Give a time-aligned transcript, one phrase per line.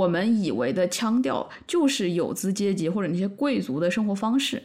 [0.00, 4.62] 我们以为的腔调就是有资阶级或者那些贵族的生活方式。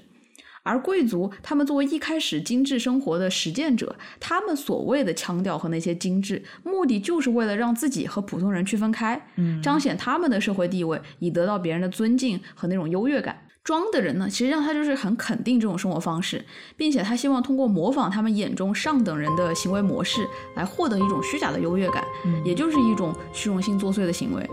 [0.64, 13.44] 而贵族，他们作为一开始精致生活的实践者，他们所谓的腔调和那些精致，目的就是为了让自己和普通人区分开，嗯彰显他们的社会地位，以得到别人的尊敬和那种优越感。
[13.64, 16.44] 装的人呢，实际上他就是很肯定这种生活方式，
[16.76, 24.50] 并且他希望通过模仿他们眼中上等人的行为模式，来获得一种虚假的优越感，嗯也就是一种虚荣心作祟的行为。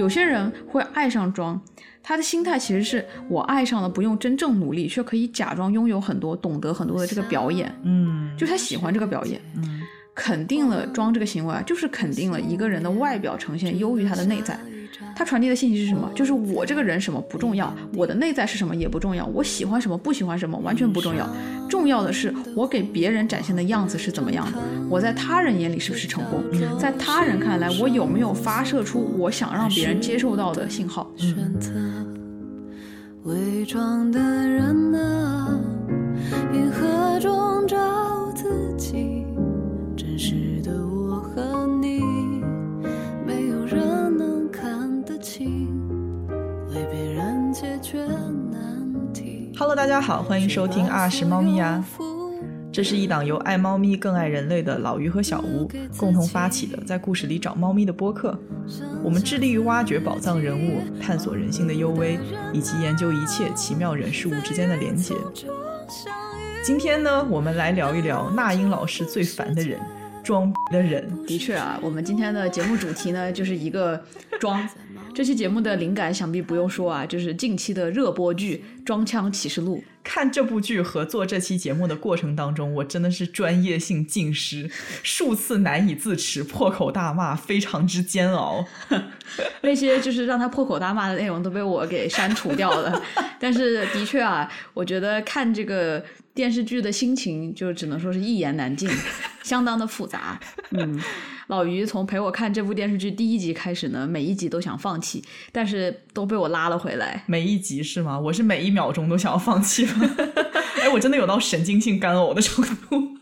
[0.00, 1.60] 有些人会爱上装，
[2.02, 9.40] 他的心态其实是我爱上了不用真正努力，却可以假装拥有很多、懂得很多的这个表演，嗯就他喜欢这个表演。
[9.56, 9.82] 嗯
[10.12, 14.58] 肯定了装这个行为啊，就是肯定了一个人的外表呈现优于他的内在。
[15.20, 16.10] 他传递的信息是什么？
[16.14, 21.28] 就是我这个人什么不重要，我的内在是什么也不重要，我喜欢什么不喜欢什么完全不重要，
[21.68, 26.42] 重要的是我给别人展现的样子是怎么样的，我在他人眼里是不是成功，
[26.78, 31.12] 在他人看来我有没有发射出我想让别人接受到的信号。
[31.18, 31.70] 选择
[33.24, 35.60] 伪装的人啊，
[36.54, 37.76] 银河中找
[38.32, 39.26] 自己，
[39.94, 40.34] 真实
[49.56, 51.82] Hello，大家好，欢迎收听啊是猫咪呀。
[52.70, 58.38] 这是一档由爱猫咪更爱人类的老于和小吴共同发起的，在故事里找猫咪的播客。
[59.02, 62.18] 我们致力于挖掘宝藏人物，探索人性的幽微，
[62.52, 65.14] 以及研究一切奇妙人事物之间的连结。
[66.62, 69.80] 今天呢，我们来聊一聊那英老师最烦的人——
[70.22, 71.08] 装逼的人。
[71.26, 74.02] 的确啊，我们今天的节目主题呢，就是一个
[74.38, 74.68] 装。
[75.12, 79.78] 这期节目的灵感想必不用说啊，就是近期的热播剧《装腔启示录》。
[80.02, 84.70] 看这部剧和做这期节目的过程当中，我真的是专业性尽失，
[85.02, 88.64] 数次难以自持，破口大骂，非常之煎熬。
[89.60, 93.00] 那些就是让他破口大骂的内容都被我给删除掉了。
[93.38, 96.02] 但是的确啊，我觉得看这个
[96.40, 98.88] 电视剧的心情就只能说是一言难尽，
[99.44, 100.40] 相当的复杂。
[100.70, 100.98] 嗯，
[101.48, 107.22] 老于从陪我看这部电视剧第一集开始呢，每一集都想放弃，但是都被我拉了回来。
[107.26, 108.18] 每一集是吗？
[108.18, 109.92] 我是每一秒钟都想要放弃了。
[110.80, 113.18] 哎，我真的有到神经性干呕的程度。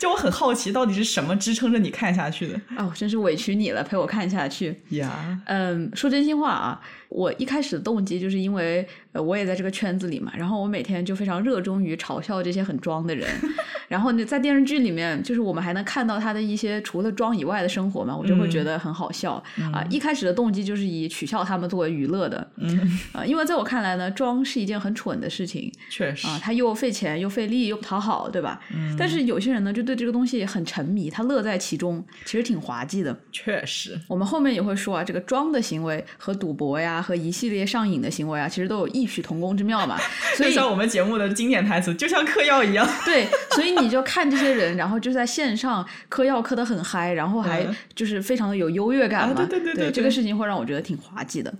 [0.00, 4.80] 就我很好奇，到底是什么支撑着你看下去的哦，真是委屈你了，陪我看下去。
[4.88, 5.40] 呀？
[5.46, 13.28] 嗯，说真心话啊，我一开始的动机就是因为呃我也在这个圈子里嘛，然后我每天就非常热衷于嘲笑这些很装的人，
[13.88, 19.84] 然后呢，在电视剧里面，就是我们还能看到他的一些除了装以外的生活嘛，我就会觉得很好笑、啊。
[19.90, 26.26] 一开始的动机就是以取笑他们作为娱乐的，嗯，啊，因为在我看来呢，装是一件很蠢的事情确实。
[26.28, 28.60] 啊，他又费钱又费力又不讨好，对吧？
[28.72, 28.94] 嗯。
[28.96, 33.16] 但是有些人呢，就对这个东西很沉迷，他乐在其中，其实挺滑稽的。
[33.32, 39.98] 确实，我们后面也会说啊，这个装的行为和赌博呀，和一系列上瘾的行为啊，其实都有异曲同工之妙嘛。
[40.36, 42.88] 所以就像我们节目的经典台词，就像嗑药一样。
[43.04, 49.34] 对，所以你就看这些人，然后就在线上嗑药嗑得很嗨，然后还嗯就是非常的有优越感嘛。
[49.34, 51.52] 啊对对对对这个事情会让我觉得挺滑稽的。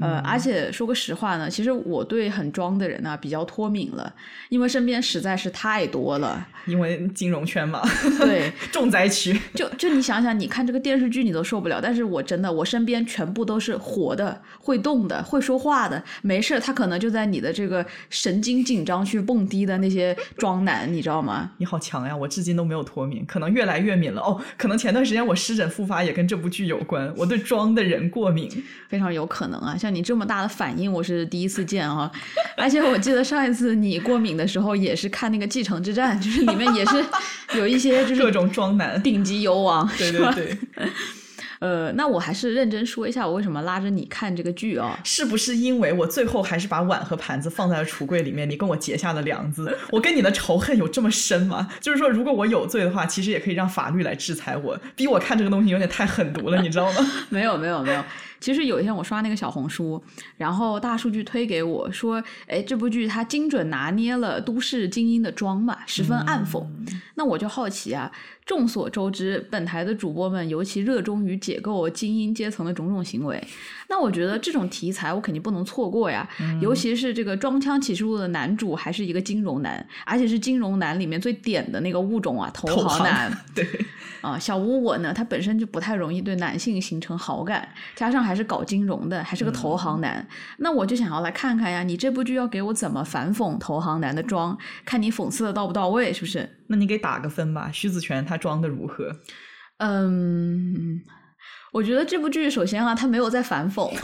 [0.00, 4.12] 呃，而且说个实话呢，其实我对很装的人呢、比较脱敏了，
[4.48, 6.46] 因为身边实在是太多了。
[6.66, 7.82] 因为金融圈嘛，
[8.18, 9.38] 对， 重灾区。
[9.54, 21.50] 就就你想想，你看这个电视剧你都受不了，但是我真的，我身边全部都是活的、会动的、会说话的，没事，他可能就在你的这个神经紧张区蹦迪的那些装男，你知道吗？
[21.56, 22.14] 你好强呀！
[22.14, 24.40] 我至今都没有脱敏，可能越来越敏了哦。
[24.58, 28.50] 可能前段时间我湿疹复发也跟这部剧有关，我对装的人过敏。
[28.88, 32.10] 非常有可能啊，像你这么大的反应，我是第一次见啊。
[32.56, 37.04] 而且我记得上一次你过敏的时候，也是看那个《继承之战》，就是里面也是
[37.58, 39.02] 有一些就是各种装男。
[39.02, 40.56] 顶级游王，对对对，
[41.60, 44.98] 呃，那我还是认真说一下，我为什么拉着你看这个剧啊？
[45.04, 48.48] 是不是因为我最后还是把碗和盘子放在了橱柜里面？
[48.48, 51.68] 你跟我结下了梁子，我跟你的仇恨有这么深吗？
[51.80, 54.78] 就是说，如果我有罪的话，其实也可以让法律来制裁我。
[54.96, 57.06] 逼我看这个东西有点太狠毒了，你知道吗？
[57.28, 58.02] 没有没有没有，
[58.40, 60.02] 其实有一天我刷那个小红书，
[60.36, 66.64] 然后大数据推给我说，哎，这部剧它精准拿捏了都市精英的妆嘛，十分暗讽。
[67.16, 68.10] 那我就好奇啊，
[68.46, 73.42] 众所周知，本台的主播们尤其热衷于解构精英阶层的种种行为。
[73.88, 76.26] 那我觉得这种题材我肯定不能错过呀，
[76.62, 83.30] 尤其是这个《装腔启示录》的男主还是一个金融男，而且是金融男里面最点的那个物种啊，投行男。
[83.54, 83.66] 对，
[84.20, 90.26] 啊，小吴我呢，他本身就不太容易对男性形成好感，加上还是搞金融的，还是个投行男，
[90.58, 96.58] 那我就想要来看看呀，你这部剧要给我怎么反讽投行男的装，看你讽刺的到不到位，是不是？
[96.66, 99.16] 那你给打个分吧，徐子泉他装的如何？
[99.78, 101.00] 嗯，
[101.72, 103.90] 我觉得这部剧首先啊，他没有在反讽。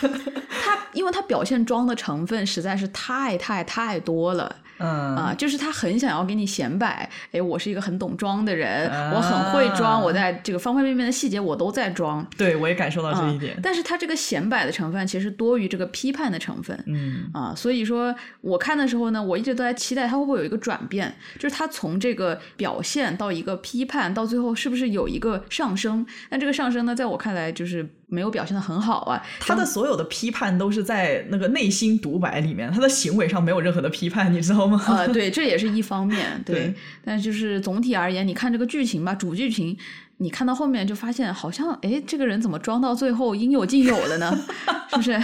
[0.00, 4.56] 他因为他表现装的成分实在是太太太多了。
[4.78, 12.26] 嗯啊，就是他很想要给你显摆，哎，我是一个很懂装的人，我很会装，我在这个方方面面的细节我都在装。
[12.36, 13.58] 对，我也感受到这一点。
[13.62, 16.78] 但是他这个显摆的成分其实多于这个批判的成分。
[16.86, 26.04] 嗯啊，所以说我看的时候呢，我一直都在期待他会不会有一个转变，就是他从这个表现到一个批判，到最后是不是有一个上升？
[26.30, 29.22] 那这个上升呢，在我看来就是没有表现的很好啊。
[29.40, 34.82] 他的所有的批判都是在那个内心独白里面，他的行为上没有任何的批判，你知道吗？
[34.88, 36.54] 呃，对，这也是一方面， 对。
[36.54, 36.74] 对
[37.04, 39.76] 但就是总体而言，你看这个剧情吧，主剧情，
[40.18, 44.38] 你看到后面就发现，好像哎，这个人怎么装到最后应有尽有了呢？
[44.90, 45.20] 是不是？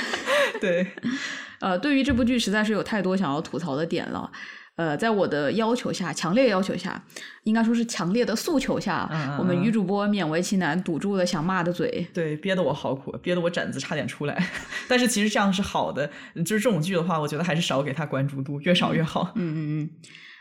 [0.60, 0.86] 对，
[1.60, 4.30] 呃，对于这部剧实在是有太多想要吐槽的点了。
[4.80, 6.98] 呃，在我的要求下，强烈要求下，
[7.42, 9.06] 应该说是强烈的诉求下，
[9.38, 12.06] 我们嗯女主播勉为其难堵住了想骂的嘴。
[12.14, 14.42] 对，憋得我好苦，憋得我疹子差点出来。
[14.88, 19.32] 但是其实这样是好的，就是这种剧的话，我觉得还是少给他关注度，越少越好。
[19.34, 19.90] 嗯嗯嗯。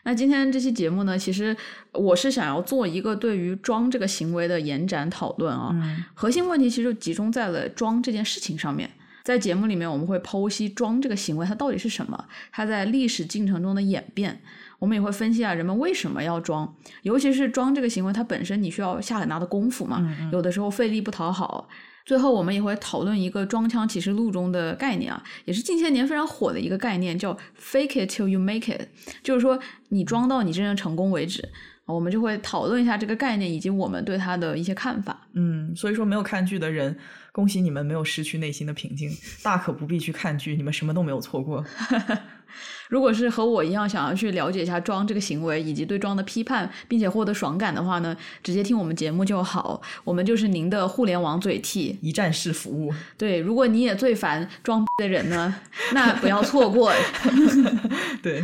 [0.06, 1.54] 那今天这期节目呢，其实
[1.92, 5.72] 我是想要做一个对于装这个行为的延展讨论啊。
[5.74, 8.90] 嗯核心问题其实就集中在了装这件事情上面。
[9.30, 14.42] 在节目里面，我们会剖析装这个行为它到底是什么，它在历史进程中的演变。
[14.80, 16.74] 我们也会分析啊，人们为什么要装，
[17.04, 21.70] 尤其是装这个行为，它本身你需要下很大的功夫嘛，有的时候费力不讨好。
[22.08, 28.88] 最后，我们也会讨论一个《装腔启示录》中的概念啊，也是近些年非常火的一个概念，叫 “fake it till you make it”，
[29.22, 29.60] 就是说
[29.90, 31.48] 你装到你真正成功为止。
[31.86, 35.28] 我们就会讨论一下这个概念以及我们对它的一些看法。
[35.34, 36.96] 嗯，所以说没有看剧的人，
[37.40, 39.10] 恭喜你们没有失去内心的平静，
[39.42, 41.64] 大可不必去看剧，你们什么都没有错过。
[42.90, 48.14] 如果是和我一样想要去了解一下装这个行为以及对装的批判，并且获得爽感的话呢，
[48.44, 49.82] 直接听我们节目就好。
[50.04, 51.98] 我们就是您的互联网嘴替。
[52.02, 55.56] 一站式服务，对，如果你也最烦装的人呢，
[55.94, 56.92] 那不要错过。
[58.22, 58.44] 对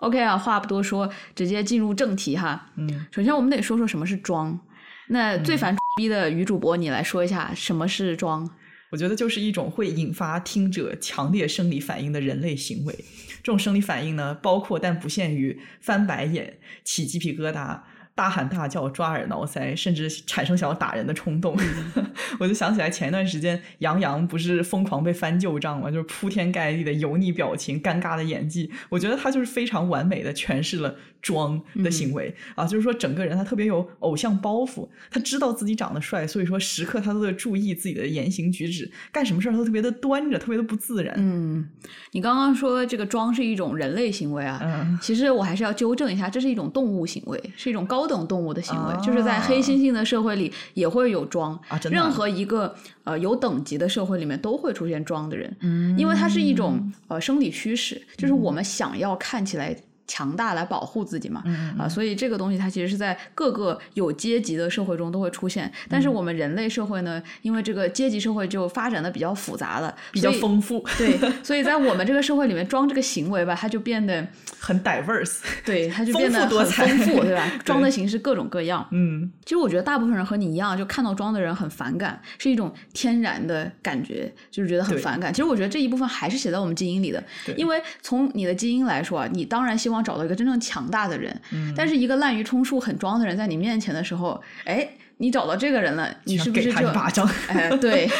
[0.00, 2.66] ，OK 啊，话不多说，直接进入正题哈。
[2.76, 4.60] 嗯，首先我们得说说什么是装。
[5.08, 8.48] 那最烦逼的女主播，你来说一下什么是装？
[8.90, 12.94] 我觉得就是一种会引发听者强烈生理反应的人类行为。
[13.42, 17.80] 这种生理反应呢，包括但不限于翻白眼、起鸡皮疙瘩、
[18.14, 21.58] 大喊大叫、抓耳挠腮，甚至产生想要打人的冲动。
[22.38, 41.14] 我就想起来前一段时间杨洋不是疯狂被翻旧账嘛，就是铺天盖地的油腻表情、尴尬的演技，我觉得他就是非常完美的诠释了装的行为、啊，就是说整个人他特别有偶像包袱，他知道自己长得帅，所以说时刻他都在注意自己的言行举止，干什么事儿都特别的端着，特别的不自然。
[41.16, 41.66] 嗯，
[42.12, 52.74] 你刚刚说这个装是一种人类行为啊，嗯其实我还是要纠正一下，这是一种动物行为，是一种高等动物的行为，啊就是在黑猩猩的社会里也会有装，啊真的啊任何一个
[53.04, 59.74] 呃有等级的社会里面都会出现装的人，嗯，因为它是一种呃生理趋势，就是我们想要看起来。
[60.06, 65.70] 强大来保护自己嘛，嗯啊，所以这个东西它其实是在各个有阶级的社会中都会出现。
[65.88, 74.26] 但嗯是我们人类社会呢，因为这个阶级社会就发展的比较复杂了，比较丰富， 对，所以在我们这个社会里面，装这个行为吧，它就变得，
[74.58, 75.38] 很 diverse。
[75.64, 77.50] 对，它就变得很丰富，对吧？
[77.64, 78.86] 装的形式各种各样。
[78.90, 85.32] 嗯，其实我觉得大部分人和你一样，就看到装的人很反感，是一种天然的感觉，就是觉得很反感。
[85.32, 97.28] 其实我觉得这一部分还是写在我们基因里的，对因为从你的基因来说啊，你当然希望找到一个真正强大的人，嗯但是一个滥竽充数、很装的人在你面前的时候，哎，你找到这个人了，你是不是就他一巴掌？
[97.48, 98.08] 哎，对。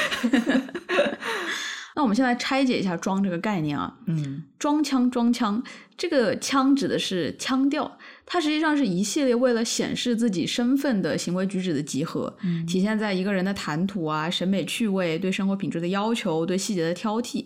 [1.96, 5.62] 那我们先来拆解一下“装”这个概念啊，嗯装腔装腔，
[5.96, 17.44] 这个腔指的是腔调，它实际上是一系列为了显示自己身份的行为举止的集合，体现在一个人的谈吐啊、审美趣味、对生活品质的要求、对细节的挑剔。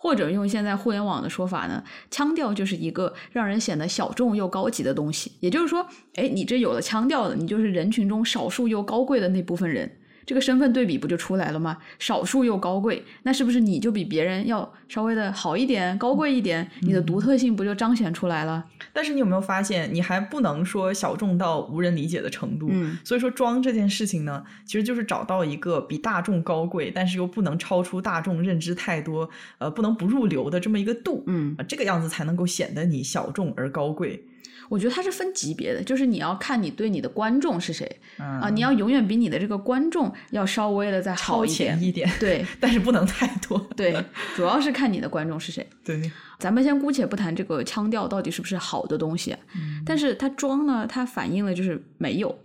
[0.00, 5.32] 或者用现在互联网的说法呢，腔调就是一个让人显得小众又高级的东西。
[5.40, 9.90] 也就是说，哎，你这有了腔调的，你就是人群中少数又高贵的那部分人。
[10.28, 11.78] 这个身份对比不就出来了吗？
[11.98, 16.70] 少数又高贵，那是不是你就比别人要稍微的好一点、高贵一点？
[16.82, 18.62] 你的独特性不就彰显出来了？
[18.92, 22.68] 但是你有没有发现，你还不能说小众到无人理解的程度？
[22.70, 31.24] 嗯，所以说装这件事情呢，其实就是找到一个比大众高贵，但是又不能超出大众认知太多，呃，不能不入流的这么一个度。
[31.26, 34.22] 嗯啊，这个样子才能够显得你小众而高贵。
[34.68, 41.82] 我觉得它是分级别的，就是你要看你对你的观众是谁嗯啊，你要永远比你的这个观众要稍微的再好超一点前。
[41.88, 43.58] 一点，对 但是不能太多。
[43.76, 43.92] 对，
[44.36, 45.66] 主要是看你的观众是谁。
[45.84, 49.38] 对， 咱们先姑且不谈这个腔调到底是不是好的东西，啊
[49.86, 52.38] 但是它装呢，它反映了就是没有，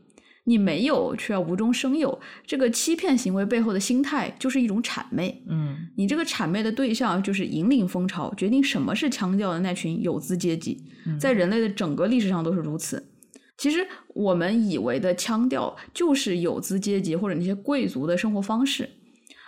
[0.46, 5.44] 你没有却要无中生有，这个欺骗行为背后的心态就是一种谄媚。
[5.48, 10.84] 嗯你这个谄媚的对象就是引领风潮、决定什么是腔调的那群有资阶级，
[11.20, 13.12] 在人类的整个历史上都是如此。
[13.58, 18.90] 其实我们以为的腔调就是有资阶级或者那些贵族的生活方式，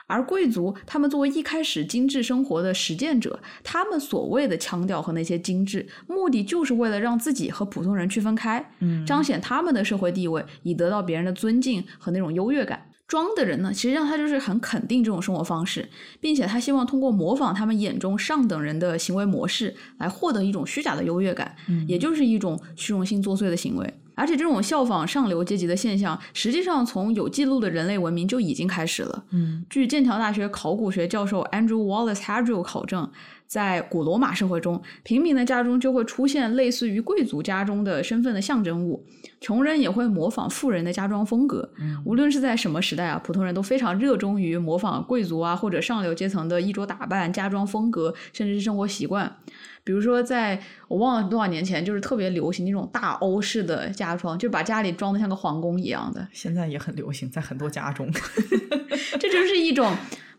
[0.08, 12.92] 而贵族他们作为一开始精致生活的实践者，他们所谓的腔调和那些精致，目的就是为了让自己和普通人区分开，嗯彰显他们的社会地位，以得到别人的尊敬和那种优越感。
[13.08, 15.88] 装的人呢，其实上他就是很肯定这种生活方式，
[16.20, 21.56] 并且他希望通过模仿他们眼中上等人的行为模式，来获得一种虚假的优越感，
[21.88, 23.94] 也就是一种虚荣心作祟的行为。
[24.16, 29.26] 而且这种效仿上流阶级的现象，实际上从有记录的人类文明就已经开始了。
[29.32, 33.10] 嗯据剑桥大学考古学教授 Andrew Wallace Hadrill 考证，
[33.46, 39.06] 在古罗马社会中，平民的家中就会出现类似于贵族家中的身份的象征物，
[39.42, 41.70] 穷人也会模仿富人的家装风格。
[42.06, 49.38] 无论是在什么时代啊，普通人都非常热衷于模仿贵族啊或者上流阶层的衣着打扮、家装风格，甚至是生活习惯。
[49.86, 56.28] 比如说在，我忘了多少年前，就是特别流行那种大欧式的家装，就把家里装的像个皇宫一样的。
[56.34, 58.12] 现在也很流行，在很多家中。
[59.20, 59.96] 这就是一种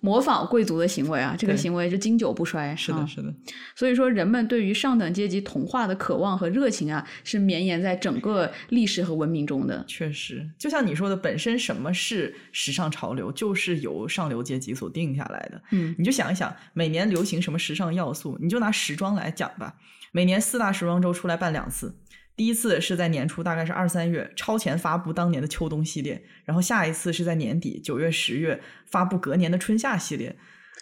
[0.07, 2.77] 模仿贵族的行为啊，这个行为是经久不衰。
[2.77, 3.35] 是的，啊是的，
[3.75, 9.85] 所以说，人们对于上等阶级同化的渴望和热情啊，是绵延在整个历史和文明中的。
[9.89, 15.61] 确实，就像你说的，本身什么是时尚潮流，就是由上流阶级所定下来的。
[15.73, 19.75] 嗯你就想一想，每年流行什么时尚要素，你就拿时装来讲吧。
[20.13, 21.93] 每年四大时装周出来办两次，
[22.37, 30.37] 第一次是在年初，大概是二三月，超前发布当年的秋冬系列，然后下一次是在年底九月、十月发布隔年的春夏系列。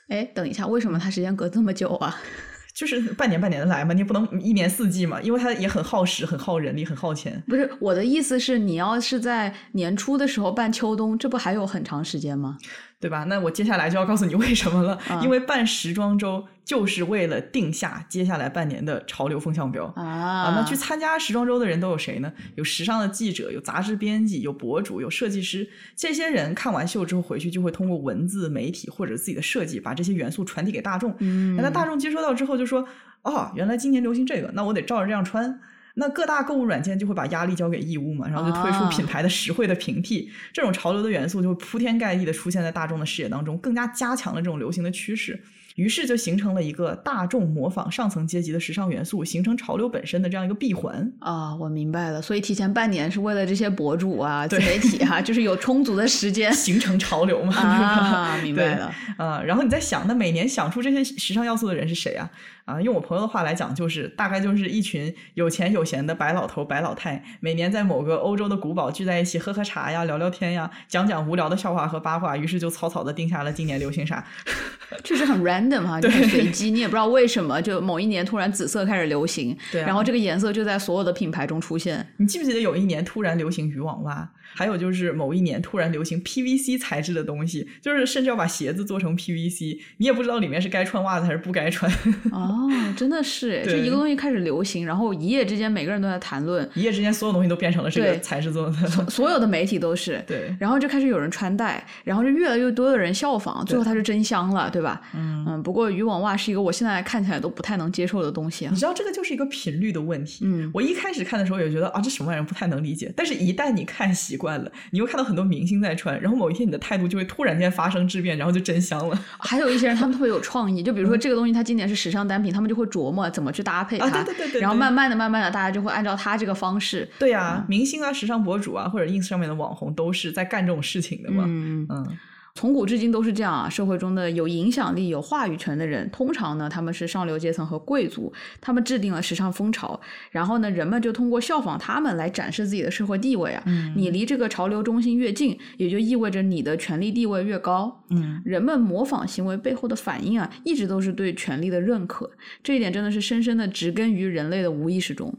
[0.09, 2.21] 哎，等一下，为什么它时间隔这么久啊？
[2.75, 7.41] 就是半年半年的来嘛，你也不能一年四季嘛，因为它也很耗时、很耗人力、很耗钱。
[7.47, 12.59] 不是我的意思是，你要是在年初的时候办秋冬，这不还有很长时间吗？
[13.05, 13.25] 对吧？
[13.25, 19.85] 那我接下来就要告诉你为什么了，啊因为办时装周就是为了定下接下来半年的潮流风向标。
[19.95, 22.33] 啊啊，那去参加时装周的人都有谁呢？
[22.55, 25.69] 有时尚的记者，有杂志编辑，有博主，有设计师。
[25.95, 31.15] 这些人看完秀之后回去，就会通过文字、媒体或者自己的设计，把这些元素传递给大众。
[31.19, 32.89] 嗯，那大众接收到之后就说
[33.21, 35.61] ：“哦，原来今年流行这个，那我得照着这样穿。”
[35.95, 45.41] 那各大购物软件就会把压力交给义乌嘛，然后就推出啊品牌的实惠的平替，这种潮流的元素就会铺天盖地的出现在大众的视野当中，更加加强了这种流行的趋势。
[45.75, 51.13] 于是就形成了一个大众模仿上层阶级的时尚元素，形成潮流本身的这样一个闭环。
[51.19, 52.23] 啊，我明白了。
[52.23, 57.87] 所以提前半年是为了这些博主啊、自媒体啊，就是有充足的时间 形成潮流嘛，对吧？
[57.89, 58.95] 啊，明白了。
[59.17, 62.31] 啊、然后你在想，那每年想出这些时尚要素的人是谁啊？
[62.65, 74.25] 啊，用我朋友的话来讲，就是大概就是一群有钱有闲的白老头、白老太，每年在某个欧洲的古堡聚在一起喝喝茶呀、聊聊天呀、讲讲无聊的笑话和八卦，于是就草草的定下了今年流行啥。
[75.03, 82.07] 确实很 random 哈、就是随机，你也不知道为什么，就某一年突然紫色开始流行，对啊然后这个颜色就在所有的品牌中出现。
[82.17, 84.29] 你记不记得有一年突然流行渔网袜？
[84.53, 91.91] 还有就是某一年突然流行 PVC 材质的东西，就是甚至要把鞋子做成 PVC，你也不知道里面是该穿袜子还是不该穿。
[92.33, 98.73] 哦，真的是，这一个东西开始流行，然后一夜之间每个人都在谈论，一夜之间，所有东西都变成了这个材质做的。
[99.09, 100.23] 所有的媒体都是。
[100.27, 105.01] 对，然后就开始有人穿戴，然后就越来越多的人效仿，最后它是真香了，对吧？
[105.15, 108.79] 嗯不过渔网袜是一个我现在看起来都不太能接受的东西啊你。
[108.79, 110.45] 知道这个就是一个频率的问题。
[110.47, 113.13] 嗯我一开始看的时候也觉得啊，这什么玩意儿不太能理解。
[113.17, 124.25] 但是，一旦你看习惯了，你又看到很多明星在穿，然后某一天你的态度就会突然间发生质变，然后就真香了还有一些人他们特别有创意，就比如说这个东西它今年是时尚单品，他们就会琢磨怎么去搭配它，啊！
[124.25, 127.09] 对对对对，然后慢慢的、慢慢的，大家就会按照他这个方式。
[127.19, 131.45] 对呀、明星啊、时尚博主啊，或者 ins 上面的网红都是在干这种事情的嘛。
[131.47, 132.19] 嗯，嗯
[132.65, 133.69] 从古至今都是这样啊。
[133.69, 143.63] 社会中的有影响力、有话语权的人，通常呢他们是上流阶层和贵族，他们制定了时尚风潮，然后呢人们就通过效仿他们来展示自己的社会地位啊。
[143.67, 148.03] 嗯你离这个潮流中心越近，也就意味着你的权力地位越高。
[148.09, 152.31] 嗯，人们模仿行为背后的反应啊，一直都是对权力的认可，
[152.63, 155.37] 这一点真的是深深的植根于人类的无意识中。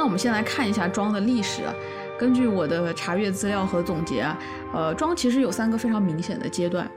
[0.00, 1.74] 那我们先来看一下庄的历史啊。
[2.18, 4.38] 根据我的查阅资料和总结啊，
[4.72, 6.90] 呃，庄其实有三个非常明显的阶段。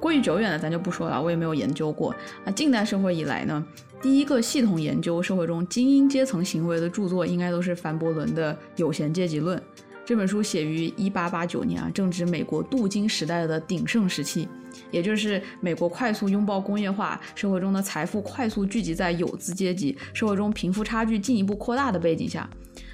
[0.00, 2.14] 过于久远的咱就不说了，我也没有研究过。
[2.46, 3.62] 那，近代社会以来呢，
[4.00, 9.58] 第一个系统研究社会中精英阶层行为的著作，应该都是凡伯伦的《有闲阶级论》。
[10.06, 14.48] 这本书写于一八八九年啊，正值美国镀金时代的鼎盛时期，
[14.92, 22.48] 也就是美国快速拥抱工业化，社会中的财富快速聚集在有资阶级，社会中贫富差距进一步扩大的背景下。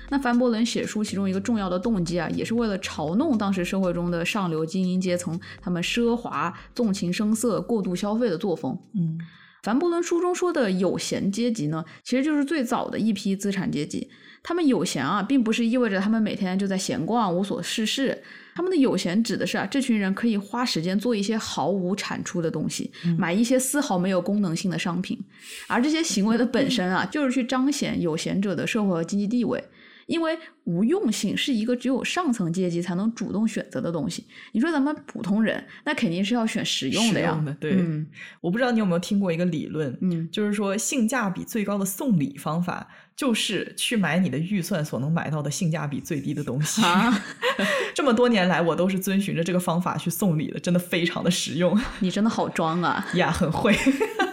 [0.08, 8.78] 那凡伯伦写书其中一个重要的动机啊，也是为了嘲弄当时社会中的上流精英阶层，他们奢华、纵情声色、过度消费的作风。
[8.94, 9.18] 嗯，
[9.62, 14.08] 凡伯伦书中说的有闲阶级呢，其实就是最早的一批资产阶级。
[14.42, 18.22] 他们有闲啊，并不是意味着他们每天就在闲逛、无所事事。
[18.54, 25.18] 他们的有闲指的是啊，这群人可以花时间做一些毫无产出的东西，买一些丝毫没有功能性的商品，
[25.68, 29.62] 而这些行为的本身啊，就是去彰显有闲者的社会和经济地位。
[30.06, 34.26] 因为无用性是一个只有上层阶级才能主动选择的东西。
[34.52, 37.42] 你说咱们普通人，那肯定是要选实用的呀。
[37.58, 38.06] 对，嗯
[38.40, 46.82] 我不知道你有没有听过一个理论，嗯就是说性价比最高的送礼方法，就是去买你的预算所能买到的性价比最低的东西。
[46.82, 47.22] 啊，
[47.94, 53.06] 这么多年来，我都是遵循着这个方法去送礼的，真的非常的实用你真的好装啊！
[53.14, 53.74] 呀，很会。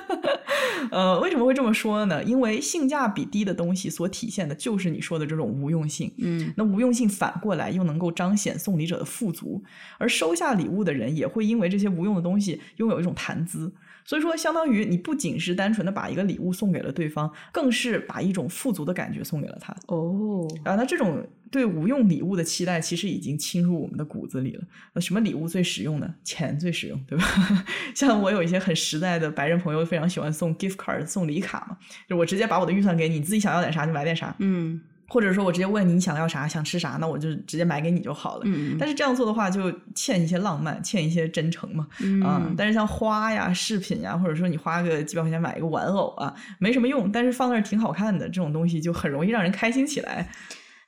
[0.91, 2.23] 呃，为什么会这么说呢？
[2.23, 6.11] 因为性价比低的东西所体现的就是你说的这种无用性。
[6.17, 9.63] 嗯那无用性反过来又能够彰显送礼者的富足，
[9.97, 13.71] 而收下礼物的人也会因为这些无用的东西拥有一种谈资。
[14.05, 19.75] 所以说，相当于你不仅是单纯的把一个礼物送给了对方，更是把一种富足的感觉送给了他。
[19.87, 24.63] 哦，啊，那这种对无用礼物的期待，其实已经侵入我们的骨子里了。
[24.93, 26.15] 那什么礼物最实用呢？
[26.23, 27.25] 钱最实用，对吧？
[27.93, 31.77] 像我有一些很实在的白人朋友，非常喜欢送 gift card 送礼卡嘛，
[32.07, 38.43] 就我直接把我的预算给你，你自己想要点啥就买点啥，嗯或者说我直接问你你想要啥，想吃啥，那我就直接买给你就好了。
[38.45, 41.87] 嗯但是这样做的话，就欠一些浪漫，欠一些真诚嘛。
[42.23, 50.29] 啊、嗯但是像花呀、饰品呀，或者说你花个几百块钱买一个玩偶啊，没什么用，但是放那儿挺好看的，这种东西就很容易让人开心起来。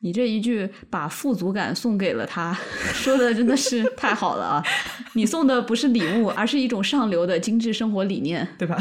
[0.01, 2.55] 你这一句把富足感送给了他，
[2.93, 4.63] 说的真的是太好了啊！
[5.13, 8.47] 你送的不是礼物，而是一种上流的精致生活理念。
[8.57, 8.77] 对吧？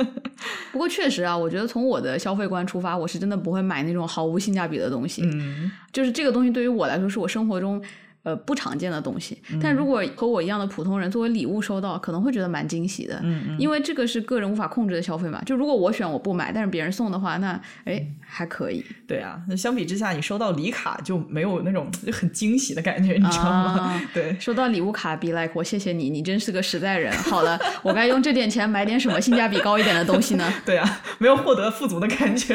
[0.72, 5.22] 不过确实啊，我觉得从我的消费观出发，我是真的不会买那种毫无性价比的东西。
[5.24, 7.82] 嗯，就是这个东西对于我来说，是我生活中
[8.22, 9.38] 呃不常见的东西。
[9.62, 13.18] 但如果和我一样的普通人作为礼物收到，可能会觉得蛮惊喜的。
[13.22, 15.42] 嗯嗯因为这个是个人无法控制的消费嘛。
[15.44, 19.40] 就如果我选我不买，但是别人送的话，那哎还可以，对啊。
[19.48, 23.80] 那相比之下，你收到礼卡就没有那种就很惊喜的感觉，你知道吗？
[23.80, 24.36] 啊 对。
[24.38, 27.12] 收到礼物卡，be like 我谢谢你，你真是个实在人。
[27.22, 30.52] 好了，我该用这点钱买点什么性价比高一点的东西呢？
[30.64, 32.54] 对啊，没有获得富足的感觉。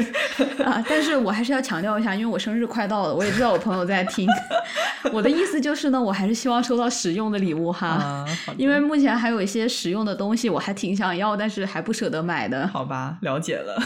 [0.63, 4.27] 啊，但是我还是要强调一下，因为我生日快到了，我也知道我朋友在听。
[5.11, 7.87] 我的意思就是呢，我还是希望收到实用的礼物哈。
[7.87, 8.25] 啊，
[8.57, 12.67] 因为目前还有一些实用的东西，我还挺想要，但是还不舍得买的。
[12.67, 13.81] 好吧，了解了。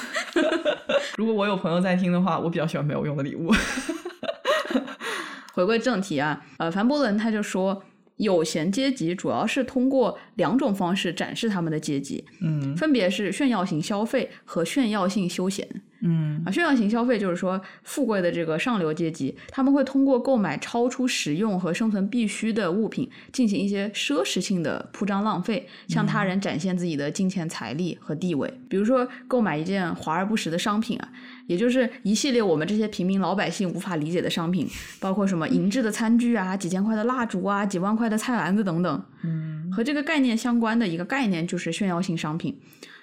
[1.17, 3.53] 如果我有朋友在听的话，我比较喜欢没有用的礼物。
[5.53, 7.83] 回归正题啊，呃，凡伯伦他就说，
[8.17, 15.67] 有闲阶级主要是通过两种方式展示他们的阶级，嗯分别是炫耀型消费和炫耀性休闲。
[16.01, 28.53] 嗯啊，炫耀型消费就是说，富贵的这个上流阶级，他们会通过购买超出实用和生存必需的物品，进行一些奢侈性的铺张浪费，向他人展现自己的金钱财力和地位。
[28.69, 31.09] 比如说，购买一件华而不实的商品啊，
[31.47, 34.65] 也就是一系列我们这些平民老百姓无法理解的商品，
[35.01, 39.03] 包括什么银质的餐具啊、几千块的蜡烛啊、几万块的菜篮子等等。
[39.23, 42.57] 嗯和这个概念相关的一个概念就是炫耀性商品。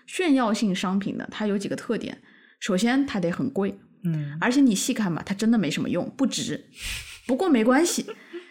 [0.06, 2.18] 炫耀性商品呢，它有几个特点。
[2.60, 6.64] 首先，它得很贵，嗯而且你细看吧，它真的没什么用，不值。
[7.26, 8.06] 不过没关系，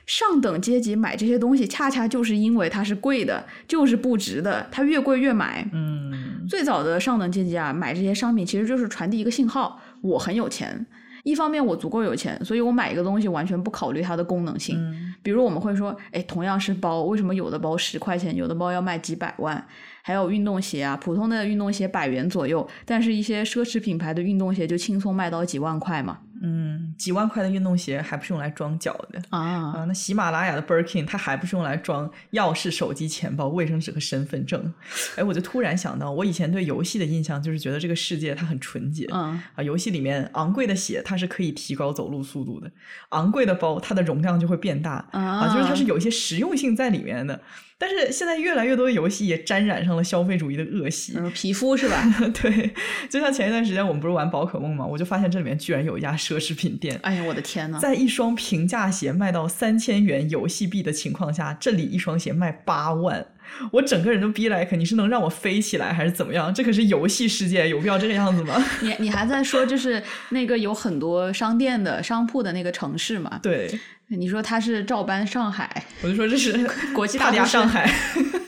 [0.05, 5.67] 上等阶级买这些东西，恰恰就是因为它是贵的，就是不值的，它越贵越买。
[5.73, 10.85] 嗯最早的上等阶级啊，买这些商品其实就是传递一个信号：我很有钱。
[11.23, 14.77] 一方面我足够有钱，所以我买一个东西完全不考虑它的功能性。
[14.77, 19.67] 嗯比如我们会说，哎，同样是包，为什么有的包十块钱，有的包要卖几百万？
[20.05, 26.19] 还有运动鞋啊，普通的运动鞋百元左右，但是一些奢侈品牌的运动鞋就轻松卖到几万块嘛。
[26.43, 29.19] 嗯，几万块的运动鞋还不是用来装脚的。
[29.31, 29.39] 啊，
[29.73, 34.71] 啊，那喜马拉雅的 Birkin 它还不是用来装钥匙、手机、钱包、卫生纸和身份证？
[35.15, 39.07] 哎，我就突然想到，我以前对游戏的印象就是觉得这个世界它很纯洁。
[39.11, 42.69] 嗯啊，游戏里面昂贵的鞋它是可以提高走路速度的，
[43.09, 47.41] 昂贵的包它的容量就会变大啊就是它是有一些实用性在里面的。
[47.77, 52.03] 但是现在越来越多的游戏也沾染上了消费主义的恶习，嗯，皮肤是吧？
[52.41, 52.71] 对，
[53.09, 56.97] 就像前一段时间我们不是玩宝可梦嘛，我就发现这里面居然有一家奢奢侈品店。
[57.03, 57.77] 哎呀，我的天呐！
[57.79, 63.25] 在一双平价鞋卖到三千元游戏币的情况下，这里一双鞋卖八万，
[63.71, 66.53] 我整个人都逼来，肯定是能让我飞起来还是怎么样？
[66.53, 68.63] 这可是游戏世界，有必要这个样子吗？
[68.81, 73.39] 你你还在说就是那个有很多商店的商铺的那个城市嘛？
[73.41, 77.91] 对，你说他是照搬上海，我就说这是国际大都市上海。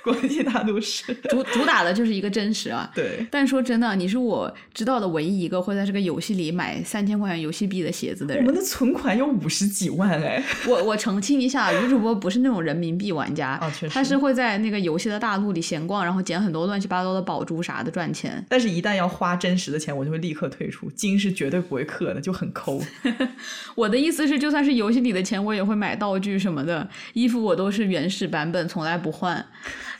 [0.04, 2.90] 国际大都市，主主打的就是一个真实啊。
[2.94, 8.44] 对，但说真的，你是我知道的唯一一个会在这个游戏里买三千块钱游戏币的鞋子的人。
[8.44, 10.42] 我们的存款有五十几万哎。
[10.66, 18.44] 我我澄清一下，女主播不是那种人民币玩家，啊确实他是会在那个游戏的大陆里闲逛，然后捡很多乱七八糟的宝珠啥的赚钱。
[18.48, 20.90] 但是，一旦要花真实的钱，我就会立刻退出。
[20.90, 22.80] 金是绝对不会氪的，就很抠。
[23.74, 29.44] 我的意思是，就算是游戏里的钱，我也会买道具什么的，衣服我都是原始版本，从来不换。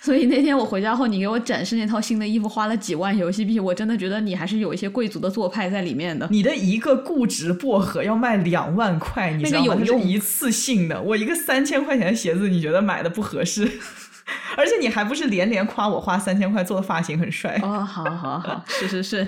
[0.01, 6.27] 所以那天我回家后，你给我展示那套新的衣服，花了几万游戏币，我真的觉得你还是有一些贵族的做派在里面的。
[6.31, 9.67] 你的一个固执薄荷要卖两万块，你知道吗？
[9.69, 11.01] 那个有用一次性的。
[11.03, 13.71] 我一个三千块钱的鞋子，你觉得买的不合适？
[14.57, 17.59] 而且你还不是连连夸我花三千块做的发型很帅。
[17.63, 19.27] 哦，好好好，是是是。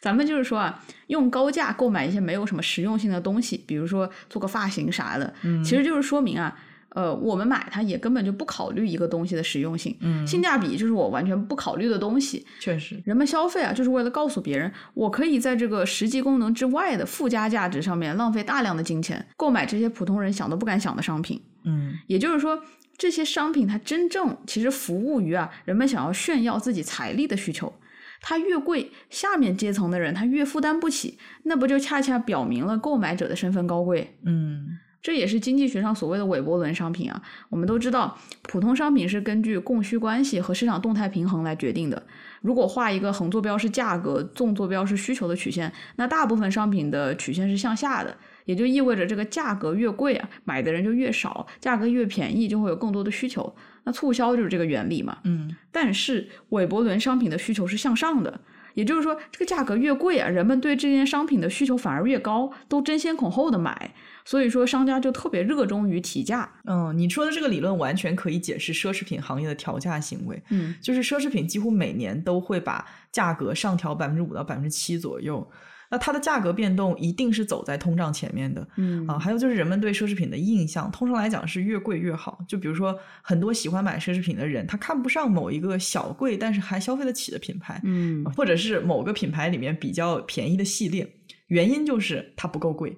[0.00, 6.52] 咱们就是说啊，用高价购买一些没有什么实用性的东西，比如说做个发型啥的，嗯其实就是说明啊，
[6.94, 12.46] 呃，我们买它也根本就不考虑一个东西的实用性，嗯性价比就是我完全不考虑的东西。
[12.60, 21.40] 确实，人们消费啊，就是为了告诉别人，我可以在这个实际功能之外的附加价值上面浪费大量的金钱，购买这些普通人想都不敢想的商品。
[21.64, 22.60] 嗯也就是说，
[22.98, 27.72] 这些商品它真正其实服务于啊人们想要炫耀自己财力的需求。
[28.24, 34.16] 它越贵，下面阶层的人他越负担不起，那不就恰恰表明了购买者的身份高贵？
[34.24, 37.20] 嗯这也是经济学上所谓的韦伯伦商品啊。
[37.50, 42.02] 我们都知道，普通商品是根据供需关系和市场动态平衡来决定的。
[42.40, 53.54] 如果画一个横坐标是价格，纵坐标是需求的曲线，那大部分商品的曲线是向下的，也就意味着这个价格越贵啊，买的人就越少；价格越便宜，就会有更多的需求。
[53.84, 55.18] 那促销就是这个原理嘛。
[55.24, 58.40] 嗯但是韦伯伦商品的需求是向上的，
[58.74, 63.94] 也就是说，这个价格越贵啊，人们对这件商品的需求反而越高，都争先恐后的买。
[64.24, 66.50] 所以说，商家就特别热衷于提价。
[66.64, 70.42] 嗯，你说的这个理论完全可以解释奢侈品行业的调价行为。
[70.50, 75.48] 嗯就是奢侈品几乎每年都会把价格上调百分之五到百分之七左右。
[75.90, 79.18] 那它的价格变动一定是走在通胀前面的嗯啊。
[79.18, 82.38] 还有就是人们对奢侈品的印象，通常来讲是越贵越好。
[82.48, 91.06] 就比如说很多喜欢买奢侈品的人，他看不上某一个小贵但是还消费得起的品牌，嗯或者是某个品牌里面比较便宜的系列，
[91.48, 92.96] 原因就是它不够贵。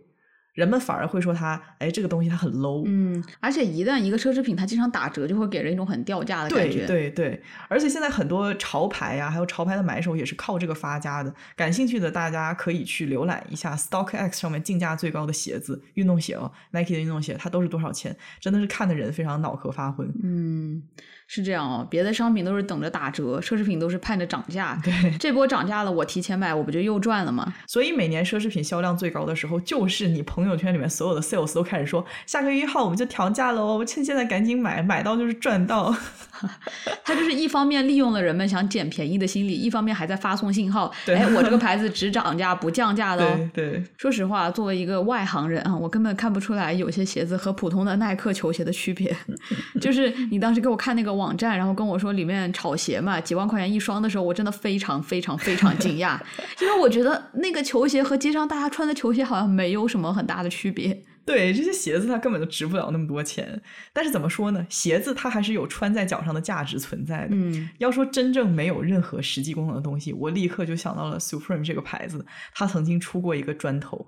[0.54, 6.86] 人们反而会说它，哎，这个东西它很 low，嗯，而且一旦一个奢侈品它经常打折，就会给人一种很掉价的感对觉。
[6.86, 11.34] 对对，而且现在很多潮牌呀、还有潮牌的买手也是靠这个发家的。
[11.56, 18.16] 感兴趣的大家可以去浏览一下 StockX 上面竞价最高的鞋子，运动鞋哦，Nike 的运动鞋，它都是多少钱？
[18.40, 20.08] 真的是看的人非常脑壳发昏。
[20.22, 20.82] 嗯，
[21.26, 21.86] 是这样哦。
[21.90, 24.80] 别的商品都是等着打折，奢侈品都是盼着涨价。
[24.82, 27.54] 对，这波涨价了，我提前买，我不就又赚了吗？
[27.66, 35.94] 所以每年奢侈品销量最高的时候，就是你朋友圈里面所有的 sales 都开始说，下个月一号我们就调价喽，趁现在赶紧买，买到就是赚到。
[37.04, 43.48] 它就是一方面利用了人们想捡便宜的心理，一方面还在发送信号，对哎，我这个牌子 只涨价不降价的哦。
[43.54, 49.14] 对对，说实话，作为一个外行人啊，我根本看不出来有些鞋子和普通的耐克球鞋的区别。
[49.80, 56.18] 就是你当时给我看那个网站，然后跟我说里面炒鞋嘛，几万块钱一双的时候，我真的非常非常非常惊讶，
[56.60, 61.04] 因为我觉得那个球鞋和街上大家穿的球鞋好像没有什么很大的区别。
[61.26, 63.62] 对，这些鞋子它根本就值不了那么多钱。
[63.94, 64.66] 但是怎么说呢？
[64.68, 67.28] 鞋子它还是有穿在脚上的价值存在的。
[67.30, 74.06] 嗯要说真正没有任何实际功能的东西，我立刻就想到了 Supreme 这个牌子，它曾经出过一个砖头。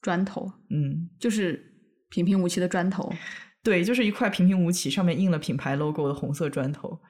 [0.00, 1.62] 砖头嗯，就是
[2.08, 3.12] 平平无奇的砖头。
[3.64, 7.00] 对，就是一块平平无奇，上面印了品牌 logo 的红色砖头。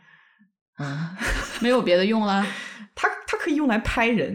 [0.79, 1.11] 嗯，
[1.61, 2.47] 没有别的用了。
[2.95, 4.35] 它它可以用来拍人，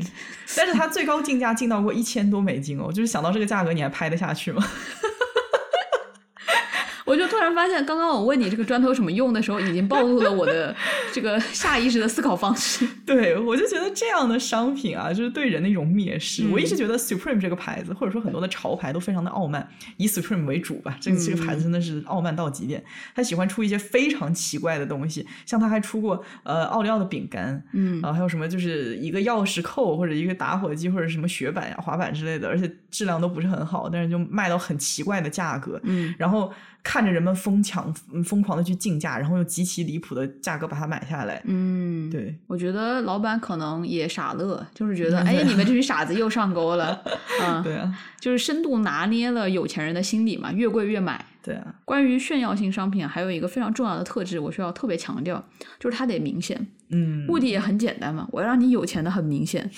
[0.58, 2.92] 但是它最高竞价进到过一千多美金哦。
[2.92, 4.62] 就是想到这个价格，你还拍得下去吗？
[7.10, 10.76] 我就突然发现，刚刚我问你这个砖头有什么用的时候，已经暴露了我的
[11.12, 12.88] 这个下意识的思考方式。
[13.04, 16.48] 对，我就觉得这样的商品啊，就是对人的一种蔑视。
[16.52, 19.68] 我一直嗯觉得 Supreme 这个牌子，或者说很多的潮牌都非常的傲慢，
[19.98, 20.96] 以 Supreme 为主吧。
[21.02, 22.84] 这个这个牌子真的是傲慢到极点，
[23.16, 35.80] 他喜欢出一些非常奇怪的东西，像他还出过呃奥利奥的饼干，嗯啊，还有什么就是一个钥匙扣或者一个打火机或者什么雪板呀、滑板之类的，而且质量都不是很好，但是就卖到很奇怪的价格。
[35.84, 36.52] 嗯然后
[36.84, 41.42] 看看着人们疯抢、嗯疯狂的去竞价，然后用极其离谱的价格把它买下来。
[41.46, 47.02] 嗯，对，我觉得老板可能也傻乐，就是觉得， 嗯哎，你们这 群傻子又上钩了，
[47.42, 51.26] 嗯，对啊，就是深度拿捏了有钱人的心理嘛，越贵越买。
[51.42, 55.42] 对啊，关于炫耀性商品，还有一个非常重要的特质，我需要特别强调，
[55.80, 56.68] 就是它得明显。
[56.90, 59.70] 嗯，目的也很简单嘛，我要让你有钱的很明显，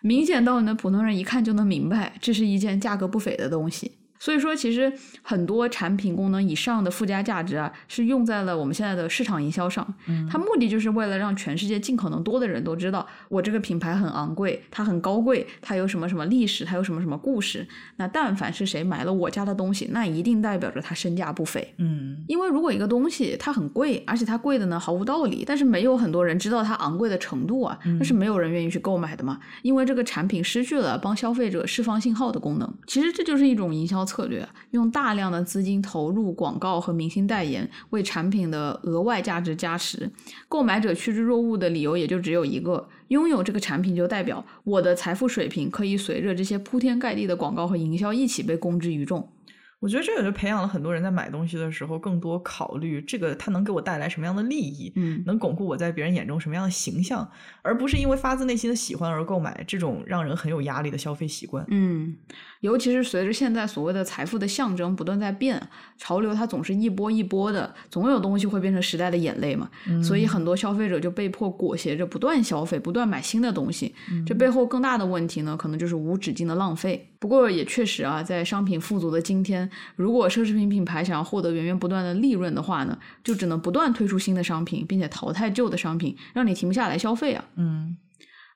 [0.00, 3.92] 明显到你的普通人一看就能明白，这是一件价格不菲的东西。
[4.22, 9.84] 所以说，其实很多产品功能以上的附加价值啊，是用在了我们现在的市场营销上。
[10.06, 17.66] 嗯它目的就是为了让全世界尽可能多的人都知道，我这个品牌很昂贵，它很高贵，它有什么什么历史，它有什么什么故事。
[17.96, 21.74] 那但凡是谁买了我家的东西，那一定代表着它身价不菲。
[21.78, 29.40] 嗯因为如果一个东西它很贵，而且它贵的呢毫无道理，但是没有很多人知道它昂贵的程度啊，那是没有人愿意去购买的嘛。
[29.62, 32.72] 因为这个产品失去了帮消费者释放信号的功能。
[32.86, 40.10] 其实这就是一种营销策略，用大量的资金投入广告和明星代言，为产品的额外价值加持。
[40.50, 49.32] 购买者趋之若鹜的理由也就只有一个：拥有这个产品就代表我的财富水平可以随着这些铺天盖地的广告和营销一起被公之于众。
[49.80, 57.28] 我觉得这也就培养了很多人在买东西的时候更多考虑这个它能给我带来什么样的利益，嗯能巩固我在别人眼中什么样的形象，
[57.62, 61.66] 而不是因为发自内心的喜欢而购买这种让人很有压力的消费习惯。
[61.68, 62.16] 嗯，
[62.62, 65.60] 尤其是随着现在所谓的财富的象征不断在变，
[65.98, 69.68] 潮流它总是一波一波的，总有东西会变成时代的眼泪嘛。
[70.02, 73.92] 所以很多消费者就被迫裹挟着不断消费，不断买新的东西。
[74.24, 77.08] 这背后更大的问题呢，可能就是无止境的浪费。
[77.18, 87.44] 不过也确实啊，在商品富足的今天，如果奢侈品品牌想要获得源源不断的利润的话呢，就只能不断推出新的商品，并且淘汰旧的商品，让你停不下来消费啊。
[87.56, 87.96] 嗯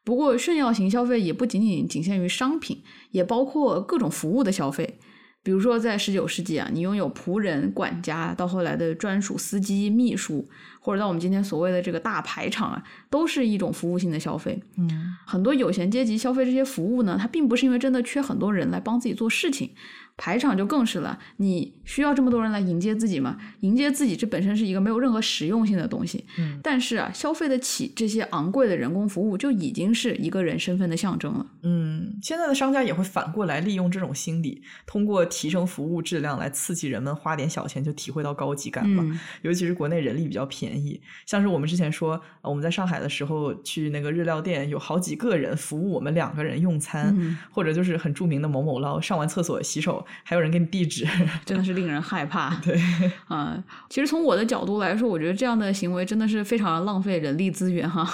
[0.07, 5.01] 不过，炫耀型消费也不仅仅仅限于商品，也包括各种服务的消费。
[5.43, 10.49] 比如说，在十九世纪啊，你拥有仆人、管家，到后来的专属司机、秘书，
[10.81, 14.63] 或者到我们今天所谓的这个大排场啊，都是一种服务性的消费。
[14.77, 19.71] 嗯很多有闲阶级消费这些服务呢，它并不是因为真的缺很多人来帮自己做事情，
[20.17, 21.19] 排场就更是了。
[21.37, 23.37] 你需要这么多人来迎接自己吗？
[23.61, 26.25] 迎接自己这本身是一个没有任何实用性的东西。
[26.39, 31.47] 嗯但是啊，消费得起这些昂贵的人工服务，就已经是一个人身份的象征了。
[31.63, 39.03] 嗯，现在的商家也会反过来利用这种心理，通过提升服务质量来刺激人们花点小钱就体会到高级感嘛。
[39.07, 51.07] 嗯尤其是国内人力比较便宜，像是我们之前说，呃我们在上海的时候去那个日料店，有好几个人服务我们两个人用餐，嗯或者就是很著名的某某捞，上完厕所洗手，还有人给你递纸。
[51.45, 52.55] 真的是令人害怕。
[52.65, 52.81] 对，
[53.29, 58.07] 啊、其实从我的角度来说，我觉得这样的行为真的是非常浪费人力资源哈，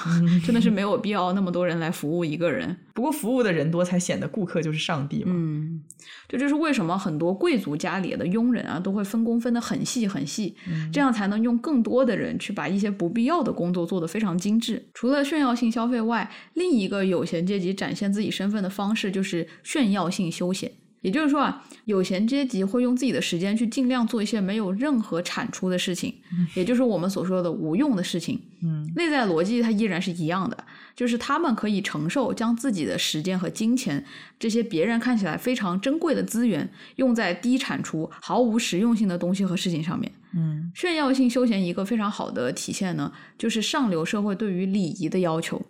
[0.45, 2.77] 真的是没有必要那么多人来服务一个人。
[2.95, 5.33] 不过服务的人多，才显得顾客就是上帝嘛。
[5.35, 5.83] 嗯，
[6.29, 10.55] 这就是为什么很多贵族家里的佣人啊，都会分工分得很细很细，
[10.93, 14.91] 这样才能用更多的人去把一些不必要的工作做得非常精致。
[14.93, 20.71] 除了炫耀性消费外，另一个有闲阶级展现自己身份的方式就是炫耀性休闲。
[21.03, 26.15] 也就是说啊，有闲阶级会用自己的时间去尽量做一些没有任何产出的事情，
[26.55, 28.41] 也就是我们所说的无用的事情。
[28.65, 34.05] 嗯内在逻辑它依然是一样的，就是他们可以承受将自己的时间和金钱
[34.39, 40.11] 这些别人看起来非常珍贵的资源，用在低产出、毫无实用性的东西和事情上面。
[40.35, 45.61] 嗯炫耀性休闲一个非常好的体现呢，就是上流社会对于礼仪的要求。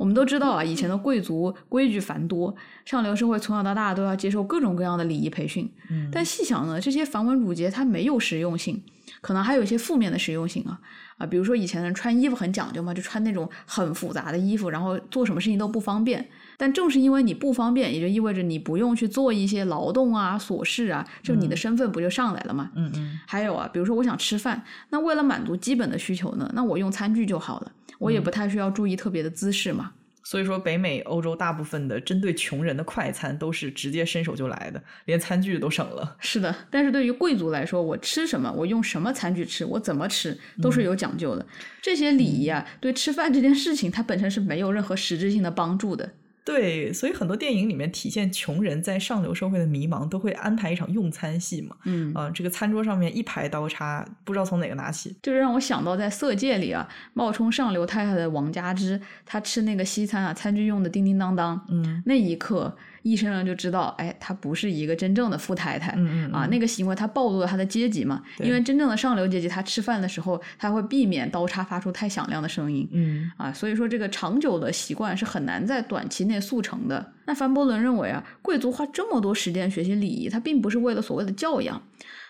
[0.00, 5.70] 我们都知道啊，以前的贵族规矩繁多，上流社会从小到大都要接受各种各样的礼仪培训。
[5.90, 8.82] 嗯但细想呢，这些繁文缛节它没有实用性，
[9.20, 10.80] 可能还有一些负面的实用性啊
[11.18, 16.26] 啊，比如说以前人穿衣服很讲究嘛，就穿那种很复杂的衣服，然后做什么事情都不方便。
[16.56, 22.70] 但正是因为你不方便，也就意味着你不用去做一些劳动啊、琐事啊，就你的身份不就上来了吗？
[22.74, 29.92] 嗯嗯还有啊，比如说我想吃饭，那为了满足基本的需求呢，那我用餐具就好了，我也不太需要注意特别的姿势嘛。
[30.22, 36.16] 所以说，北美、欧洲大部分的针对穷人的快餐都是直接伸手就来的，连餐具都省了。
[36.20, 41.44] 是的，但是对于贵族来说，我吃什么，我用什么餐具吃，我怎么吃，都是有讲究的。
[41.82, 46.12] 这些礼仪啊，对吃饭这件事情，它本身是没有任何实质性的帮助的。
[46.50, 51.76] 对，所以很多电影里面体现穷人在上流社会的迷茫，都会安排一场用餐戏嘛。
[51.84, 55.16] 嗯，啊、这个餐桌上面一排刀叉，不知道从哪个拿起。
[55.22, 65.92] 就是让我想到在《色戒》里啊，冒充上流太太的王佳芝，她吃那个西餐啊，餐具用的叮叮当当，嗯那一刻，医生人就知道，哎，她不是一个真正的富太太。
[65.96, 72.88] 嗯嗯啊，那个行为她暴露了她的阶级嘛，因为真正的上流阶级，她吃饭的时候，她会避免刀叉发出太响亮的声音。
[72.92, 77.12] 嗯啊，所以说这个长久的习惯是很难在短期内速成的。
[77.26, 81.80] 那凡伯伦认为啊，贵族花这么多时间学习礼仪，他并不是为了所谓的教养，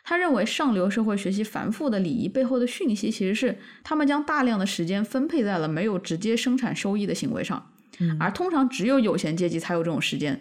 [0.05, 7.71] 他认为上流社会学习繁复的礼仪背后的讯息，其实是他们将大量的时间分配在了没有直接生产收益的行为上，
[8.19, 10.39] 而通常只有有钱阶级才有这种时间。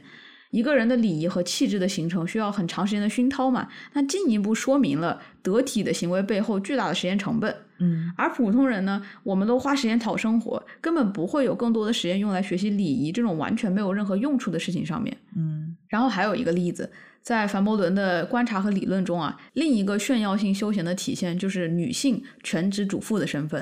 [0.52, 7.56] 一个人的礼仪和气质的形成需要很长时间的熏陶嘛，那进一步说明了得体的行为背后巨大的时间成本。
[7.82, 15.16] 嗯，而普通人呢，我们都花时间讨生活，根本不会有更多的时间用来学习礼仪这种完全没有任何用处的事情上面。
[15.38, 23.62] 嗯然后还有一个例子，在凡伯伦的观察和理论中啊，另一个炫耀性休闲的体现就是女性全职主妇的身份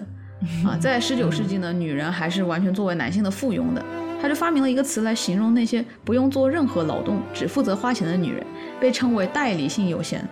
[0.66, 3.86] 啊，在十九世纪呢，女人还是完全作为男性的附庸的。
[4.22, 8.46] 他就发明了一个词来形容那些不用做任何劳动，只负责花钱的女人，
[8.80, 10.28] 被称为代理性有闲。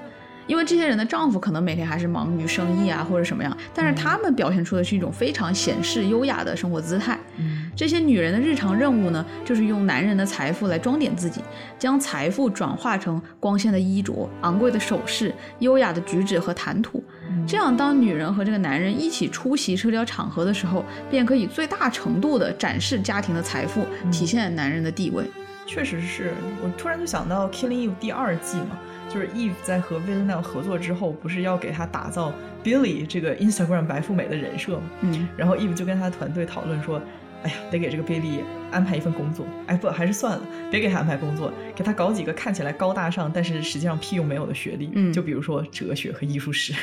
[0.48, 7.19] 因为这些人的丈夫可能每天还是忙于生意啊或者什么样，但是他们表现出的是一种非常闲适优雅的生活姿态。
[7.38, 11.41] 嗯这些女人的日常任务呢，就是用男人的财富来装点自己，
[11.80, 17.04] 将财富转化成光鲜的衣着、昂贵的首饰、优雅的举止和谈吐。
[17.47, 25.23] 这样，当女人和这个男人一起出席社交场合的时候，便可以最大程度的展示家庭的财富，体现男人的地位。
[25.67, 28.77] 确实是我突然就想到《Killing Eve》第二季嘛，
[29.10, 32.31] 就是 Eve 在和 Villanelle 合作之后，不是要给他打造
[32.63, 34.84] Billy 这个 Instagram 白富美的人设嘛？
[35.01, 37.01] 嗯然后 Eve 就跟他团队讨论说，
[37.43, 38.39] 哎呀，得给这个 Billy
[38.71, 39.45] 安排一份工作。
[39.67, 44.89] 哎，不，还是算了，别给他安排工作，给他搞几个看起来高大上，但是实际上屁用没有的学历。
[44.93, 46.74] 嗯就比如说哲学和艺术史。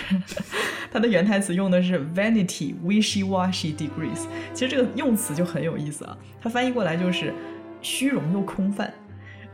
[0.92, 6.16] 他的原台词用的是 vanity wishy-washy degrees，其实这个用词就很有意思啊。
[6.40, 7.32] 它翻译过来就是
[7.80, 8.92] 虚荣又空泛。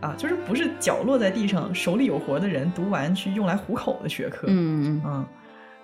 [0.01, 4.47] 啊，就是不是脚落在地上，手里有活的人读完去用来糊口的学科。
[4.49, 5.27] 嗯嗯，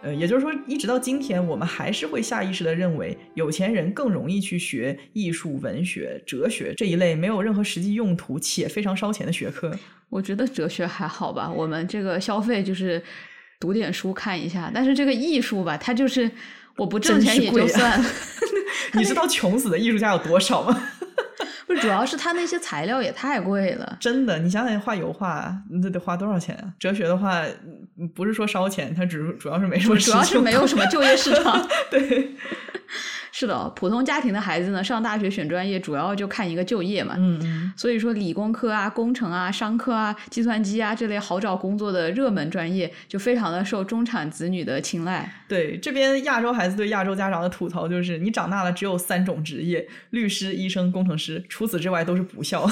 [0.04, 9.74] 呃，也就是说，一直到今天，我们还是会下意识的认为，有钱人更容易去学艺术、文学、哲学这一类没有任何实际用途且非常烧钱的学科。
[10.10, 13.02] 我觉得哲学还好吧，我们这个消费就是
[13.58, 16.30] 读点书看一下，但是这个艺术吧，它就是
[16.76, 18.10] 我不挣钱也就算了。
[18.92, 20.88] 你知道穷死的艺术家有多少吗？
[21.66, 23.96] 不是，主要是它那些材料也太贵了。
[24.00, 26.72] 真的，你想想画油画，那得花多少钱啊？
[26.78, 27.42] 哲学的话，
[27.98, 31.66] 嗯不是说烧钱，它只是主要是没什么主要是没有什么就业市场。
[31.90, 32.34] 对，
[33.32, 37.14] 是的，普通家庭的孩子呢，上大学选专业主要就看一个就业嘛。
[37.16, 45.32] 嗯嗯，所以说，理工科啊、工程啊、商科啊、计算机啊这类好找工作的热门专业，就非常的受中产子女的青睐。
[45.54, 52.68] 对，这边亚洲孩子对亚洲家长的吐槽就是，你长大了只有三种职业：律师、医生、工程师，除此之外都是不孝，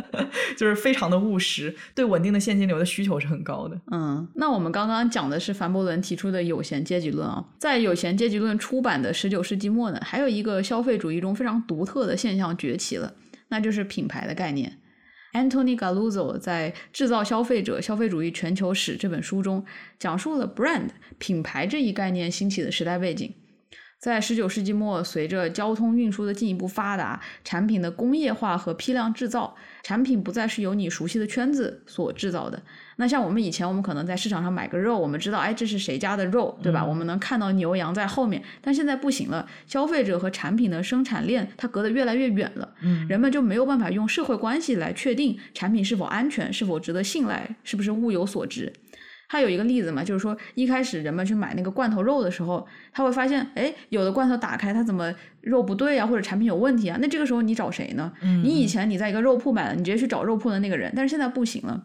[0.56, 3.78] 就是非常的务实，对稳定的现金流的需求是很高的。
[3.90, 13.12] 嗯，那我们刚刚讲的是凡伯伦提出的有闲阶级论啊，在有闲阶级论出版的十九世纪末呢，还有一个消费主义中非常独特的现象崛起了，
[13.48, 14.78] 那就是品牌的概念。
[15.32, 19.64] Antony Galuzzo 在《制造消费者：消费主义全球史》这本书中，
[19.98, 23.34] 讲述了 brand 品牌这一概念兴起的时代背景。
[23.98, 32.62] 在十九世纪末，随着交通运输的进一步发达，产品的工业化和批量制造，产品不再是由你熟悉的圈子所制造的。
[33.02, 36.82] 那像我们以前，我们可能在市场上买个肉，我们知道，哎，这是谁家的肉，对吧？
[36.84, 38.40] 嗯我们能看到牛羊在后面。
[38.60, 48.72] 但现在不行了，消费者和产品的生产链它隔得越来越远了，嗯人们就没有办法用社会关系来确定产品是否安全、是否值得信赖、是不是物有所值。
[49.26, 55.10] 还有一个例子嘛，就是说一开始人们去买那个罐头肉的时候，他会发现，哎，有的罐头打开它怎么
[55.40, 56.98] 肉不对啊，或者产品有问题啊？
[57.00, 58.12] 那这个时候你找谁呢？
[58.22, 61.82] 嗯你以前你在一个肉铺买了，你直接去找肉铺的那个人，但是现在不行了，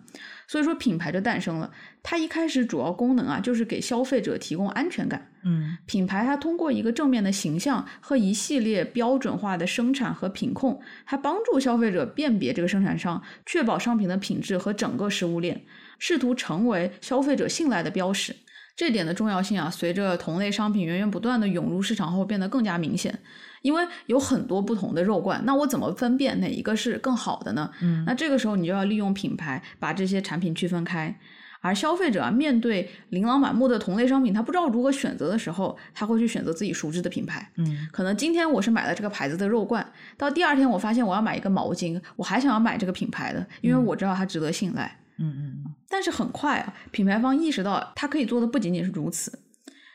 [0.47, 1.71] 所以说品牌就诞生了。
[2.01, 5.31] 它一开始主要功能啊，就是给消费者提供安全感。
[5.43, 15.63] 嗯品牌它通过一个正面的形象和一系列标准化的生产和品控，它帮助消费者辨别这个生产商，确保商品的品质和整个食物链，
[15.99, 18.35] 试图成为消费者信赖的标识。
[18.75, 23.19] 这点的重要性啊，随着同类商品源源不断的涌入市场后变得更加明显。
[23.61, 27.69] 因为有很多不同的肉罐，那我怎么分辨哪一个是更好的呢？
[27.81, 31.17] 嗯那这个时候你就要利用品牌把这些产品区分开。
[31.59, 37.51] 而消费者啊，面对琳琅满目的同类商品，他不知道如何选择的时候，他会去选择自己熟知的品牌。
[37.55, 39.85] 嗯可能今天我是买了这个牌子的肉罐，
[40.17, 44.99] 到第二天我发现我要买一个毛巾，我还想要买这个品牌的，因为我知道它值得信赖。
[45.17, 49.37] 嗯嗯但是很快啊，品牌方意识到，它可以做的不仅仅是如此。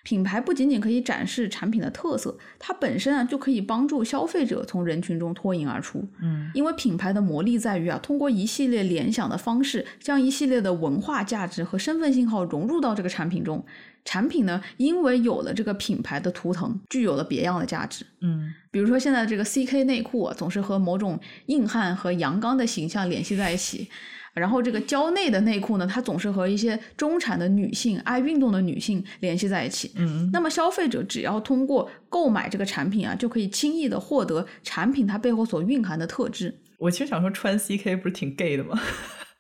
[0.04, 6.06] 品牌不仅仅可以展示产品的特色，它本身啊就可以帮助消费者从人群中脱颖而出。
[6.20, 13.64] 嗯因为品牌的魔力在于啊，通过一系列联想的方式，将一系列的文化价值和身份信号融入到这个产品中，
[14.05, 18.05] 产品呢，因为有了这个品牌的图腾，具有了别样的价值。
[18.20, 23.88] 嗯比如说现在这个 CK 内裤啊，总是和某种硬汉和阳刚的形象联系在一起。
[24.35, 29.93] 然后这个蕉内的内裤呢，它总是和一些中产的女性、爱运动的女性联系在一起。
[29.97, 38.80] 嗯那么消费者只要通过购买这个产品啊，就可以轻易的获得产品它背后所蕴含的特质，我其实想说，穿 CK 不是挺 gay 的吗？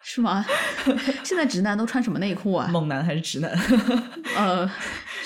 [0.04, 0.44] 是吗？
[1.22, 2.68] 现在直男都穿什么内裤啊？
[2.72, 3.50] 猛男还是直男？
[4.36, 4.68] 呃，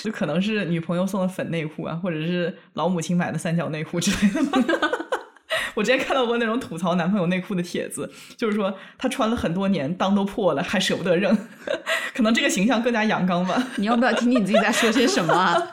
[0.03, 4.59] 就可能是女朋友送的粉内裤啊，或者是老母亲买的三角内裤之类的吧。
[5.77, 11.37] 我之前看到过那种吐槽男朋友内裤的帖子，就是说他穿了很多年，裆都破了，还舍不得扔，
[12.15, 13.63] 可能这个形象更加阳刚吧。
[13.75, 15.55] 你要不要听听你自己在说些什么啊？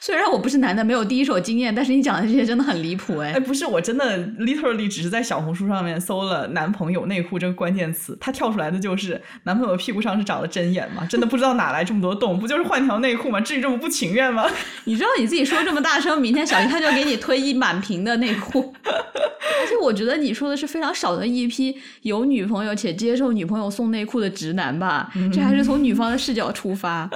[0.00, 3.38] 虽然我不是男的，没有第一手经验，但是你讲的这些真的很离谱哎哎，。
[3.38, 11.06] 不是，我真的 literally 只是在小红书上面搜了“男朋友内裤”这个关键词，它跳出来的就是男朋友屁股上是长了针眼吗？
[11.08, 13.40] 真的不知道哪来这么多洞，不就是换条内裤吗？
[13.40, 14.44] 至于这么不情愿吗？
[14.86, 18.74] 你知道你自己说这么大声，明天小姨他就给你推一满屏的内裤。
[19.60, 27.08] 而且我觉得你说的是非常少的一批有女朋友且接受女朋友送内裤的直男吧，这还是从 女方的视角出发。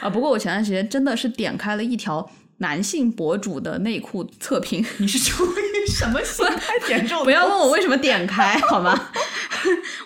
[0.00, 2.28] 啊，不过我前段时间真的是点开了一条
[2.58, 7.22] 男性博主的内裤测评，你是出于什么心态点中？
[7.24, 9.10] 不要问我为什么 点开，好吗？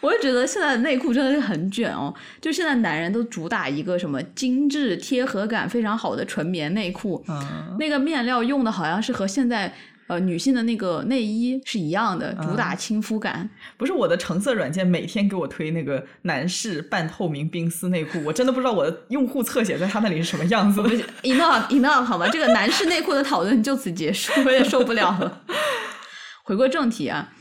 [0.03, 2.13] 我就觉得现在的内裤真的是很卷哦，
[2.43, 9.73] 就现在男人都主打一个什么精致、贴合感非常好的纯棉内裤，嗯，那个面料用的好像是和现在
[10.09, 13.49] 呃女性的那个内衣是一样的，主打亲肤感。
[13.77, 20.89] 不是我的橙色软件每天给我推那个男士半透明冰丝内裤，我真的不知道我的用户侧写在他那里是什么样子的。
[21.23, 25.43] enough enough 好吧，这个男士内裤的讨论就此结束，我也受不了了。
[26.45, 27.33] 回归正题啊，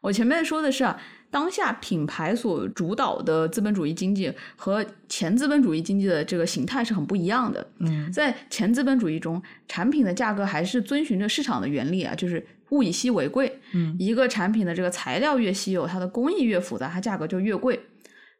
[0.00, 0.98] 我前面说的是啊，
[1.30, 7.66] 当下品牌所主导的资本主义经济和前资本主义经济的这个形态是很不一样的。
[7.80, 13.60] 嗯在前资本主义中，产品的价格还是遵循着市场的原理啊，就是物以稀为贵。
[13.72, 17.78] 嗯一个产品的这个材料越稀有，它的工艺越复杂，它价格就越贵。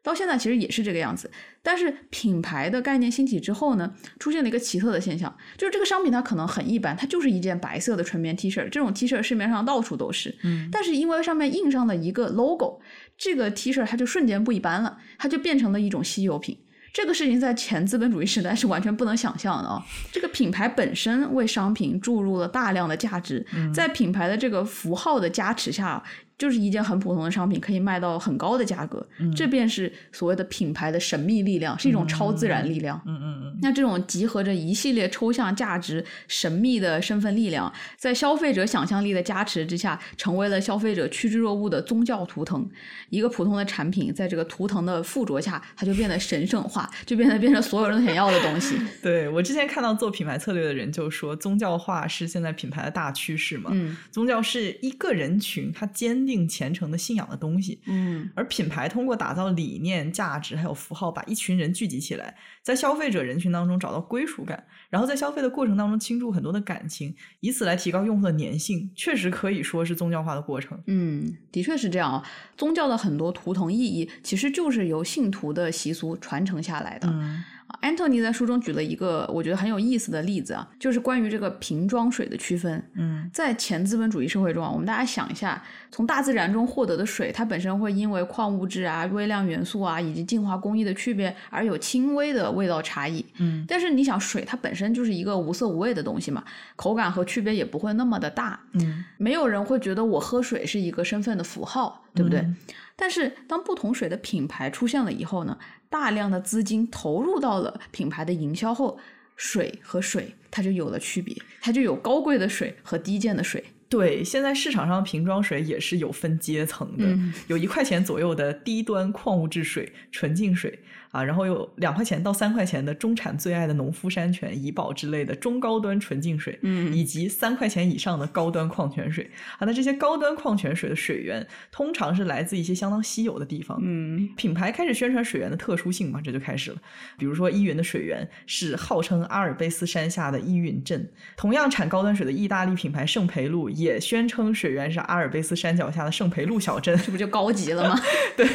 [0.01, 1.29] 到现在其实也是这个样子，
[1.61, 10.69] 但是品牌的概念兴起之后呢，出现了一个奇特的现象，就是这个商品它可能很一般，它就是一件白色的纯棉 T 恤，这种 T 恤市面上到处都是，嗯。
[10.71, 12.79] 但是因为上面印上了一个 logo，
[13.17, 16.57] 这个 T 恤它就瞬间不一般了，它就变成了一种稀有品。
[16.91, 19.79] 这个事情在前资本主义时代是完全不能想象的啊、
[20.11, 26.03] 这个品牌本身为商品注入了大量的价值，在品牌的这个符号的加持下，
[26.39, 32.99] 就是一件很普通的商品可以卖到很高的价格，这便是所谓的品牌的神秘力量，是一种超自然力量。
[33.05, 42.67] 嗯嗯嗯，那这种集合着一系列抽象价值、神秘的身份力量，在消费者想象力的加持之下，成为了消费者趋之若鹜的宗教图腾。
[43.09, 48.79] 一个普通的产品，在这个图腾的附着下，它就变得神圣化，就变得变成所有人都想要的东西。
[49.03, 53.71] 对我之前看到做品牌策略的人就说，宗教化是现在品牌的大趋势嘛。
[53.73, 70.79] 嗯宗教是一个人群他坚定虔诚的信仰的东西，嗯而品牌通过打造理念、价值还有符号，把一群人聚集起来，在消费者人群当中找到归属感，然后在消费的过程当中倾注很多的感情，以此来提高用户的粘性，确实可以说是宗教化的过程。
[70.85, 72.23] 嗯，的确是这样啊。
[72.55, 77.09] 宗教的很多图腾意义，其实就是由信徒的习俗传承下来的。
[77.09, 77.43] 嗯
[77.81, 82.83] Anthony 在书中举了一个我觉得很有意思的例子啊，就是关于这个瓶装水的区分。
[82.95, 93.23] 嗯在前资本主义社会中啊，我们大家想一下，从大自然中获得的水，它本身会因为矿物质啊、微量元素啊以及净化工艺的区别而有轻微的味道差异。
[93.37, 96.43] 嗯但是你想，水它本身就是一个无色无味的东西嘛，
[96.75, 98.59] 口感和区别也不会那么的大。
[98.73, 102.39] 嗯没有人会觉得我喝水是一个身份的符号，对不对？
[102.39, 102.57] 嗯
[103.01, 105.57] 但是当不同水的品牌出现了以后呢，
[105.89, 108.99] 大量的资金投入到了品牌的营销后，
[109.35, 113.63] 水和水它就有了区别，它就有高贵的水和低贱的水。
[113.89, 120.77] 对，现在市场上瓶装水也是有分阶层的，嗯有一块钱左右的低端矿物质水、纯净水
[121.11, 129.65] 啊，然后有两块钱到三块钱的中产最爱的农夫山泉、怡宝之类的中高端纯净水，嗯以及三块钱以上的高端矿泉水啊。
[129.65, 136.77] 那这些高端矿泉水的水源通常是来自一些相当稀有的地方，嗯品牌开始宣传水源的特殊性嘛，这就开始了。
[137.17, 146.95] 比如说依云的水源是号称阿尔卑斯山下的依云镇，同样产高端水的意大利品牌圣培露也宣称水源是阿尔卑斯山脚下的圣培露小镇。
[146.97, 147.99] 这不就高级了吗？
[148.37, 148.45] 对，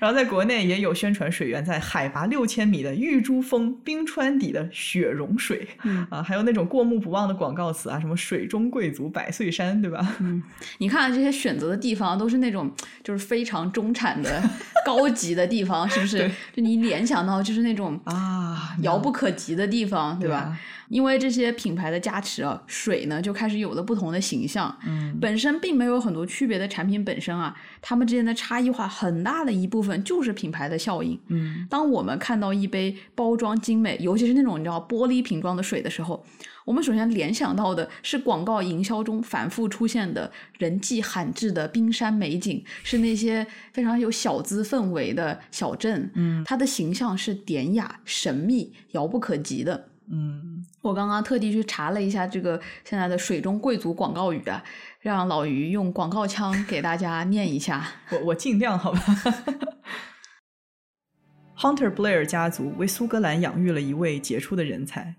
[0.00, 10.16] 然后在国内也有宣传水源在海拔六千米的玉珠峰冰川底的雪融水，嗯啊，还有那种过目不忘的广告词啊，什么水中贵族百岁山，对吧？
[10.20, 10.42] 嗯，
[10.76, 12.70] 你看这些选择的地方都是那种
[13.02, 14.42] 就是非常中产的
[14.84, 16.30] 高级的地方，是不是？
[16.54, 20.36] 就你联想到就是那种啊，遥不可及的地方，对吧？
[20.36, 20.58] 啊
[20.88, 24.74] 因为这些品牌的加持啊，水呢就开始有了不同的形象。
[24.86, 31.18] 嗯，本身并没有很多区别的产品本身啊，它们之间的差异化很大的一部分就是品牌的效应。
[31.28, 36.24] 嗯，当我们看到一杯包装精美，尤其是那种你知道玻璃瓶装的水的时候，
[36.64, 46.10] 我们首先联想到的是广告营销中反复出现的人迹罕至的冰山美景，是那些非常有小资氛围的小镇。
[46.14, 49.88] 嗯，它的形象是典雅、神秘、遥不可及的。
[50.10, 54.62] 嗯，我刚刚特地去查了一下这个现在的水中贵族广告语啊，
[55.00, 57.84] 让老于用广告腔给大家念一下。
[58.12, 59.00] 我我尽量好吧。
[61.58, 65.16] Hunter Blair 家族为苏格兰养育了一位杰出的人才，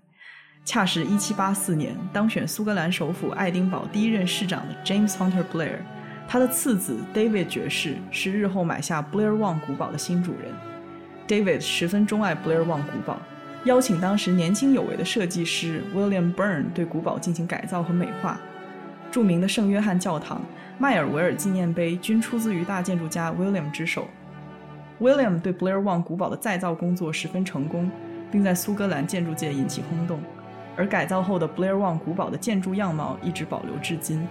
[0.64, 5.80] 恰是1784年当选苏格兰首府爱丁堡第一任市长的 James Hunter Blair。
[6.26, 10.54] 他的次子 David 爵士是日后买下 Blair Wang 古堡的新主人。
[11.28, 13.20] David 十分钟爱 Blair Wang 古堡，
[13.64, 18.40] 邀请当时年轻有为的设计师 William Byrne 对古堡进行改造和美化。
[19.10, 20.40] 著名的圣约翰教堂、
[20.78, 24.06] 迈尔维尔纪念碑均出自于大建筑家 William 之手。
[24.98, 27.90] William 对 Blair Wang 古堡的再造工作十分成功，
[28.30, 30.20] 并在苏格兰建筑界引起轰动。
[30.76, 34.26] 而改造后的 Blair Wang 古堡的建筑样貌一直保留至今。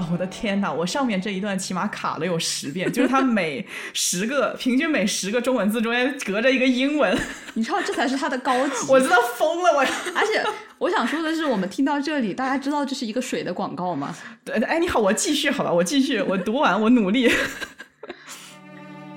[0.00, 0.72] 哦，我的天哪！
[0.72, 7.14] 我上面这一段起码卡了有十遍，就是它每十个平均每十个中文字中间隔着一个英文，
[7.52, 8.90] 你知道这才是它的高级。
[8.90, 9.70] 我真的疯了！
[9.74, 9.80] 我，
[10.14, 10.42] 而且
[10.78, 14.16] 我想说的是，我们听到这里，大家知道这是一个水的广告吗？
[14.42, 17.30] 对，哎，你好，我继续好吧，我继续，我读完，我努力。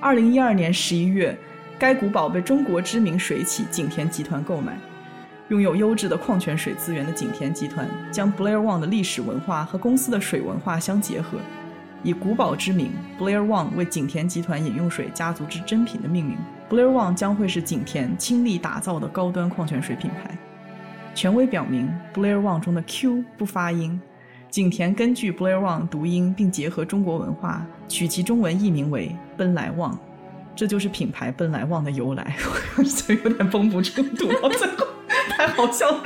[0.00, 1.34] 二零一二年十一月，
[1.78, 4.78] 该古堡被中国知名水企景田集团购买。
[5.48, 11.36] 拥有优质的矿泉水资源的景田集团，将 Blair One 的历史文化和公司的水文化相结合，
[12.02, 16.38] 以古堡之名 Blair One 为景田集团饮用水家族之珍品的命名。
[16.70, 20.36] Blair One 将会是景田倾力打造的高端矿泉水品牌。
[21.14, 24.00] 权威表明，Blair One 中的 Q 不发音。
[24.48, 29.98] 景田根据 Blair One 读音，并结合中国文化，取其中文译名为“奔来旺”，
[30.56, 32.34] 这就是品牌“奔来旺”的由来。
[32.78, 34.86] 我有点绷不住，读到最后
[35.36, 36.02] 太好笑了。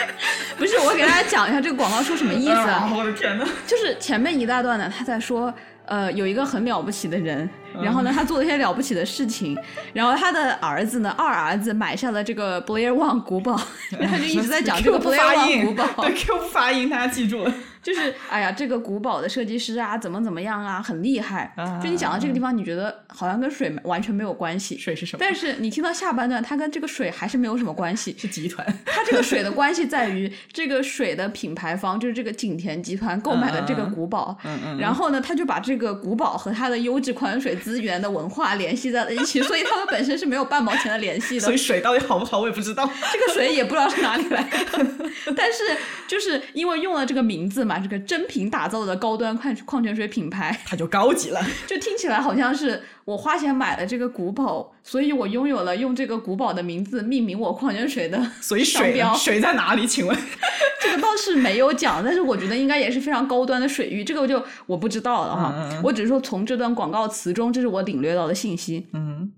[0.58, 2.90] 不是，我给大家讲一下这个广告说什么意思啊？
[2.94, 5.52] 我的天呐，就是前面一大段呢，他在说，
[5.86, 7.48] 呃，有一个很了不起的人，
[7.82, 9.56] 然后呢，他做了一些了不起的事情，
[9.94, 13.58] 然后他的儿子呢，二儿子买下了这个 Blair One 古堡，
[13.98, 17.52] 然后就一直在讲这个 Blair 发 One 音古堡，对 Q 不发音，大家记住了。
[17.82, 21.52] 就是哎呀，这个古堡的设计师啊，怎么怎么样啊，很厉害。
[21.56, 25.18] 啊就你讲到这个地方，你觉得好像跟水完全没有关系，水是什么？
[25.20, 28.14] 但是你听到下半段，它跟这个水还是没有什么关系。
[28.18, 28.66] 是集团。
[28.86, 34.78] 它这个水的关系在于，这个水的品牌方就是这个景田集团购买的这个古堡，嗯嗯。
[34.78, 41.40] 然后呢，他就把这个古堡和它的优质矿泉水资源的文化联系在了一起，所以他们本身是没有半毛钱的联系的。
[41.40, 42.88] 所以水到底好不好，我也不知道。
[43.12, 44.86] 这个水也不知道是哪里来的，
[45.36, 45.62] 但是
[46.06, 51.40] 就是因为用了这个名字嘛，这个真品打造的高端矿矿泉水品牌，它就高级了。
[51.66, 59.14] 就听起来好像是我花钱买了这个古堡，所以我拥有了用这个古堡的名字命名我矿泉水的 所以水商标。
[59.14, 59.86] 水在哪里？
[59.86, 60.16] 请问？
[60.82, 65.80] 这个倒是没有讲，但是我觉得应该也是非常高端的水域，这个就我不知道了哈。
[65.84, 68.86] 我只是说从这段广告词中，这是我领略到的信息。
[68.94, 69.30] 嗯，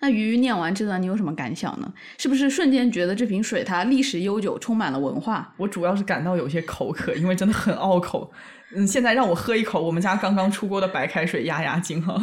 [0.00, 1.92] 那鱼鱼念完这段，你有什么感想呢？
[2.18, 5.52] 是不是瞬间觉得这瓶水它历史悠久，充满了文化？
[5.56, 8.32] 我主要是感到有些口渴，因为真的很拗口。
[8.74, 12.20] 嗯，现在让我喝一口我们家刚刚出锅的白开水压压惊哈。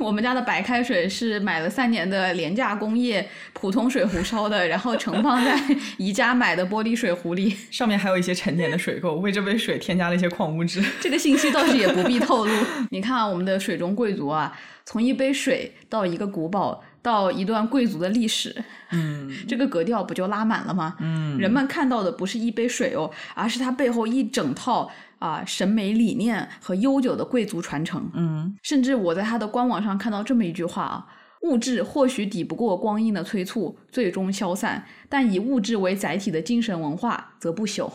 [0.00, 5.54] 我们家的白开水是买了三年的廉价工业普通水壶烧的，然后盛放在
[5.98, 7.54] 宜家买的玻璃水壶里。
[7.70, 10.82] 上面还有一些陈年的水垢，为这杯水添加了一些矿物质。
[11.00, 12.52] 这个信息倒是也不必透露。
[12.90, 18.54] 你看、啊、我们的水中贵族啊，从一杯水到一个古堡，到一段贵族的历史，
[18.92, 20.96] 嗯这个格调不就拉满了吗？
[21.00, 24.90] 嗯人们看到的不是一杯水哦，而是它背后一整套
[25.20, 28.10] 啊审美理念和悠久的贵族传承。
[28.14, 31.06] 嗯甚至我在他的官网上看到这么一句话啊：
[31.42, 37.90] 物质或许抵不过光阴的催促，最终消散，但以物质为载体的精神文化则不朽。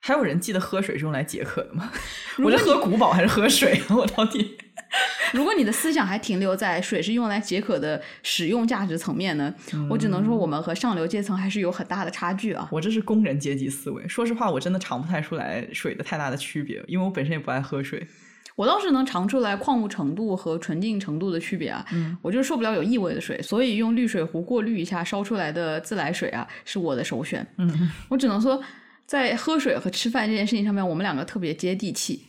[0.00, 1.90] 还有人记得喝水是用来解渴的吗？
[2.38, 3.80] 我是喝古堡还是喝水？
[3.90, 4.56] 我到底？
[5.34, 9.52] 如果你的思想还停留在水是用来解渴的使用价值层面呢，
[9.90, 12.68] 我只能说我们和上流阶层还是有很大的差距啊。
[12.70, 14.06] 我这是工人阶级思维。
[14.06, 18.06] 说实话，我真的尝不太出来水的太大的区别，因为我本身也不爱喝水。
[18.54, 21.84] 我倒是能尝出来矿物程度和纯净程度的区别啊。
[21.92, 27.46] 嗯，我就是受不了有异味的水，所以用滤水壶过滤一下烧出来的自来水啊，是我的首选。
[27.58, 28.58] 嗯，我只能说，
[29.04, 32.22] 在喝水和吃饭这件事情上面，我们两个特别接地气。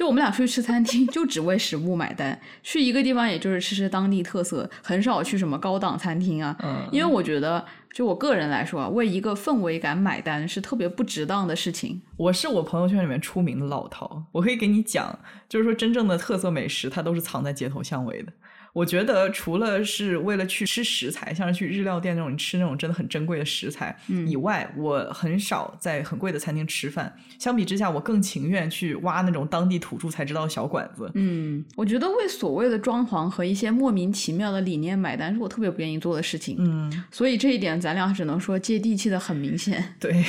[0.00, 6.56] 就我们俩出去吃餐厅，就只为食物买单，去一个地方也就是吃吃当地特色，很少去什么高档餐厅啊。
[6.62, 12.00] 嗯因为我觉得，就我个人来说啊，为一个氛围感买单是特别不值当的事情。
[12.16, 15.18] 我是我朋友圈里面出名的老饕，我可以给你讲，
[15.50, 18.32] 就是说真正的特色美食，它都是藏在街头巷尾的。
[18.72, 23.96] 我觉得除了是为了去吃食材，像是去日料店那种你吃那种真的很珍贵的食材、
[24.26, 27.12] 以外，我很少在很贵的餐厅吃饭。
[27.38, 31.10] 相比之下，我更情愿去挖那种当地土著才知道的小馆子。
[31.14, 36.56] 嗯，我觉得为所谓的装潢和一些莫名其妙的理念买单，是我特别不愿意做的事情。
[36.58, 39.82] 嗯，所以这一点，咱俩只能说接地气的很明显。
[39.98, 40.24] 对，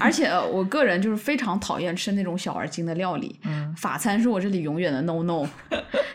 [0.00, 3.38] 而且呃我个人就是非常讨厌吃那种小而精的料理。
[3.44, 5.46] 嗯，法餐是我这里永远的 no no，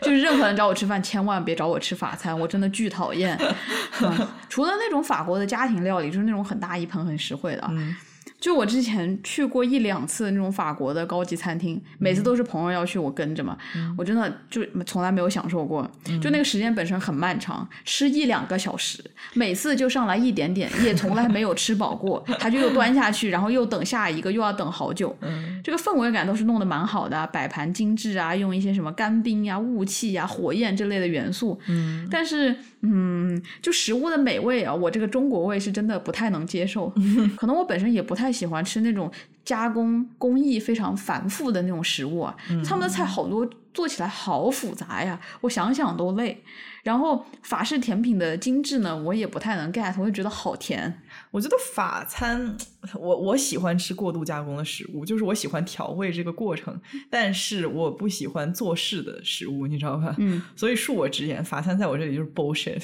[0.02, 3.38] 就是任何人找我吃饭，千万别找我吃法餐，我真的巨讨厌。
[4.48, 7.70] 除了那种法国的家庭料理，就是那种很大一盆很实惠的。
[8.40, 13.56] 就我之前去过一两次那种法国的高级餐厅，每次都是朋友要去，我跟着嘛，
[13.96, 15.88] 我真的就从来没有享受过。
[16.22, 19.02] 就那个时间本身很漫长，吃一两个小时，
[19.34, 25.16] 每次就上来一点点，也从来没有吃饱过，他就又端下去，然后又等下一个，又要等好久。
[25.22, 31.58] 嗯这个氛围感都是弄得蛮好的啊，摆盘精致啊，用一些什么干冰呀、雾气呀、火焰这类的元素。
[31.66, 36.92] 嗯，但是，嗯，就食物的美味啊，我这个中国胃是真的不太能接受。
[37.36, 39.10] 可能我本身也不太喜欢吃那种
[39.44, 46.42] 加工工艺非常繁复的那种食物啊，他们的菜好多做起来好复杂呀，我想想都累。
[46.84, 51.02] 然后法式甜品的精致呢，我也不太能 get，我就觉得好甜。
[51.30, 52.56] 我觉得法餐，
[52.94, 60.14] 我我喜欢吃过度加工的食物，就是我喜欢调味这个过程，但是我不喜欢做事的食物，你知道吧？
[60.16, 62.82] 嗯所以恕我直言，法餐在我这里就是 bullshit。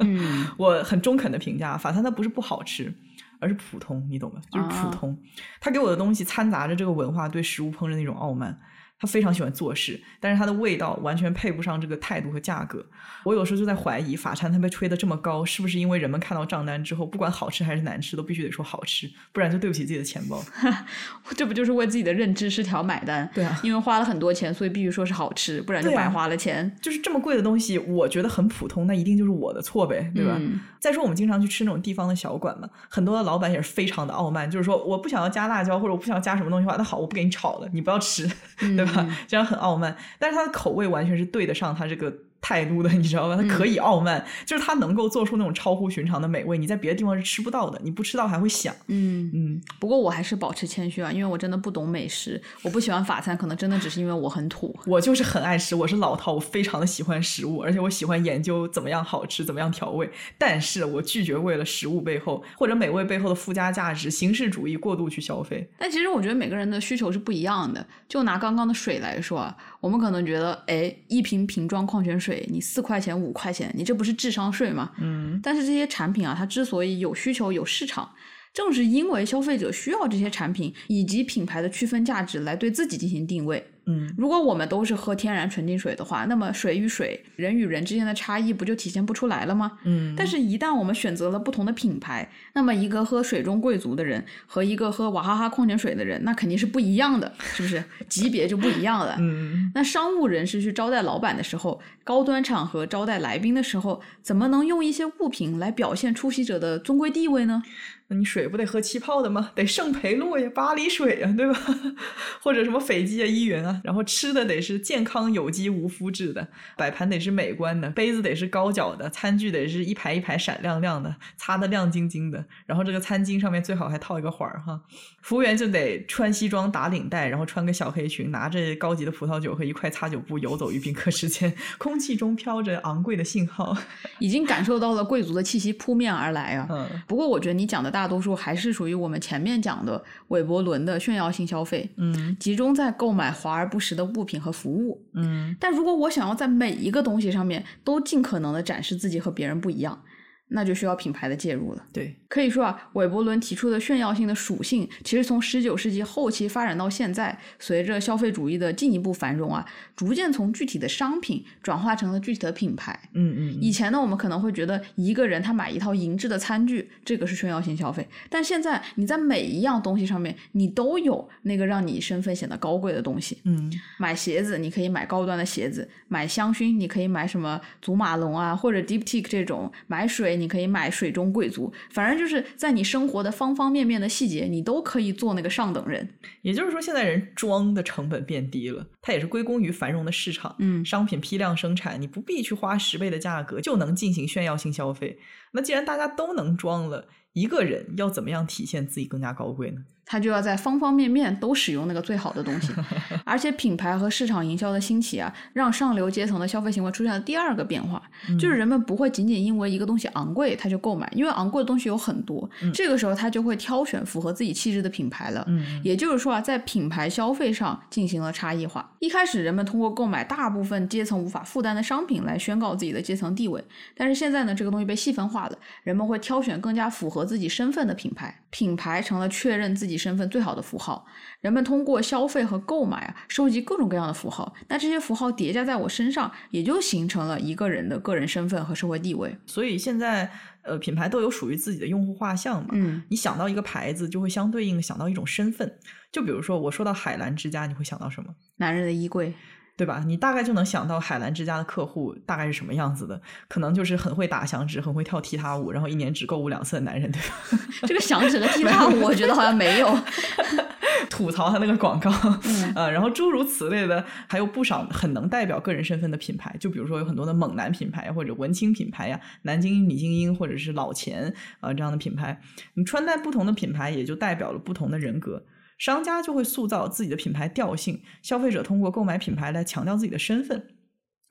[0.00, 2.92] 嗯 我很中肯的评价，法餐它不是不好吃，
[3.40, 4.40] 而是普通，你懂吗？
[4.50, 5.18] 就是普啊通。
[5.60, 8.60] 他给我的东西掺杂着这个文化对食物烹饪的一种傲慢。
[9.00, 12.84] 他非常喜欢做事，但是他的味道完全配不上这个态度和价格。
[13.24, 20.42] 我有时候就在怀疑，法餐它被吹得这么高，是不是因为人们看到账单之后，不管好吃还是难吃，都必须得说好吃，不然就对不起自己的钱包。
[21.36, 23.28] 这不就是为自己的认知失调买单？
[23.34, 26.74] 对啊因为花了很多钱，所以必须说是好吃，不然就白花了钱。
[26.82, 30.36] 就是这么贵的东西，我觉得很普通，那一定就是我的错呗，对吧？
[30.38, 38.26] 嗯再说我们经常去吃那种地方的小馆嘛，很多的老板也是非常的傲慢，就是说我不想要加辣椒或者我不想要加什么东西的话，那好，我不给你炒了，你不要吃，
[38.56, 38.89] 对吧？
[38.96, 39.10] 嗯。
[39.26, 43.36] 这样很傲慢，但是他的口味完全是对得上他这个态度的， 你知道吧？
[43.36, 54.74] 他可以傲慢，就是他能够做出那种超乎寻常的美味，你在别的地方是吃不到的，你不吃到还会想，嗯，嗯，不过我还是保持谦虚啊，因为我真的不懂美食，我不喜欢法餐，可能真的只是因为我很土。
[54.86, 60.10] 我就是很爱吃，我是老饕，我非常的喜欢食物，而且我喜欢研究怎么样好吃，怎么样调味。
[60.38, 65.68] 但是我拒绝为了食物背后或者美味背后的附加价值、形式主义过度去消费。
[65.78, 67.86] 但其实我觉得每个人的需求是不一样的。
[68.08, 74.92] 就拿刚刚的水来说啊，我们可能觉得，哎，一瓶瓶装矿泉水你四块钱、五块钱，你这不是智商税吗？
[75.00, 78.10] 嗯但是这些产品啊，它之所以有需求、有市场，
[78.52, 83.64] 正是因为消费者需要这些产品以及品牌的区分价值来对自己进行定位。
[83.86, 89.78] 嗯如果我们都是喝天然纯净水的话，那么水与水、人与人之间的差异不就体现不出来了吗？
[89.84, 97.82] 嗯，但是，一旦我们选择了不同的品牌，那么一个喝水中贵族的人和一个喝娃哈哈矿泉水的人，那肯定是不一样的，是不是？
[98.08, 99.16] 级别就不一样了。
[99.20, 101.80] 嗯那商务人士去招待老板的时候，
[102.10, 107.62] 高端场合招待来宾的时候，怎么能用一些物品来表现出席者的尊贵地位呢？
[108.08, 109.50] 那你水不得喝气泡的吗？
[109.54, 111.56] 得圣培洛呀、巴黎水呀，对吧？
[112.42, 113.80] 或者什么斐济啊、依云啊。
[113.84, 122.44] 然后吃的得是健康、有机、无麸质的，摆盘得是美观的，杯子得是高脚的，餐具得是一排一排闪亮亮的，擦得亮晶晶的。
[122.66, 124.80] 然后这个餐巾上面最好还套一个环儿哈。
[125.22, 133.76] 服务员就得穿西装、打领带，然后穿个小黑裙，拿着高级的葡萄酒和一块擦酒布游走于宾客之间， 空气中飘着昂贵的信号。
[134.18, 136.66] 已经感受到了贵族的气息扑面而来啊！
[136.70, 145.02] 嗯不过，我觉得你讲的大多数还是属于我们前面讲的韦伯伦的炫耀性消费，嗯集中在购买华而不实的物品和服务。
[145.12, 150.02] 嗯但如果我想要在每一个东西上面都尽可能的展示自己和别人不一样，
[150.50, 151.84] 那就需要品牌的介入了。
[151.92, 159.64] 对，可以说啊，韦伯伦提出的炫耀性的属性，其实从十九世纪后期发展到现在，随着消费主义的进一步繁荣啊，
[159.96, 162.98] 逐渐从具体的商品转化成了具体的品牌。
[163.14, 168.06] 嗯嗯以前呢，我们可能会觉得一个人他买一套银质的餐具，这个是炫耀性消费。
[168.28, 173.38] 但现在你在每一样东西上面，你都有那个让你身份显得高贵的东西。
[173.44, 181.72] 嗯，买鞋子，你可以买高端的鞋子；买香薰，你可以买什么祖马龙啊，或者 Diptyque 这种；买水，你可以买水中贵族。
[181.90, 186.08] 反正就是在你生活的方方面面的细节，你都可以做那个上等人。
[186.42, 190.56] 也就是说，现在人装的成本变低了，它也是归功于繁荣的市场。
[190.58, 195.18] 嗯商品批量生产，你不必去花十倍的价格就能进行炫耀性消费。
[195.52, 199.82] 那既然大家都能装了，一个人要怎么样体现自己更加高贵呢？
[200.06, 202.72] 他就要在方方面面都使用那个最好的东西，
[203.24, 208.02] 而且品牌和市场营销的兴起啊，让上流阶层的消费行为出现了第二个变化，
[208.36, 215.44] 就是人们不会仅仅因为一个东西昂贵他就购买，因为昂贵的东西有很多，这个时候他就会挑选符合自己气质的品牌了。
[215.46, 218.92] 嗯也就是说啊，在品牌消费上进行了差异化。
[218.98, 231.06] 一开始人们通过购买大部分阶层无法负担的商品来宣告自己的阶层地位，但是现在呢，这个东西被细分化了，人们会挑选更加符合自己身份的品牌，品牌成了确认自己身份最好的符号。
[231.40, 239.36] 人们通过消费和购买啊，收集各种各样的符号，那这些符号叠加在我身上，也就形成了一个人的个人身份和社会地位。
[239.46, 240.30] 所以现在
[240.62, 242.68] 呃，品牌都有属于自己的用户画像嘛。
[242.72, 245.78] 嗯，你想到一个牌子，就会相对应想到一种身份。
[246.12, 248.34] 就比如说，我说到海澜之家，你会想到什么？
[248.56, 249.34] 男人的衣柜，
[249.80, 250.04] 对吧？
[250.06, 253.18] 你大概就能想到海澜之家的客户大概是什么样子的，
[253.48, 257.34] 可能就是很会打响指、很会跳踢踏舞，然后一年只购物两次的男人，对吧？
[257.88, 259.88] 这个响指和踢踏舞，我觉得好像没有。
[261.08, 262.10] 吐槽他那个广告，
[262.44, 272.38] 嗯呃，然后诸如此类的，还有不少很能代表个人身份的品牌，就比如说有很多的猛男品牌或者文青品牌呀，南京女精英或者是老钱啊、这样的品牌，
[272.74, 275.42] 你穿戴不同的品牌，也就代表了不同的人格。
[275.80, 280.62] 商家就会塑造自己的品牌调性，消费者通过购买品牌来强调自己的身份。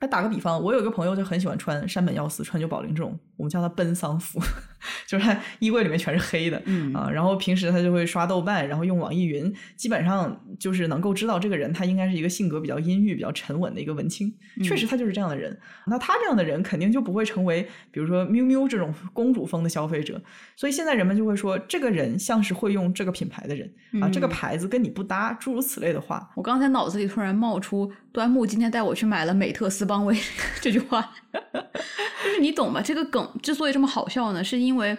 [0.00, 4.38] 那打个比方，我有一个朋友就很喜欢穿山本耀司、川久保玲这种，我们叫他奔丧服，
[5.08, 14.30] 就是他衣柜里面全是黑的，嗯啊，然后平时他就会刷豆瓣，然后用网易云，基本上就是能够知道这个人他应该是一个性格比较阴郁、比较沉稳的一个文青，
[14.62, 15.58] 确实他就是这样的人。
[15.86, 20.20] 那他这样的人肯定就不会成为比如说喵喵这种公主风的消费者，
[20.54, 23.72] 所以现在人们就会说这个人像是会用这个品牌的人
[24.02, 26.30] 啊，这个嗯牌子跟你不搭，诸如此类的话。
[26.36, 30.14] 我刚才脑子里突然冒出端木今天带我去买了美特斯邦威
[30.60, 32.82] 这句话， 就是你懂吧？
[32.82, 34.96] 这个梗之所以这么好笑呢，是因为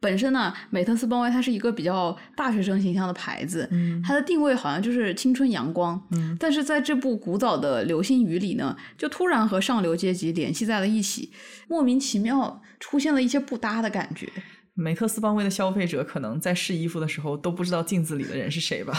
[0.00, 11.32] 本身呢，美特斯邦威它是一个比较大学生形象的牌子，嗯它的定位好像就是青春阳光，嗯但是在这部古早的流星雨里呢，就突然和上流阶级联系在了一起，
[11.68, 14.28] 莫名其妙出现了一些不搭的感觉。
[14.76, 18.92] 美特斯邦威的消费者可能在试衣服的时候都不知道镜子里的人是谁吧？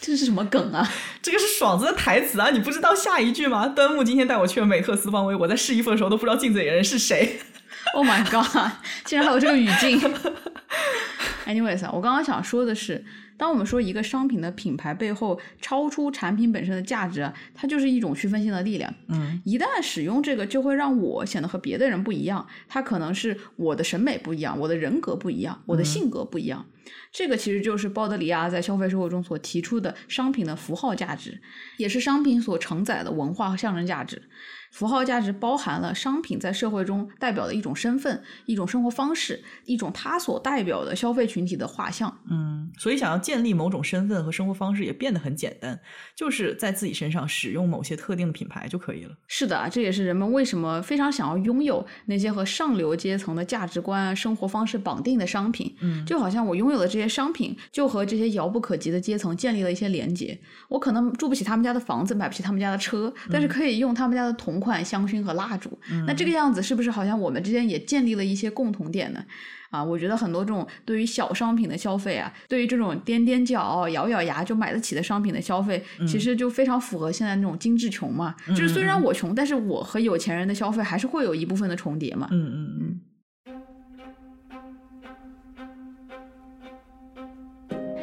[0.00, 0.88] 这是什么梗啊？
[1.20, 2.48] 这个是爽子的台词啊！
[2.48, 3.68] 你不知道下一句吗？
[3.68, 7.38] 端木今天带我去了美特斯邦威，我在试衣服的时候都不知道镜子里的人是谁。
[7.94, 8.70] Oh my god！
[9.04, 9.98] 竟然还有这个语境。
[11.46, 13.02] Anyways 啊，我刚刚想说的是，
[13.38, 18.92] 当我们说一个商品的品牌背后超出产品本身的价值啊，它就是一种区分性的力量。
[19.08, 22.46] 嗯一旦使用这个，就会让我显得和别的人不一样。
[22.68, 26.66] 它可能是我的审美不一样，我的人格不一样，我的性格不一样。
[27.10, 31.40] 这个其实就是鲍德里亚在消费社会中所提出的商品的符号价值，
[31.78, 34.22] 也是商品所承载的文化和象征价值。
[34.70, 42.14] 符号价值包含了商品在社会中代表的一种身份、一种生活方式、一种它所代表的消费群体的画像。
[42.30, 45.78] 嗯，所以想要建立某种身份和生活方式也变得很简单，
[46.14, 49.14] 就是在自己身上使用某些特定的品牌就可以了。
[49.26, 55.74] 是的，这也是人们为什么非常想要拥有那些和上流阶层的价值观、生活方式绑定的商品。
[55.80, 60.38] 嗯就好像我拥有的这些商品，就和这些遥不可及的阶层建立了一些连接。
[60.68, 65.78] 我可能住不起他们家的房子，买不起他们家的车，但是可以用他们家的同款香薰和蜡烛。
[66.06, 69.24] 那这个样子是不是好像我们之间也建立了一些共同点呢？
[69.70, 78.34] 啊，我觉得很多这种对于小商品的消费啊，对于这种踮踮脚、咬咬牙就买得起的商品的消费，其实就非常符合现在那种精致穷嘛。
[78.48, 82.28] 就是虽然我穷，但是我和有钱人的消费还是会有一部分的重叠嘛。
[82.30, 83.00] 嗯嗯嗯。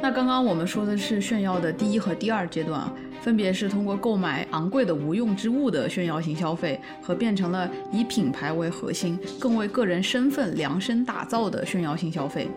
[0.06, 2.88] 那刚刚我们说的是炫耀的第一和第二阶段，
[3.24, 12.48] 分别是通过购买昂贵的无用之物的炫耀型消费，和变成了以品牌为核心、更为个人身份量身打造的炫耀性消费。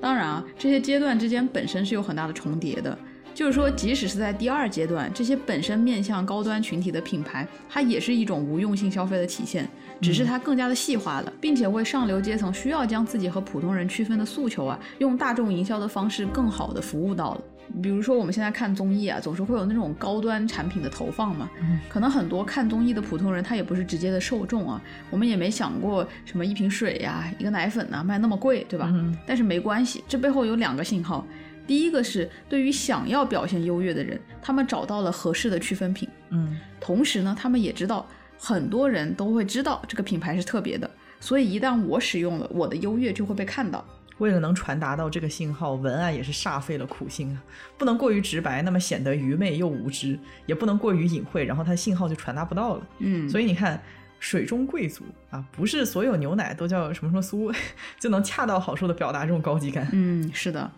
[0.00, 2.98] 当然啊，这些阶段之间本身是有很大的重叠的。
[3.38, 9.64] 就是说，即使是在第二阶段，这些本身面向高端群体的品牌，它也是一种无用性消费的体现，
[10.00, 17.40] 只是它更加的细化了，并且为上流阶层需要将自己和普通人区分的诉求啊，用大众营销的方式更好的服务到了。
[17.80, 21.48] 比如说，我们现在看综艺啊，总是会有那种高端产品的投放嘛，
[21.88, 28.92] 可能很多看综艺的普通人他也不是直接的受众啊，我们也没想过什么一瓶水呀、一个奶粉呐卖那么贵，对吧？
[29.24, 31.24] 但是没关系，这背后有两个信号。
[31.68, 36.08] 第一个是对于想要表现优越的人，他们找到了合适的区分品。
[36.30, 38.04] 嗯，同时呢，他们也知道
[38.38, 40.90] 很多人都会知道这个品牌是特别的，
[41.20, 43.84] 所以一旦我使用了，我的优越就会被看到。
[44.16, 47.38] 为了能传达到这个信号，文案也是煞费了苦心啊！
[47.76, 52.86] 不能过于直白，那么显得愚昧又无知；也不能过于隐晦，然后它信号就传达不到了。
[52.98, 53.80] 嗯，所以你看，
[54.18, 57.54] 水中贵族啊，不是所有牛奶都叫什么什么酥，
[58.00, 59.88] 就能恰到好处的表达这种高级感。
[59.92, 60.68] 嗯，是的。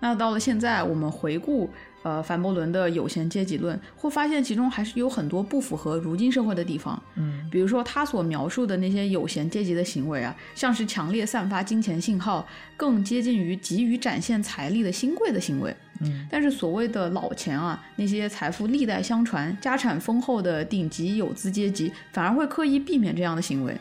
[0.00, 1.70] 那到了现在，我们回顾
[2.02, 7.02] 呃凡伯伦的有闲阶级论，会发现其中还是有很多不符合如今社会的地方。
[7.14, 15.74] 嗯，比如说他所描述的那些有闲阶级的行为啊，像是强烈散发金钱信号，更接近于急于展现财力的新贵的行为。
[16.00, 23.74] 嗯，但是所谓的老钱啊，那些财富历代相传、家产丰厚的顶级有资阶级，反而会刻意避免这样的行为。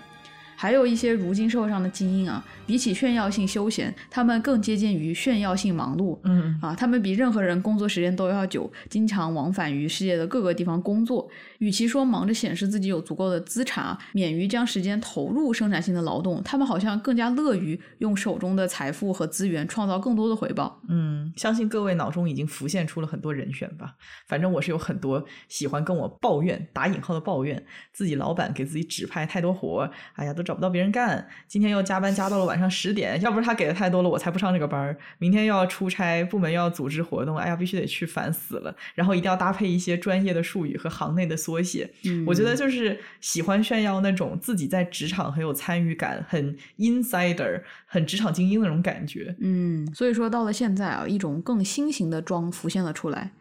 [0.63, 6.17] 还有一些如今社会上的精英啊，比起炫耀性休闲，他们更接近于炫耀性忙碌。
[6.23, 11.29] 嗯啊，他们比任何人工作时间都要久，经常往返于世界的各个地方工作。
[11.57, 20.79] 与其说忙着显示自己有足够的资产啊，免于将时间投入生产性的劳动，他们好像更加乐于用手中的财富和资源创造更多的回报。
[20.87, 23.95] 嗯，相信各位脑中已经浮现出了很多人选吧。
[24.29, 31.27] 反正我是有很多喜欢跟我抱怨（打引号的抱怨）自己老板给自己指派太多活，哎呀，都找不到别人干。
[31.47, 34.97] 今天又加班加到了晚上十点，要不是他给的太多了，我才不上这个班儿。
[35.17, 38.75] 明天又要出差，部门又要组织活动，哎呀，必须得去，烦死了。
[38.95, 41.89] 然后一定要搭配一些专业的术语和行内的缩写。
[42.05, 49.35] 嗯我觉得就是喜欢炫耀那种自己在职场很有参与感、很 insider、很职场精英的那种感觉。
[49.39, 53.31] 嗯，所以说到了现在啊，一种更新型的装浮现了出来。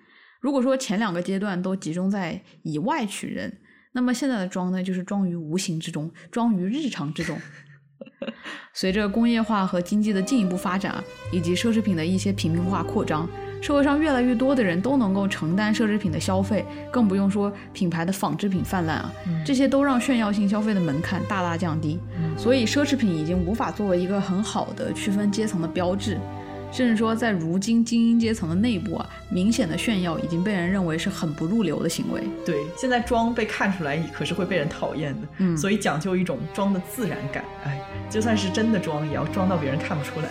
[0.41, 3.59] 如果说前两个阶段都集中在以外取人，
[3.93, 7.39] 那么现在的装呢，就是装于无形之中，装于日常之中。
[8.75, 13.29] 随着工业化和经济的进一步发展啊，以及奢侈品的一些平民化扩张，
[13.61, 19.13] 社会上越来越多的人都能够承担奢侈品的消费，更不用说品牌的仿制品泛滥啊，
[19.45, 21.99] 这些都让炫耀性消费的门槛大大降低。
[22.37, 26.19] 所以奢侈品已经无法作为一个很好的区分阶层的标志。
[26.73, 32.23] 甚至说，在如今精英阶层的内部啊，明显的炫耀已经被人认为是很不入流的行为。
[32.47, 35.29] 对，现在装被看出来，可是会被人讨厌的。
[35.39, 37.45] 嗯所以讲究一种装的自然感。
[37.65, 40.29] 哎，就算是真的装，也要装到别人看不出来。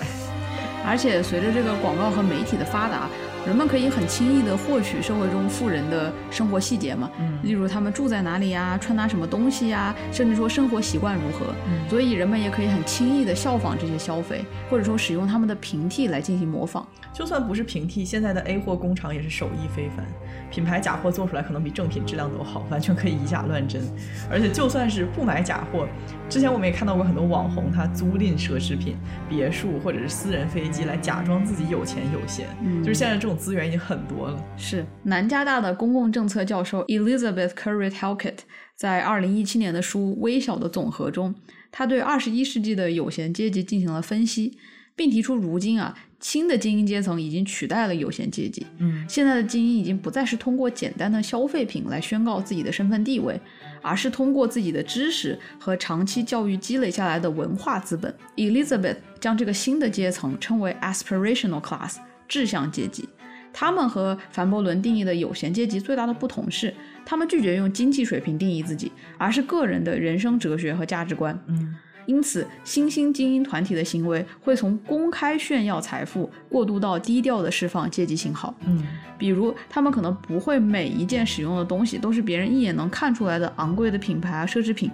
[0.84, 3.08] 而且随着这个广告和媒体的发达，
[3.46, 11.54] 人们可以很轻易地获取社会中富人的生活细节嘛，嗯例如他们住在哪里呀，穿搭什么东西呀，甚至说生活习惯如何。
[11.89, 16.86] 所以人们也可以很轻易地效仿这些消费，或者说使用他们的平替来进行模仿。
[17.12, 20.06] 就算不是平替，现在的 A 货工厂也是手艺非凡，
[20.52, 23.82] 品牌假货做出来可能比正品质量都好， 完全可以以假乱真。
[24.30, 25.88] 而且就算是不买假货，
[26.30, 28.97] 之前我们也看到过很多网红他租赁奢侈品、
[29.30, 34.45] 别墅或者是私人飞机来假装自己有钱有闲，嗯就是现在这种资源已经很多了。
[34.58, 38.39] 是南加大的公共政策教授 Elizabeth Curry Halkett
[38.76, 41.34] 在二零一七年的书《微小的总和》中，
[41.72, 44.58] 他对二十一世纪的有闲阶级进行了分析，
[44.95, 48.65] 并提出如今啊新的精英阶层已经取代了有闲阶级。
[48.78, 53.38] 嗯现在的精英已经不再是通过简单的消费品来宣告自己的身份地位，
[53.82, 58.13] 而是通过自己的知识和长期教育积累下来的文化资本。
[58.38, 61.97] Elizabeth 将这个新的阶层称为 aspirational class
[62.28, 63.09] 志向阶级。
[63.53, 66.74] 他们和凡伯伦定义的有闲阶级最大的不同是，
[67.05, 71.38] 他们拒绝用经济水平定义自己，而是个人的人生哲学和价值观。
[71.47, 71.76] 嗯
[72.12, 78.53] 因此，新兴精英团体的行为会从公开炫耀财富过渡到低调的释放阶级信号。
[78.66, 78.86] 嗯
[79.18, 84.91] 比如，他们可能不会每一件使用的东西都是别人一眼能看出来的昂贵的品牌啊奢侈品，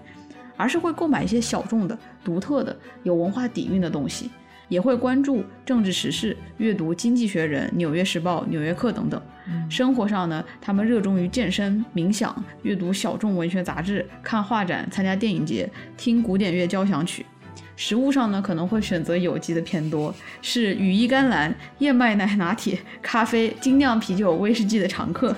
[0.55, 4.29] 而是会购买一些小众的、独特的、有文化底蕴的东西，
[4.69, 9.21] 也会关注政治时事，阅读《经济学人》《纽约时报》《纽约客》等等。
[9.69, 17.25] 生活上呢，他们热衷于健身、冥想、阅读小众文学杂志、看画展、参加电影节、听古典乐交响曲。
[17.77, 25.35] 食物上呢，可能会选择有机的偏多，是羽衣甘蓝、燕麦奶拿铁、咖啡、精酿啤酒、威士忌的常客。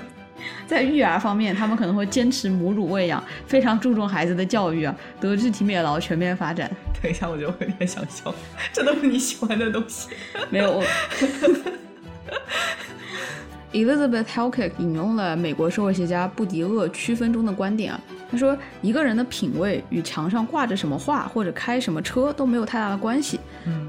[0.70, 6.70] 在育儿方面，他们可能会坚持母乳喂养，非常注重孩子的教育啊，德智体美劳全面发展。
[7.02, 8.32] 等一下，我觉得我有点想笑，
[8.72, 10.10] 这都是你喜欢的东西。
[10.52, 10.84] 没有，我
[13.74, 18.00] Elizabeth Helkick 引用了美国社会学家布迪厄区分中的观点啊，
[18.32, 23.40] 他说一个人的品味与墙上挂着什么画或者开什么车都没有太大的关系，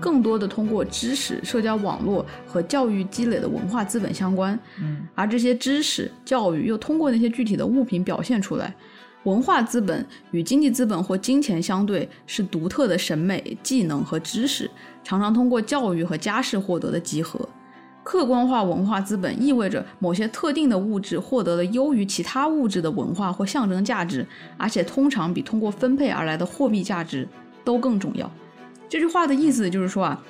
[0.01, 4.59] 更多的通过知识、社交网络和教育积累的文化资本相关，
[5.15, 8.75] 而这些知识、教育又通过那些具体的物品表现出来。
[9.25, 14.71] 文化资本与经济资本或金钱相对，是独特的审美、技能和知识，
[15.05, 17.47] 常常通过教育和家世获得的集合。
[18.03, 24.27] 客观化文化资本意味着某些特定的物质获得了优于其他物质的文化或象征价值，
[24.57, 27.29] 而且通常比通过分配而来的货币价值
[27.63, 28.29] 都更重要。
[28.89, 30.21] 这句话的意思就是说啊，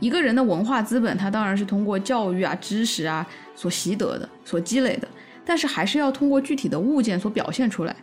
[0.00, 5.08] 一个人的文化资本，它当然是通过教育啊、知识啊所习得的、所积累的，
[5.44, 7.96] 但是还是要通过具体的物件所表现出来。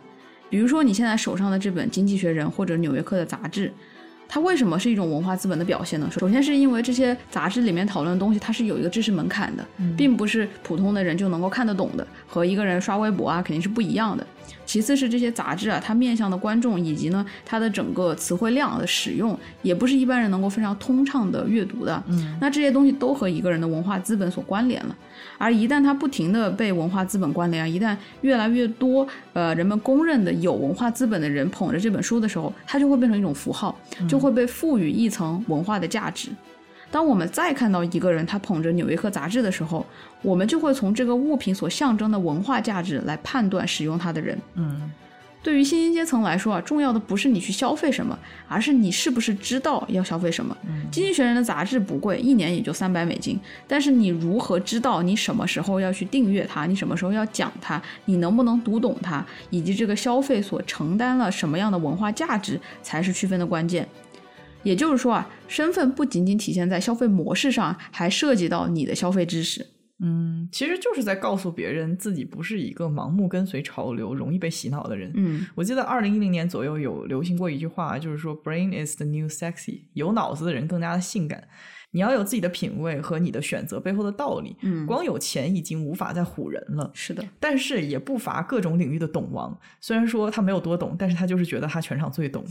[0.50, 3.72] 比如说你现在手上的这本《经济学人》或者《纽约客》的杂志。
[4.32, 6.08] 它为什么是一种文化资本的表现呢？
[6.10, 9.62] 首先是因为这些杂志里面讨论的东西，它是有一个知识门槛的，
[9.94, 14.26] 并不是普通的人就能够看得懂的，和一个人刷微博啊肯定是不一样的。
[14.64, 22.02] 其次是这些杂志啊，它面向的观众以及呢它的整个词汇量的使用，也不是一般人能够非常通畅的阅读的。
[22.08, 24.96] 嗯，那这些东西都和一个人的文化资本所关联了。
[25.42, 33.76] 而一旦它不停的被文化资本关联，一旦越来越多呃人们公认的有文化资本的人捧着这本书的时候，它就会变成一种符号，
[34.08, 36.28] 就会被赋予一层文化的价值。
[36.92, 39.84] 当我们再看到一个人他捧着《纽约客》杂志的时候，
[40.22, 44.38] 我们就会从这个物品所象征的文化价值来判断使用它的人。
[44.54, 44.92] 嗯，
[45.42, 48.16] 对于新兴阶层来说啊，重要的不是你去消费什么，
[48.46, 50.56] 而是你是不是知道要消费什么。
[50.90, 63.88] 经济学人的杂志不贵，一年也就三百美金，但是你如何知道你什么时候要去订阅它，你什么时候要讲它，你能不能读懂它，以及这个消费所承担了什么样的文化价值，才是区分的关键。
[64.62, 69.66] 也就是说啊，身份不仅仅体现在消费模式上，还涉及到你的消费知识。
[70.02, 75.12] 嗯，其实就是在告诉别人自己不是一个盲目跟随潮流、容易被洗脑的人。
[75.14, 81.48] 嗯，我记得二零一零年左右有流行过一句话，就是说 “brain is the new sexy”，有脑子的人更加的性感。
[81.94, 84.56] 你要有自己的品味和你的选择背后的道理。
[84.62, 86.90] 嗯，光有钱已经无法再唬人了。
[86.94, 89.60] 是的，但是也不乏各种领域的懂王。
[89.78, 92.42] 虽然说他没有多懂，但是他就是觉得他全场最懂。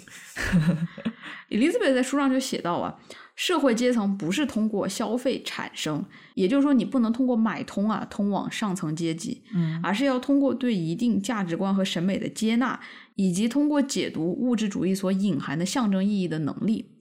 [1.49, 2.95] Elizabeth 在书上就写到啊，
[3.36, 6.06] 社会阶层不是通过消费产生，
[6.36, 12.80] 也就是说你不能通过买通啊通往上层阶级，嗯而是要通过对一定价值观和审美的接纳，
[13.16, 16.92] 以及通过解读物质主义所隐含的象征意义的能力。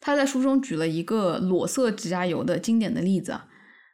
[0.00, 3.46] 他在书中举了一个裸色指甲油的经典的例子啊，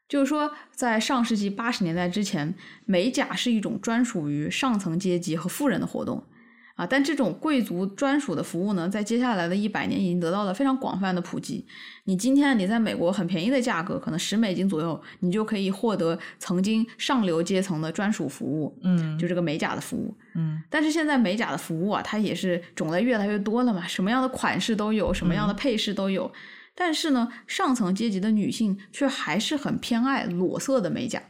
[0.09, 2.55] 就是说在上世纪八十年代之前，
[2.87, 6.26] 美甲是一种专属于上层阶级和富人的活动。
[6.74, 11.66] 啊，但这种贵族专属的服务呢，在接下来的一百年已经得到了非常广泛的普及。
[12.04, 20.16] 你今天你在美国很便宜的价格，可能十美金左右，你就可以获得曾经上流阶层的专属服务，嗯就这个美甲的服务。
[20.34, 26.32] 嗯但是现在美甲的服务啊，它也是种类越来越多了嘛，什么样的款式都有，什么样的配饰都有。
[26.74, 31.22] 但是呢，上层阶级的女性却还是很偏爱裸色的美甲，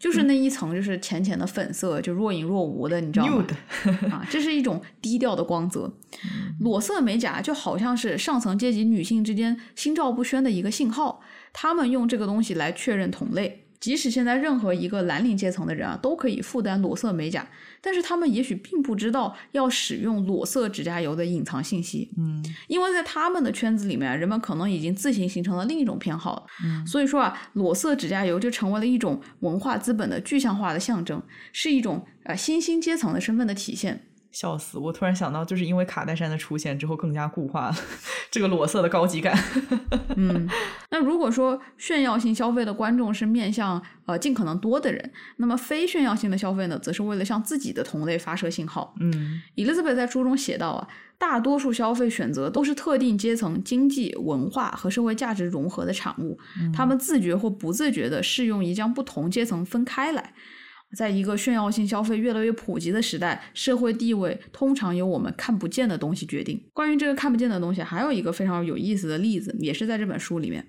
[0.00, 3.46] 就是那一层就是浅浅的粉色，就若隐若无的，你知道吗？
[4.10, 5.92] 啊，这是一种低调的光泽。
[6.58, 11.20] 裸色美甲就好像是上层阶级女性之间心照不宣的一个信号，
[11.52, 13.66] 她们用这个东西来确认同类。
[13.80, 17.46] 即使现在任何一个蓝领阶层的人啊，都可以负担裸色美甲，
[17.80, 22.10] 但是他们也许并不知道要使用裸色指甲油的隐藏信息。
[22.18, 26.42] 嗯因为在他们的圈子里面，人们可能已经自行形成了另一种偏好了。
[26.64, 31.22] 嗯所以说啊，裸色指甲油就成为了一种文化资本的具象化的象征，
[31.52, 34.06] 是一种呃新兴阶层的身份的体现。
[34.32, 34.78] 笑死！
[34.78, 37.76] 我突然想到，就是因为卡戴珊的出现之后，更加固化了
[38.30, 39.36] 这个裸色的高级感。
[40.16, 40.48] 嗯，
[40.90, 48.94] 那如果说炫耀性消费的观众是面向呃尽可能多的人，那么非炫耀性的消费呢，则是为了向自己的同类发射信号。
[49.00, 56.38] 嗯 Elizabeth 在书中写到啊，大多数消费选择都是特定阶层经济、文化和社会价值融合的产物，
[56.72, 60.32] 他们自觉或不自觉地适用于将不同阶层分开来。
[60.96, 66.60] 在一个炫耀性消费越来越普及的时代，社会地位通常由我们看不见的东西决定。
[66.72, 70.66] 关于这个看不见的东西，还有一个非常有意思的例子，也是在这本书里面。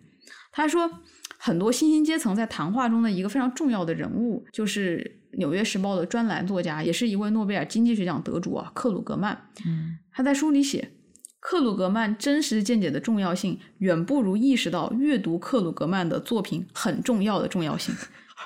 [0.51, 0.89] 他说，
[1.37, 9.49] 很多新兴阶层在谈话中的一个非常重要的人物，就是《纽约时报》的专栏作家，也是一位诺贝尔经济学奖得主啊，克鲁格曼。
[9.65, 10.91] 嗯他在书里写，
[11.39, 17.95] 克鲁格曼真实见解的重要性，远不如意识到阅读克鲁格曼的作品很重要的重要性。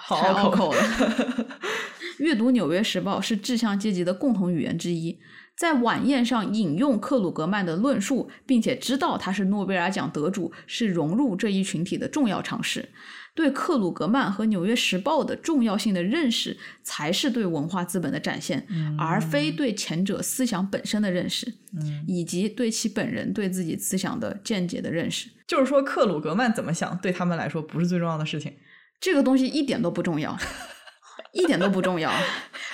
[0.05, 0.81] 好太拗口口了。
[2.19, 5.19] 阅读《纽约时报》是志向阶级的共同语言之一。
[5.57, 12.89] 在晚宴上引用克鲁格曼的论述，并且知道他是诺贝尔奖得主，是融入这一群体的重要尝试。
[13.33, 18.65] 对克鲁格曼和《纽约时报》的重要性的认识，才是对文化资本的展现，
[18.97, 21.53] 而非对前者思想本身的认识，
[22.07, 25.29] 以及对其本人对自己思想的见解的认识。
[25.47, 28.53] 就是说，克鲁格曼怎么想，对他们来说不是最重要的事情。
[28.99, 30.37] 这个东西一点都不重要，
[31.33, 32.11] 一点都不重要。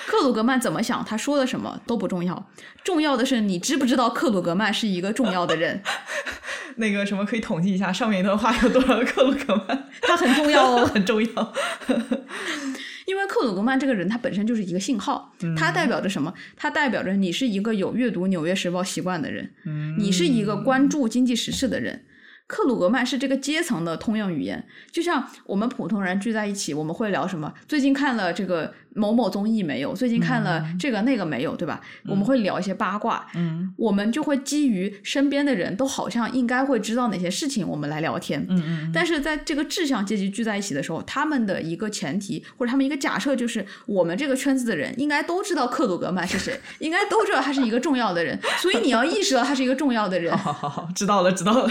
[0.06, 2.50] 克鲁格曼怎么想，他说的什么都不重要，
[2.82, 5.82] 重要的是你知不知道克鲁格曼是一个重要的人。
[6.76, 9.88] 那个什么，可以统计一下上面一段话有多少个克鲁格曼？
[10.00, 11.52] 他很重要哦， 很重要。
[13.04, 16.32] 因为克鲁格曼这个人，他本身就是一个信号，他代表着什么？
[16.56, 19.52] 他代表着你是一个有阅读《纽约时报》习惯的人，
[19.98, 22.06] 你是一个关注经济时事的人。
[22.52, 27.50] 克鲁格曼是这个阶层的通用语言，就像我们普通人聚在一起，我们会聊什么？
[27.66, 29.94] 最近看了这个某某综艺没有？
[29.94, 31.56] 最近看了这个那个没有？
[31.56, 31.80] 对吧？
[32.06, 38.90] 我们会聊一些八卦，嗯，我们就会基于身边的人都好像应该会知道哪些事情，我们来聊天，嗯嗯。
[38.92, 50.36] 但是在这个志向阶级聚在一起的时候，他们的一个前提或者他们一个假设就是，我们这个圈子的人应该都知道克鲁格曼是谁，应该都知道他是一个重要的人，所以你要意识到他是一个重要的人。
[50.38, 51.70] 好好好，知道了，知道了。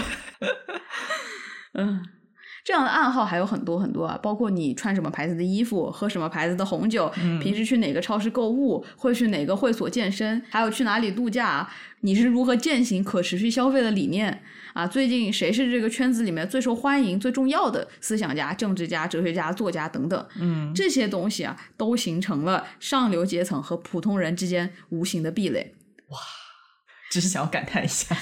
[1.74, 2.02] 嗯，
[2.64, 7.08] 这样的暗号还有很多很多啊，包括你穿什么牌子的衣服，喝什么牌子的红酒，
[7.40, 11.68] 平时去哪个超市购物，会去哪个会所健身，还有去哪里度假，
[12.02, 14.42] 你是如何践行可持续消费的理念
[14.74, 14.86] 啊？
[14.86, 20.26] 最近谁是这个圈子里面最受欢迎、最重要的思想家、政治家、哲学家、作家等等？
[20.38, 25.74] 嗯，这些东西啊，都形成了上流阶层和普通人之间无形的壁垒。
[26.10, 26.18] 哇，
[27.10, 28.16] 只是想要感叹一下。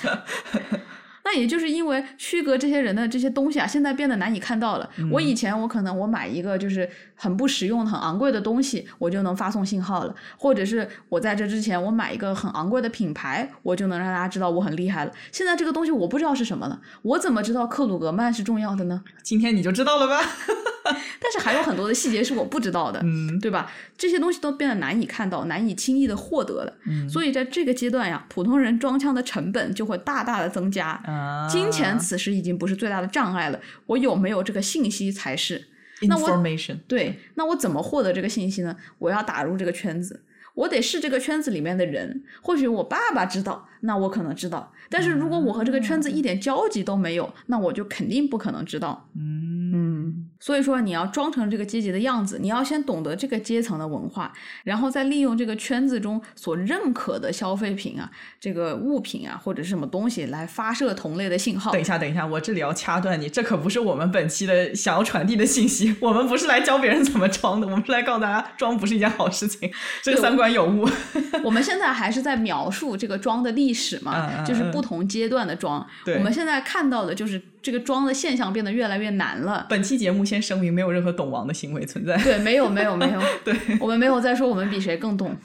[1.24, 4.90] 那也就是因为区隔这些人的这些东西啊，现在变得难以看到了。
[5.10, 6.88] 我以前我可能我买一个就是
[7.22, 15.12] 很不实用、很昂贵的东西，我就能发送信号了；或者是我在这之前我买一个很昂贵的品牌，我就能让大家知道我很厉害了。
[15.30, 19.02] 现在这个东西我不知道是什么了，我怎么知道克鲁格曼是重要的呢？
[19.22, 20.18] 今天你就知道了吧。
[21.20, 23.70] 但是还有很多的细节是我不知道的，嗯，对吧？
[23.98, 26.72] 这些东西都变得难以看到、难以轻易的获得了。
[26.86, 30.88] 嗯，所以在这个阶段呀，普通人装枪的成本就会大大的增加。
[31.04, 35.66] 啊，金钱此时已经不是最大的障碍了，我有没有这个信息才是。
[36.00, 36.78] Information。
[36.86, 38.76] 对，那我怎么获得这个信息呢？
[38.98, 40.22] 我要打入这个圈子，
[40.54, 42.22] 我得是这个圈子里面的人。
[42.42, 44.72] 或许我爸爸知道，那我可能知道。
[44.88, 49.08] 但是如果我和这个圈子一点交集都没有，那我就肯定不可能知道。
[49.14, 49.99] 嗯。
[50.38, 54.32] 所以说，你要装成这个阶级的样子，你要先懂得这个阶层的文化，
[54.64, 61.70] 然后再利用这个圈子中所认可的消费品啊，这个物品啊，或者是什么东西来发射同类的信号。
[61.72, 65.94] 等一下，等一下，我这里要掐断你，这可不是我们本期的想要传递的信息。
[66.00, 69.70] 我们不是来教别人怎么装的，我们是来告诉大家，装不是一件好事情，
[70.02, 70.88] 这个三观有误。
[71.44, 75.86] 我们现在还是在描述这个装的历史嘛，就是不同阶段的装。
[76.16, 77.42] 我们现在看到的就是。
[77.62, 79.66] 这个装的现象变得越来越难了。
[79.68, 82.16] 本期节目先声明，没有任何懂王的行为存在。
[82.16, 83.20] 对，没有，没有，没有。
[83.44, 85.36] 对，我们没有在说我们比谁更懂。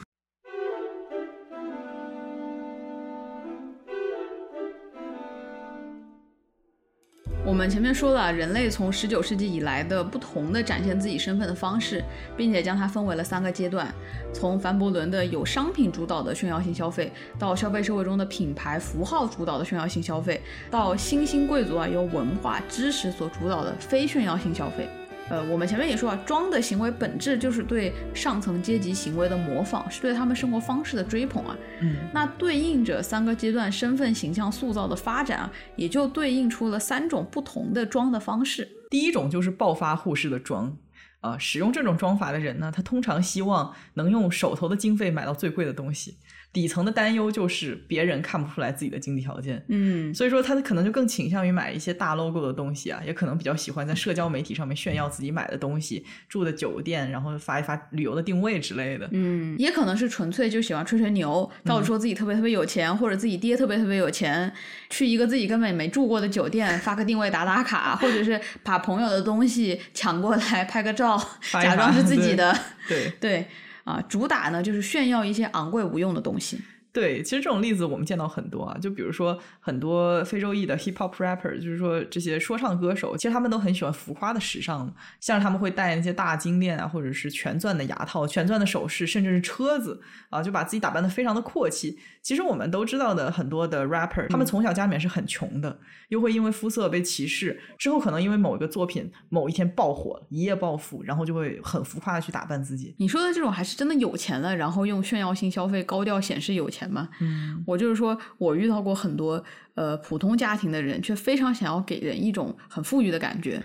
[7.45, 12.03] 我们前面说了，人类从十九世纪以来的不同的展现自己身份的方式，
[12.35, 13.87] 并且将它分为了三个阶段：
[14.33, 20.41] 从凡伯伦的有商品主导的炫耀性消费，到消费社会中的品牌符号主导的炫耀性消费，
[20.71, 24.89] 到新兴贵族啊由文化知识所主导的非炫耀性消费。
[25.27, 31.57] 呃，我们前面也说啊，装的行为本质就是对上层阶级行为的模仿，是对他们生活方式的追捧啊。
[31.81, 38.69] 嗯，那对应着三个阶段身份形象塑造的发展啊，也就对应出了三种不同的装的方式。
[38.91, 40.77] 第一种就是暴发户式的装，
[41.21, 46.17] 啊，使用这种装法的人呢，他通常希望能用手头的经费买到最贵的东西。
[46.55, 64.49] 底层的担忧就是别人看不出来自己的经济条件，嗯，所以说他可能就更倾向于买一些大 logo 的东西啊，也可能比较喜欢在社交媒体上面炫耀自己买的东西、住的酒店，然后发一发旅游的定位之类的，嗯，也可能是纯粹就喜欢吹吹牛，到处说自己特别特别有钱，或者自己爹特别特别有钱，
[64.89, 73.11] 去一个自己根本没住过的酒店发个定位打打卡，或者是把朋友的东西抢过来拍个照，假装是自己的，对。
[73.19, 73.45] 对。
[73.85, 76.59] 啊，主打呢就是炫耀一些昂贵无用的东西。
[76.95, 84.89] 对，其实这种例子我们见到很多啊，就比如说很多非洲裔的 hip hop rapper，就是说这些说唱歌手，其实他们都很喜欢浮夸的时尚，
[85.19, 91.99] 像是他们会戴那些大金链啊，或者是全钻的牙套、全钻的首饰，甚至是车子啊，就把自己打扮的非常的阔气。
[92.21, 95.77] 其实我们都知道的很多的 rapper，他们从小家里面是很穷的，
[96.07, 102.95] 又会因为肤色被歧视，之后可能因为某一个作品某一天爆火，一夜暴富，然后就会很浮夸的去打扮自己。
[102.99, 107.09] 你说的这种还是真的有钱了，然后用炫耀性消费高调显示有钱吗？
[107.21, 113.61] 嗯，我就是说我遇到过很多呃普通家庭的人，却非常想要给人一种很富裕的感觉。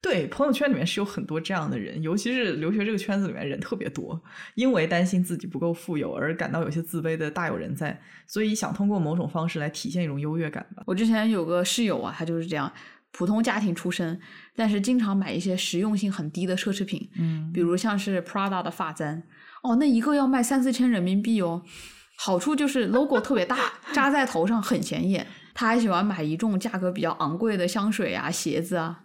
[0.00, 4.20] 对，朋友圈里面是有很多这样的人，尤其是留学这个圈子里面人特别多，
[4.56, 10.82] 因为担心自己不够富有而感到有些自卑的大有人在，所以想通过某种方式来体现一种优越感吧。
[10.86, 12.72] 我之前有个室友啊，他就是这样，
[13.12, 14.20] 普通家庭出身，
[14.56, 19.22] 但是经常买一些实用性很低的奢侈品，嗯比如像是 Prada 的发簪，
[19.62, 21.62] 哦，那一个要卖三四千人民币哦。
[22.16, 23.56] 好处就是 logo 特别大，
[23.92, 25.26] 扎在头上很显眼。
[25.54, 29.00] 他还喜欢买一众价格比较昂贵的香水啊、鞋子啊，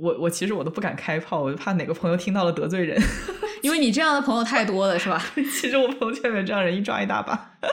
[0.00, 3.00] 我我其实我都不敢开炮，我就怕哪个朋友听到了得罪人。
[3.62, 5.20] 因为你这样的朋友太多了，是吧？
[5.34, 7.52] 其实我朋友圈里面这样人一抓一大把。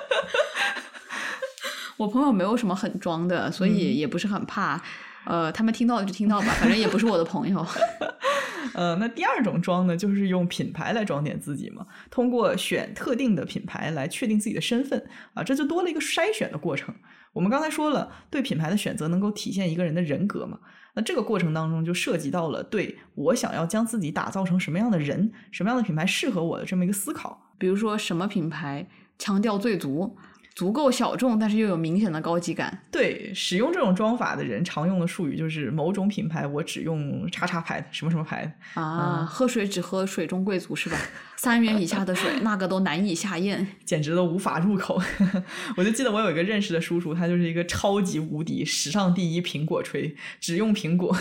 [1.98, 4.82] 我朋友没有什么很装的，所以也不是很怕。
[5.26, 7.66] 呃，他们听到就听到吧，反正也不是我的朋友。
[8.74, 16.94] 呃，那第二种装呢，就是用品牌来装点自己嘛，通过选特定的品牌来确定自己的身份啊，这就多了一个筛选的过程。
[17.34, 20.60] 我们刚才说了，对品牌的选择能够体现一个人的人格嘛，
[20.96, 27.52] 那这个过程当中就涉及到了对我想要将自己打造成什么样的人，什么样的品牌适合我的这么一个思考。
[27.58, 28.88] 比如说什么品牌
[29.20, 30.18] 强调最足，
[30.56, 32.82] 足够小众，但是又有明显的高级感。
[32.92, 38.82] 对，使用这种装法的人常用的术语就是某种品牌我只用叉叉牌的，什么什么牌的。
[38.82, 40.98] 啊，喝水只喝水中贵族是吧？
[41.44, 43.68] 三元以下的水，那个都难以下咽。
[43.84, 44.98] 简直都无法入口。
[45.76, 51.14] 我就记得我有一个认识的叔叔，他就是一个超级无敌史上第一苹果吹，只用苹果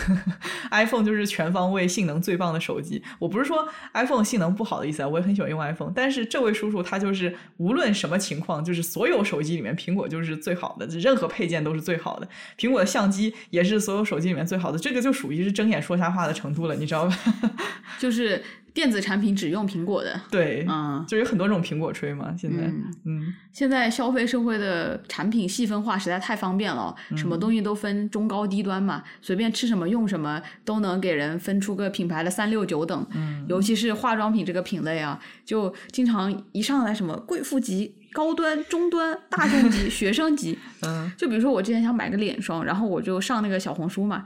[0.71, 3.03] ，iPhone 就是全方位性能最棒的手机。
[3.19, 12.29] 我不是说 iPhone 性能不好的意思啊，我也很喜欢用 iPhone，但是这位叔叔他就是无论什么情况，就是所有手机里面苹果就是最好的，任何配件都是最好的。
[12.57, 17.19] 苹果的相机也是所有手机里面最好的，这个就属于是睁眼说瞎话的程度了，你知道吧？
[17.99, 18.41] 就是
[18.73, 20.19] 电子产品只用苹果的。
[20.31, 33.05] 对，嗯就有很多种苹果吹嘛，现在，嗯嗯现在消费社会的产品细分化实在太方便了，什么东西都分中高低端嘛，随便吃什么用什么都能给人分出个品牌的三六九等。
[33.13, 40.57] 嗯尤其是化妆品这个品类啊，就经常一上来什么贵妇级、高端、中端、大众级、 学生级。
[40.81, 44.23] 嗯，就比如说我之前想买个脸霜，然后我就上那个小红书嘛。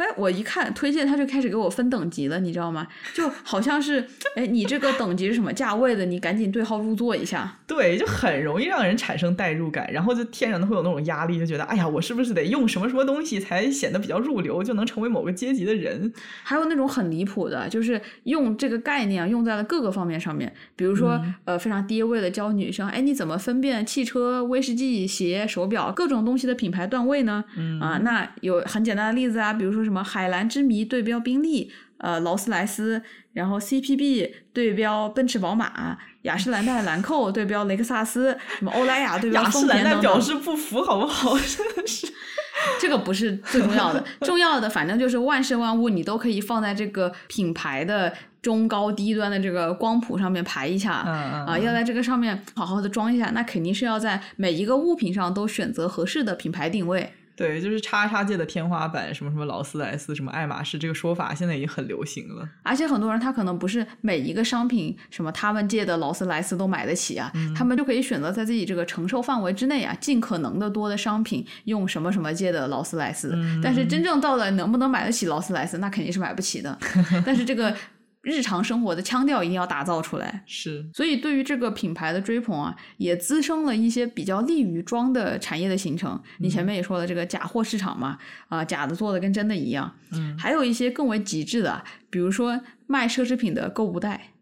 [0.00, 2.86] 哎，我一看推荐，他就开始给我分等级了，你知道吗？
[3.14, 7.58] 就好像是，哎，你这个等级是什么价位的，你赶紧对号入座一下。
[7.66, 16.12] 对，就很容易让人产生代入感，然后就天然的会有那种压力，就觉得哎呀，我是不是得用什么什么东西才显得比较入流，就能成为某个阶级的人？
[16.42, 27.44] 还有那种很离谱的，就是用这个概念啊用在了各个方面上面，比如说、呃非常低位的教女生，哎，你怎么分辨汽车、威士忌、鞋、手表各种东西的品牌段位呢？
[27.56, 33.02] 嗯啊，那有很简单的例子啊，比如说什么海蓝之谜对标宾利，呃劳斯莱斯，
[33.32, 40.20] 然后 CPB 对标奔驰宝马，雅诗兰黛兰蔻对标雷克萨斯，什么欧莱雅对标雅诗兰黛表。
[40.20, 41.38] 示不服，好不好？
[41.38, 42.06] 真的是，
[42.80, 48.12] 这个不是最重要的，重要的反正就是万事万物你都可以放在这个品牌的
[48.42, 50.92] 中高低端的这个光谱上面排一下。
[50.92, 57.12] 啊，要在这个上面好好的装一下，那肯定是要在每一个物品上都选择合适的品牌定位。
[57.40, 62.46] 对，就是叉叉界的天花板，什么什么劳斯莱斯，什么爱马仕，这个说法现在已经很流行了。
[62.62, 73.34] 而且很多人他可能不是每一个商品什么他们界的劳斯莱斯都买得起啊，他们就可以选择在自己这个承受范围之内啊，尽可能的多的商品用什么什么界的劳斯莱斯。
[73.62, 76.78] 但是真正到了能不能买得起劳斯莱斯，那肯定是买不起的。
[77.24, 77.74] 但是这个
[78.22, 80.42] 日常生活的腔调一定要打造出来。
[80.46, 86.20] 是，所以对于这个品牌的追捧啊，也滋生了一些比较利于装的产业的形成。
[86.38, 88.18] 你前面也说了，这个假货市场嘛，
[88.48, 89.90] 啊、假的做的跟真的一样。
[90.12, 94.32] 嗯，还有一些更为极致的啊，比如说卖奢侈品的购物袋，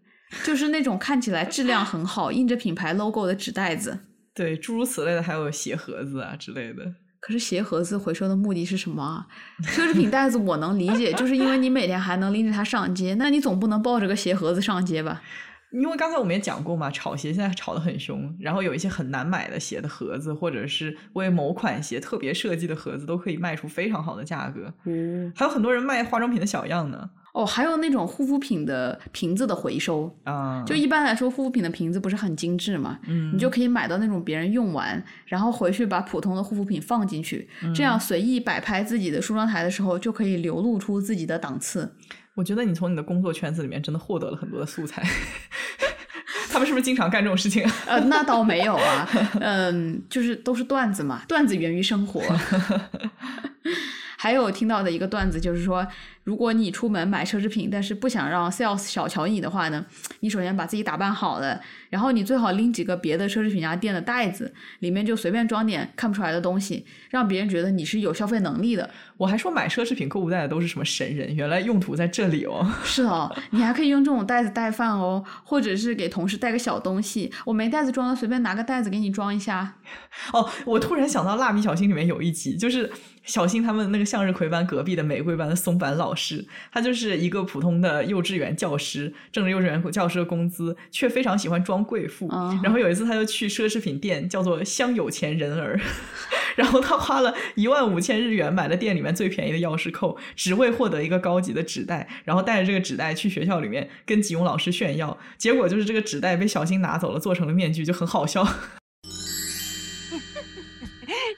[0.45, 4.01] 就是那种看起来质量很好、印着品牌 logo 的纸袋子。
[4.35, 6.95] 对，诸如此类的，还有鞋盒子啊之类的。
[7.21, 9.27] 可是鞋盒子回收的目的是什么啊？
[9.63, 15.21] 奢侈品袋子我能理解，就是因为你每天还能拎着它上街，那你总不能抱着个鞋盒子上街吧？
[15.71, 24.73] 因为刚才我们也讲过嘛，炒鞋现在炒得很凶，然后有一些很难买的鞋的盒子，或者是为某款鞋特别设计的盒子，都可以卖出非常好的价格。
[24.87, 41.95] 嗯还有很多人卖化妆品的小样呢，哦，还有那种护肤品的瓶子的回收，啊、就一般来说，护肤品的瓶子不是很精致嘛，嗯你就可以买到那种别人用完，然后回去把普通的护肤品放进去，这样随意摆拍自己的梳妆台的时候，就可以流露出自己的档次。
[42.35, 45.01] 我觉得你从你的工作圈子里面真的获得了很多的素材。
[46.51, 47.73] 他们是不是经常干这种事情啊？
[47.87, 49.09] 呃，那倒没有啊，
[49.39, 52.21] 嗯，就是都是段子嘛，段子源于生活。
[54.21, 55.87] 还有听到的一个段子就是说，
[56.29, 59.87] 如果你出门买奢侈品，但是不想让 sales 小瞧你的话呢，
[60.21, 68.91] 你首先把自己打扮好了，然后你最好拎几个别的奢侈品家店的袋子，里面就随便装点看不出来的东西，让别人觉得你是有消费能力的。
[69.17, 72.71] 我还说买奢侈品购物袋的都是什么神人，原来用途在这里哦。
[72.85, 77.33] 是哦，你还可以用这种袋子带饭哦，或者是给同事带个小东西。
[77.47, 79.77] 我没袋子装了，随便拿个袋子给你装一下。
[80.35, 82.91] 哦，我突然想到《蜡笔小新》里面有一集，就是
[83.25, 92.29] 小新他们那个向日葵班隔壁的玫瑰班的松坂老师，他就是一个普通的幼稚园教师，挣着幼稚园教师的工资，却非常喜欢装贵妇。
[92.33, 95.81] 嗯然后有一次他就去奢侈品店，叫做香有钱人儿。
[96.57, 105.17] 然后他花了一万五千日元买了店里面最便宜的钥匙扣，只为获得一个高级的纸袋，然后带着这个纸袋去学校里面跟吉永老师炫耀。
[105.37, 108.45] 结果就是这个纸袋被小新拿走了，做成了面具，就很好笑。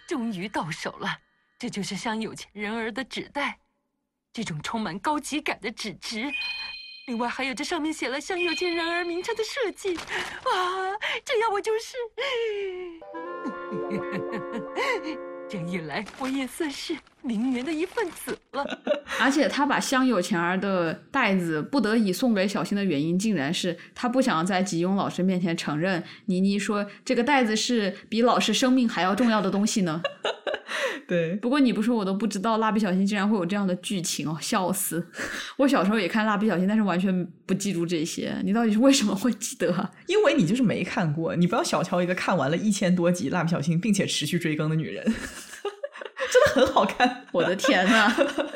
[0.09, 1.19] 终于到手了，
[1.59, 3.59] 这就是香有钱人儿的纸袋，
[4.33, 6.31] 这种充满高级感的纸质。
[7.07, 10.03] 另外还有这上面写了向有钱人儿名称的设计，哇，
[11.25, 11.97] 这样我就是，
[15.51, 18.65] 这样一来我也算是名媛的一份子了。
[19.21, 30.01] 而且他把香有钱儿的袋子不得已送给小新的原因，竟然是他不想在吉永老师面前承认倪妮说这个袋子是比老师生命还要重要的东西呢。
[31.07, 35.05] 对，不过你不说我都不知道，蜡笔小新竟然会有这样的剧情哦，笑死！
[35.59, 38.33] 我小时候也看蜡笔小新，但是完全不记住这些。
[38.45, 39.91] 你到底是为什么会记得啊？
[40.07, 45.05] 因为你就是没看过，你不要小瞧一个看完了一千多集《蜡笔小新》并且持续追更的女人，
[46.31, 47.25] 真的很好看。
[47.33, 48.09] 我的天呐！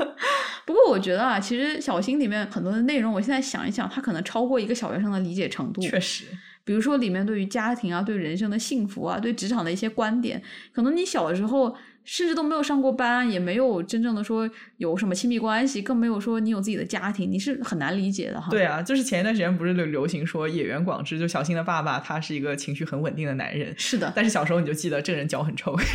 [0.67, 5.81] 不过我觉得啊，其实小新里面很多的内容，我现在想一想，它可能超过一个小学生的理解程度。
[5.83, 6.25] 确实，
[6.65, 10.43] 比如说里面对于家庭啊、对人生的幸福啊、对职场的一些观点，
[10.73, 14.49] 可能你小的时候甚至都没有上过班，也没有真正的说
[14.79, 18.49] 有什么亲密关系，更没有说你有自己的家庭，你是很难理解的哈。
[18.51, 25.77] 对啊，就是前一段时间不是流流行说野原广志，就小新的爸爸，他是一个情绪很稳定的男人，是的，但是小时候你就记得这个人脚很臭。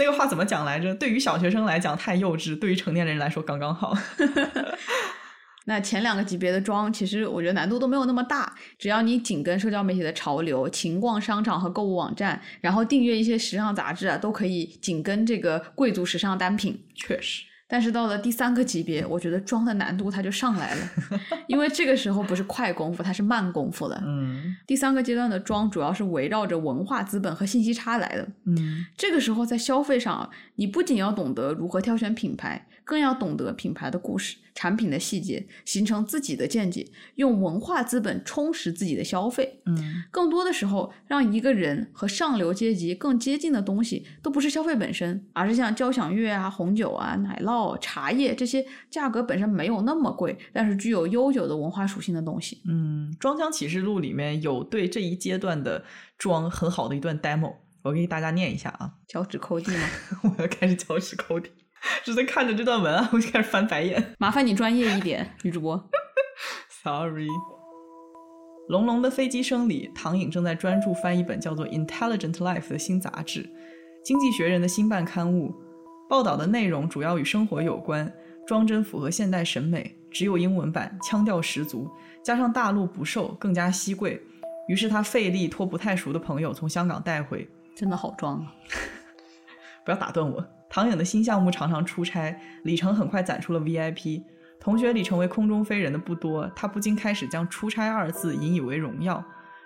[0.00, 0.94] 那个话怎么讲来着？
[0.94, 3.94] 对于小学生来讲太幼稚，对于成年人来说刚刚好。
[5.66, 16.82] 那前两个级别的妆，其实我觉得难度都没有那么大，只要你紧跟社交媒体的潮流，勤逛商场和购物网站，然后订阅一些时尚杂志啊，都可以紧跟这个贵族时尚单品。
[16.94, 20.90] 确实，但是到了第三个级别，我觉得装的难度它就上来了，
[21.46, 24.02] 因为这个时候不是快功夫，它是慢功夫了。
[24.04, 28.26] 嗯第三个阶段的装主要是围绕着文化资本和信息差来的。
[28.46, 36.84] 嗯，这个时候在消费上，你不仅要懂得如何挑选品牌，更要懂得品牌的故事、产品的细节，形成自己的见解，
[37.14, 39.60] 用文化资本充实自己的消费。
[39.66, 52.60] 嗯，更多的时候，让一个人和上流阶级更接近的东西，都不是消费本身，而是像交响乐啊、红酒啊、奶酪、茶叶这些价格本身没有那么贵，但是具有悠久的文化属性的东西。
[52.66, 55.84] 嗯，《装腔启示录》里面有对这一阶段的
[56.18, 58.94] 装很好的一段 demo，我给大家念一下啊。
[59.06, 59.88] 脚趾抠地吗？
[60.36, 61.50] 我要开始脚趾抠地，
[62.04, 64.14] 只是看着这段文案，我就开始翻白眼。
[64.18, 65.90] 麻烦你专业一点，女主播。
[66.82, 67.28] Sorry。
[68.68, 73.42] 隆隆的飞机声里，唐颖正在专注翻一本叫做《Intelligent Life》的新杂志，
[74.04, 75.54] 《经济学人》的新办刊物。
[76.08, 78.12] 报道的内容主要与生活有关，
[78.46, 81.90] 装帧符合现代审美，只有英文版，腔调十足，
[82.22, 84.20] 加上大陆不售，更加稀贵。
[84.68, 88.54] 于是他费力托不太熟的朋友从香港带回，真的好装啊！
[89.84, 90.44] 不要打断我。
[90.70, 94.22] 唐颖的新项目常常出差，李程很快攒出了 VIP。
[94.60, 99.22] 同学里成为空中飞人的不多，他不禁开始将“出差”二字引以为荣耀。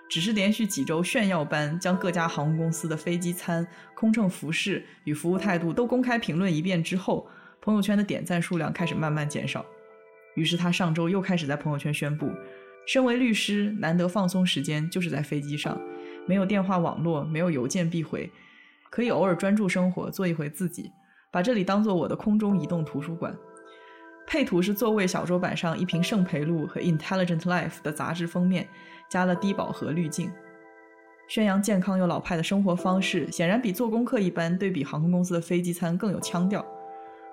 [0.09, 7.27] 只是连续几周炫耀般将各家航空公司的飞机餐、空乘服饰与服务态度都公开评论一遍之后，
[7.61, 9.63] 朋友圈的点赞数量开始慢慢减少。
[10.35, 12.31] 于是他上周又开始在朋友圈宣布：
[12.87, 15.79] 身为律师，难得放松时间就是在飞机上，
[16.25, 18.31] 没有电话网络，没有邮件必回。
[18.95, 20.89] 可以偶尔专注生活，做一回自己，
[21.29, 23.35] 把这里当做我的空中移动图书馆。
[24.25, 28.65] 配图是座位小桌板上一瓶圣培露和《Intelligent Life》的杂志封面，
[29.09, 30.31] 加了低饱和滤镜，
[31.27, 36.65] 宣扬健康又老派的生活方式，显然比做功课一般，对比航空公司的飞机餐更有腔调。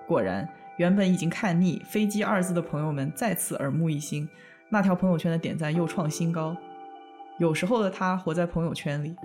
[0.05, 0.45] 果然，
[0.77, 4.27] 原本已经看腻“飞机”二字的朋友们再次耳目一新，
[4.67, 6.57] 那条朋友圈的点赞又创新高。
[7.39, 9.15] 有时候的他活在朋友圈里。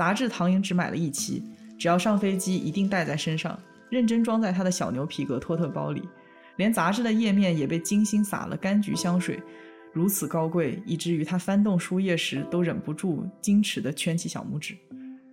[0.00, 1.44] 杂志唐颖只买了一期，
[1.78, 3.60] 只要上飞机一定带在身上，
[3.90, 6.02] 认真装在他的小牛皮革托特包里。
[6.56, 9.38] 连杂志的页面也被精心撒了柑橘香水，
[9.92, 14.74] 如此高贵，以至于他翻动书页时都忍不住矜持地圈起小拇指。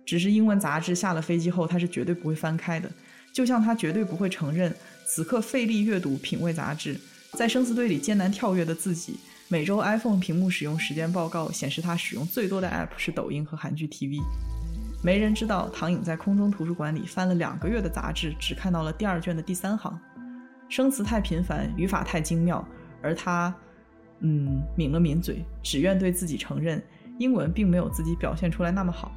[0.04, 2.92] 只是英文杂志下了飞机后，他是绝对不会翻开的，
[3.32, 4.70] 就像他绝对不会承认
[5.06, 6.94] 此刻费力阅读品味杂志，
[7.32, 9.14] 在生死堆里艰难跳跃的自己。
[9.50, 14.20] 每周 iPhone 屏幕使用时间报告显示，他使用最多的 App 是抖音和韩剧 TV。
[15.02, 19.98] 没人知道唐颖在空中图书馆里翻了两个月的杂志，只看到了第二卷的第三行。
[20.68, 22.66] 生词太频繁，语法太精妙，
[23.00, 23.54] 而他，
[24.20, 26.82] 嗯，抿了抿嘴，只愿对自己承认，
[27.18, 29.12] 英文并没有自己表现出来那么好。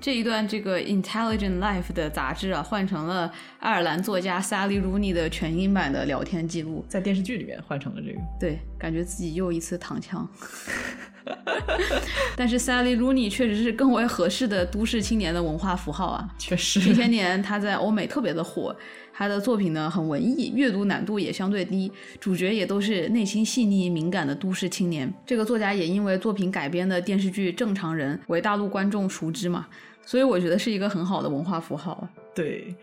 [0.00, 8.18] 这一段这个 Intelligent Life 的杂志啊，换成了爱尔兰作家 Sally Rooney 的全英版的聊天记录，在电视剧里面换成了这个。
[8.38, 10.28] 对，感觉自己又一次躺枪。
[12.36, 16.28] 但是 Sally Rooney 确实是更为合适的都市青年的文化符号啊。
[16.38, 18.76] 确实，这些年他在欧美特别的火，
[19.18, 21.90] 他的作品呢很文艺，阅读难度也相对低，
[22.20, 25.10] 主角也都是内心细腻敏感的都市青年。
[25.24, 29.66] 这个作家也因为作品改编的电视剧《正常人》为大陆观众熟知嘛，
[30.04, 32.06] 所以我觉得是一个很好的文化符号。
[32.34, 32.74] 对。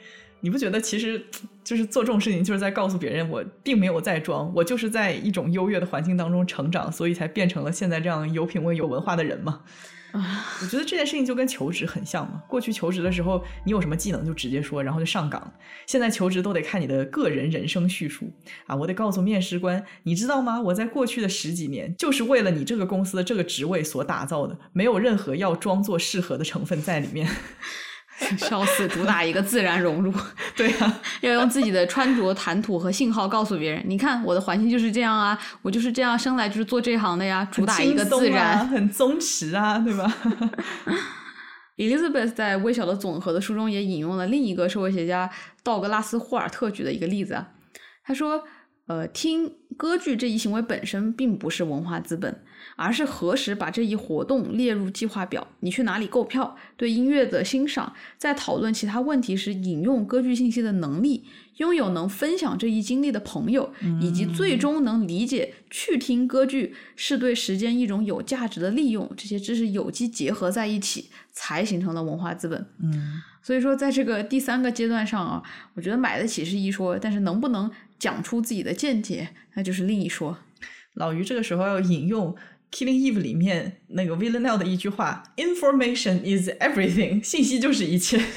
[0.46, 1.24] 你不觉得其实
[1.64, 9.62] 就是做这种事情，就是在告诉别人，我并没有在装，我就是在一种优越的环境当中成长，所以才变成了现在这样有品位、有文化的人吗？
[10.14, 12.42] 啊，我觉得这件事情就跟求职很像嘛。
[12.48, 15.42] 过去求职的时候，你有什么技能就直接说，然后就上岗；
[15.88, 18.32] 现在求职都得看你的个人人生叙述
[18.68, 18.76] 啊。
[18.76, 20.62] 我得告诉面试官，你知道吗？
[20.62, 27.28] 我在过去的十几年，就是为了你这个公司的这个职位所打造的，没有任何要装作适合的成分在里面。
[28.38, 28.88] 笑死！
[28.88, 30.14] 主打一个自然融入，
[30.56, 37.48] 对呀， 要用自己的穿着、谈吐和信号告诉别人，你看我的环境就是这样啊，我就是这样生来就是做这行的呀。
[37.52, 40.12] 主打一个自然，很松弛啊，对吧
[41.78, 45.30] ？Elizabeth 在《微小的总和》的书中也引用了另一个社会学家
[45.64, 47.48] 道格拉斯·霍尔特举的一个例子啊，
[48.06, 48.44] 他说
[48.88, 52.44] ：“呃，听歌剧这一行为本身并不是文化资本。”
[52.76, 55.48] 而是何时把这一活动列入计划表？
[55.60, 56.56] 你去哪里购票？
[56.76, 61.26] 对音乐的欣赏，在讨论其他问题时引用歌剧信息的能力，
[61.58, 63.72] 拥有能分享这一经历的朋友，
[64.02, 72.66] 以及最终能理解去听歌剧是对时间一种有价值的利用，这些知识有机结合在一起，才形成了文化资本。
[72.82, 75.44] 嗯，所以说，在这个第三个阶段上啊，
[75.76, 77.70] 我觉得买得起是一说，但是能不能
[78.00, 80.38] 讲出自己的见解，那就是另一说。
[80.96, 82.36] 老于这个时候要引用。
[82.74, 88.20] Killing Eve 里面那个 Villanelle 的一句话：“Information is everything， 信息就是一切。”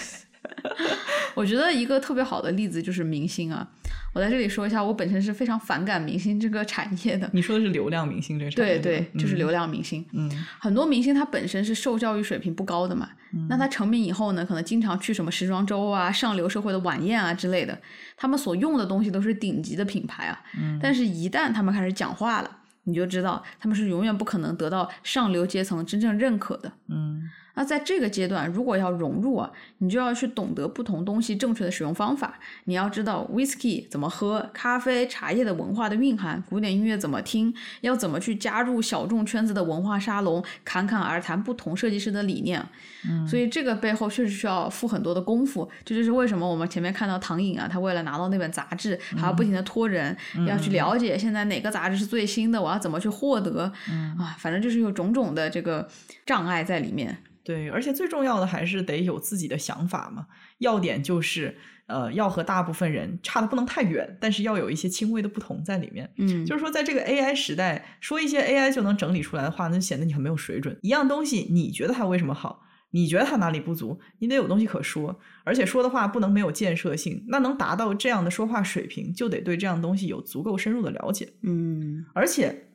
[1.35, 3.67] 我觉得一个特别好的例子就是明星啊。
[4.15, 7.29] 我在这里说一下，我本身是非常反感明星这个产业的。
[7.33, 8.79] 你说的是流量明星这个产业？
[8.79, 10.05] 对对，就是流量明星。
[10.13, 13.11] 嗯，很多明星他本身是受教育水平不高的嘛，
[13.49, 17.79] 那他成名以后呢，可能经常去什么时装周啊、上流社会的晚宴啊之类的，
[18.17, 20.41] 他们所用的东西都是顶级的品牌啊。
[20.59, 22.51] 嗯，但是一旦他们开始讲话了。
[22.87, 26.73] 你就知道他们是永远不可能得到上流阶层真正认可的。
[26.89, 27.31] 嗯。
[27.57, 32.39] 那在这个阶段，如果要融入啊，你就要去懂得不同东西正确的使用方法。
[32.65, 42.63] 你要知道 whisky 怎么喝，咖啡、茶叶的文化的蕴含，古典音乐怎么听，要怎么去加入小众圈子的文化沙龙，侃侃而谈不同设计师的理念。
[43.09, 45.67] 嗯，所以这个背后确实需要付很多的功夫。
[45.83, 50.15] 这就是为什么我们前面看到唐颖啊，他为了拿到那本杂志，还要不停的托人，
[50.47, 53.73] 要去了解现在哪个杂志是最新的，我要怎么去获得。
[53.91, 55.89] 嗯啊，反正就是有种种的这个
[56.27, 57.17] 障碍在里面。
[57.47, 60.27] 对，而且最重要的还是得有自己的想法嘛。
[60.59, 61.57] 要点就是，
[61.87, 66.11] 呃，要和大部分人差的不能太远，但是要有一些轻微的不同在里面。
[66.19, 70.77] 嗯，就是说，在这个 AI 时代，说一些 AI 就能整理出来的话，那就显得你很没有水准。
[70.83, 72.65] 一样东西，你觉得它为什么好？
[72.91, 74.01] 你觉得它哪里不足？
[74.19, 77.25] 你得有东西可说，而且说的话不能没有建设性。
[77.29, 81.33] 那能达到这样的说话水平，就得对这样东西有足够深入的了解。
[81.43, 82.66] 嗯，而且。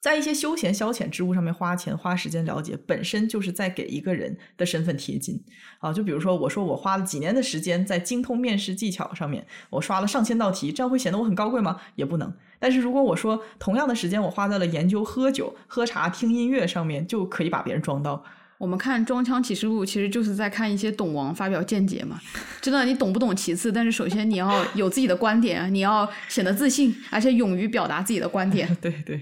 [0.00, 5.38] 在一些休闲消遣之物上面花钱花时间了解，本身就是在给一个人的身份贴金
[5.78, 5.92] 啊！
[5.92, 11.78] 就比如说，我说我花了几年的时间在精通面试技巧上面，我刷了上千道题，这样会显得我很高贵吗？
[11.96, 12.32] 也不能。
[12.58, 18.24] 但是如果我说同样的时间我花在了研究喝酒、喝茶、听音乐上面，就可以把别人装到。
[18.56, 22.20] 我们看《装腔启示录》，其实就是在看一些懂王发表见解嘛。
[22.60, 28.76] 真的，你懂不懂其次，但是首先你要有自己的观点，你要显得自信，而且勇于表达自己的观点。
[28.78, 29.18] 对 对。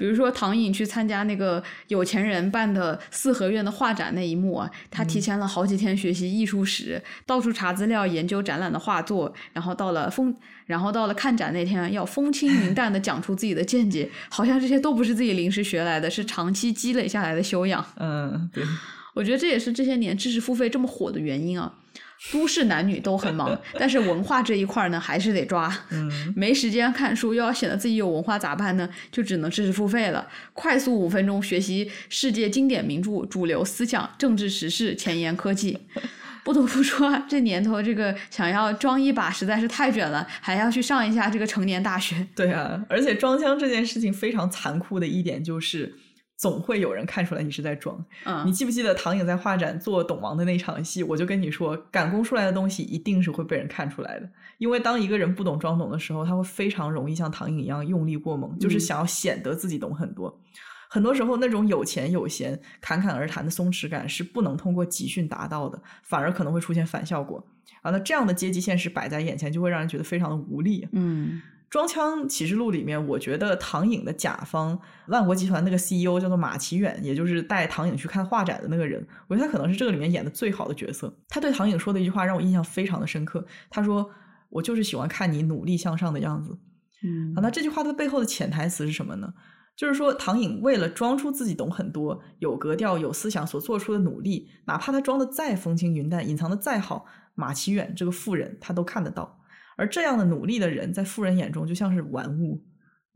[0.00, 17.84] 比如说唐颖去参加那个有钱人办的四合院的画展那一幕啊，他提前了好几天学习艺术史，到处查资料研究展览的画作，然后到了风，然后到了看展那天要风轻云淡的讲出自己的见解，好像这些都不是自己临时学来的，是长期积累下来的修养。
[17.98, 18.64] 嗯，对。
[19.12, 21.74] 我觉得这也是这些年知识付费这么火的原因啊！
[22.32, 25.74] 都市男女都很忙， 但是文化这一块呢，还是得抓。
[25.90, 28.88] 嗯，没时间看书，又要显得自己有文化咋办呢？
[29.10, 30.28] 就只能知识付费了。
[30.52, 35.78] 快速五分钟学习世界经典名著、主流思想、政治时事、前沿科技。
[36.42, 42.26] 不得不说，这年头这个想要装一把实在是太卷了，还要去上一下这个成年大学。
[42.34, 45.94] 对啊，而且装腔这件事情非常残酷的一点就是，
[46.40, 48.02] 总会有人看出来你是在装。
[48.24, 51.02] 嗯，你记不记得唐颖在画展做董王的那场戏？
[51.02, 54.26] 我就跟你说，赶工出来的东西一定是会被人看出来的，
[54.56, 60.40] 因为当一个人不懂装懂的时候，他会非常容易像唐颖一样用力过猛，就是嗯想要显得自己懂很多。
[60.88, 67.46] 很多时候，那种有钱有闲、侃侃而谈的松弛感是不能通过集训达到的，反而可能会出现反效果
[67.82, 67.90] 啊。
[67.90, 70.88] 那这样的阶级现实摆在眼前，就会让人觉得非常的无力。
[70.92, 74.76] 嗯《装腔启示录》里面，我觉得唐颖的甲方
[75.06, 81.16] 万国集团那个 CEO 叫做马奇远，也就是带唐颖去看画展的那个人，我觉得他可能是这个里面演的最好的角色。
[81.28, 84.10] 他对唐颖说的一句话让我印象非常的深刻，他说
[84.50, 86.58] ：“我就是喜欢看你努力向上的样子。”
[87.06, 89.32] 嗯啊，那这句话的背后的潜台词是什么呢？
[89.76, 97.06] 就是说，唐颖为了装出自己懂很多、有格调、有思想所做出的努力，哪怕他装的再风轻云淡、隐藏的再好，
[97.36, 99.39] 马奇远这个富人他都看得到。
[99.80, 102.62] 而这样的努力的人，在富人眼中就像是玩物。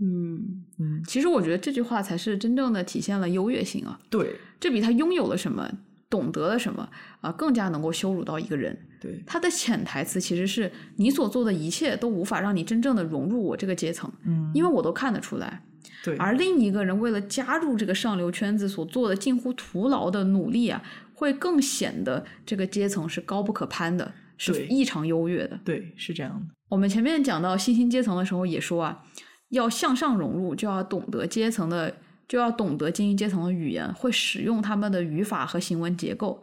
[0.01, 5.70] 嗯，嗯，其实我觉得这句话才是真正的体现了优越性啊，对这比他拥有了什么、
[6.09, 6.89] 懂得了什么
[7.20, 8.77] 啊，更加能够羞辱到一个人。
[9.01, 15.62] 对他的潜台词其实是你所做的一切都无法让你真正的融入我这个阶层，嗯，因为我都看得出来。
[16.03, 20.82] 对，而另一个人为了加入这个上流圈子所做的近乎徒劳的努力啊，
[21.12, 25.59] 会更显得这个阶层是高不可攀的，是异常优越的。
[25.65, 26.55] 对是这样的。
[26.69, 29.05] 我们前面讲到新兴阶层的时候也说啊，
[29.51, 31.97] 要向上融入，就要懂得阶层的，
[32.27, 36.43] 就要懂得精英阶层的语言，会使用他们的语法和行文结构。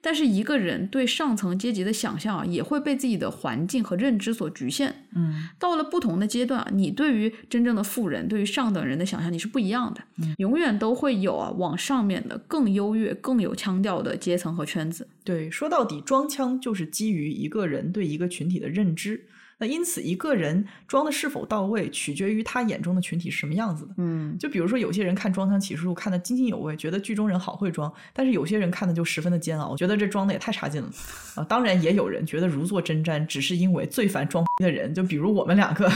[0.00, 5.06] 但是一个人对上层阶级的想象啊，也会被自己的环境和认知所局限。
[5.16, 10.00] 嗯到了不同的阶段，你对于真正的富人，对于上等人的想象，你是不一样的。
[10.18, 15.08] 嗯永远都会有啊，往上面的更优越、更有腔调的阶层和圈子。
[15.24, 19.26] 对，说到底，装腔就是基于一个人对一个群体的认知。
[19.58, 23.94] 那因此，一个人装的是否到位，取决于他眼中的群体是什么样子的。
[23.98, 30.88] 嗯就比如说，有些人看《装腔启示录》看得津津有味，觉得剧中人好会装；但是有些人看的就十分的煎熬，觉得这装的也太差劲了
[31.34, 31.44] 啊！
[31.44, 35.90] 当然，也有人觉得如坐针毡，只是因为最烦装的人，就比如我们两个。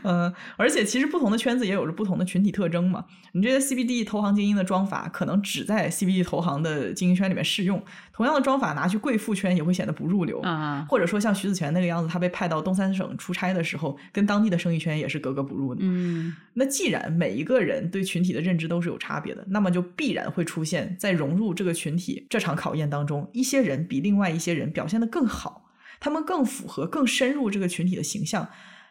[0.05, 3.05] 嗯，而且其实不同的圈子也有着不同的群体特征嘛。
[3.32, 7.81] 你这些 CBD 投行精英的装法，可能只在 CBD 投行的精英圈里面适用；
[8.20, 10.40] 同样的装法拿去贵妇圈也会显得不入流。
[10.40, 15.80] 啊，或者说像徐子泉那个样子，他被派到东三省出差的时候，跟当地的生意圈也是格格不入的。
[15.82, 28.47] 嗯那既然每一个人对群体的认知都是有差别的，那么就必然会出现在融入这个群体这场考验当中，一些人比另外一些人表现得更好，他们更符合、更深入这个群体的形象，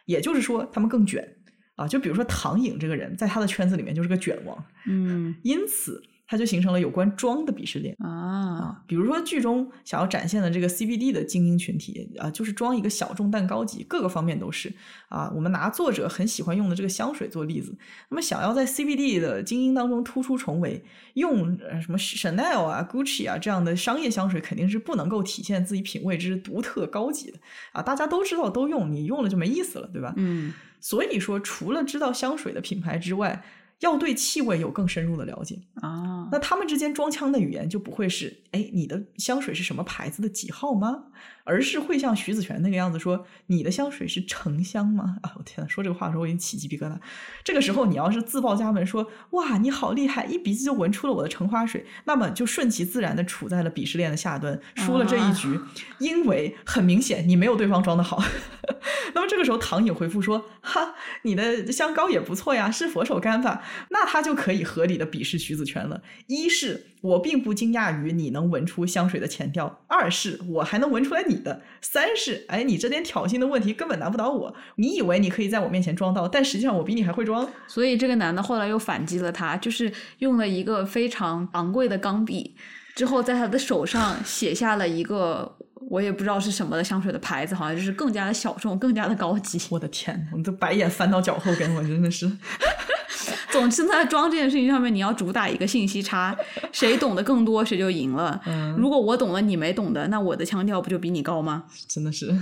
[0.06, 1.36] 也就是说，他们更卷
[1.76, 1.86] 啊。
[1.86, 7.92] 就比如说唐颖这个人，在他的圈子里面就是个卷王，嗯因此他就形成了有关装的鄙视链。
[7.98, 14.72] 啊啊，比如说剧中想要展现的这个 CBD 的精英群体啊，就是装一个小众但高级，各个方面都是
[15.08, 15.28] 啊。
[15.34, 17.76] 我们拿作者很喜欢用的这个香水做例子，
[18.10, 20.80] 那么想要在 CBD 的精英当中突出重围，
[21.14, 27.38] 用呃什么 Chanel 啊、Gucci 啊这样的商业香水，肯定是不能够体现自己品味之独特高级的
[27.72, 27.82] 啊。
[27.82, 30.14] 大家都知道都用，你用了就没意思了，对吧？
[30.16, 30.52] 嗯
[30.82, 33.42] 所以说，除了知道香水的品牌之外，
[33.80, 35.58] 要对气味有更深入的了解。
[35.82, 41.04] 啊，那他们之间装腔的语言就不会是，哎，你的香水是什么牌子的几号吗？
[41.44, 45.16] 而是会像徐子泉那个样子说，你的香水是橙香吗？
[45.22, 46.96] 啊，我天呐，说这个话的时候我已经起鸡皮疙瘩。
[47.42, 55.58] 这个时候你要是自报家门说，哇，你好厉害，一鼻子就闻出了我的橙花水，那么就顺其自然的处在了鄙视链的下端，输了这一局，
[55.98, 58.22] 因为很明显你没有对方装的好。
[59.14, 63.62] 那么这个时候唐颖回复说，哈，你的香膏也不错呀，是佛手柑吧？
[63.90, 66.02] 那他就可以合理的鄙视徐子泉了。
[66.26, 74.54] 一是我并不惊讶于你能闻出香水的前调，二是我还能闻出来你的，三是哎，你这点挑衅的问题根本难不倒我。
[74.76, 77.48] 你以为你可以在我面前装到，但实际上我比你还会装。
[77.66, 82.56] 所以这个男的后来又反击了他，就是用了一个非常昂贵的钢笔，
[82.94, 85.56] 之后在他的手上写下了一个
[85.90, 89.60] 我也不知道是什么的香水的牌子，好像就是更加的小众，更加的高级。
[89.70, 92.30] 我的天，我都白眼翻到脚后跟，我真的是。
[93.50, 96.34] 总之，在装这件事情上面，你要主打一个信息差，
[96.70, 98.40] 谁懂得更多，谁就赢了。
[98.46, 101.64] 嗯如果我懂了，你没懂的，那我的腔调不就比你高吗？
[101.88, 102.32] 真的是，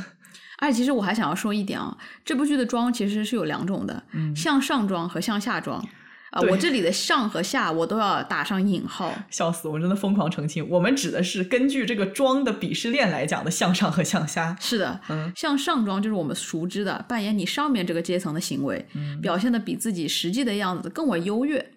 [0.59, 1.97] 哎，其实我还想要说一点啊，
[2.27, 5.83] 这部剧的妆其实是有两种的，嗯向上妆和向下妆。
[6.31, 9.15] 啊、对我这里的上和下我都要打上引号。
[9.31, 9.79] 笑死我！
[9.79, 14.57] 真的疯狂澄清，我们指的是根据这个装的鄙视链来讲的向上和向下。
[14.61, 21.73] 是的，嗯向上妆就是我们熟知的扮演你上面这个阶层的行为，嗯表现的比自己实际的样子更为优越。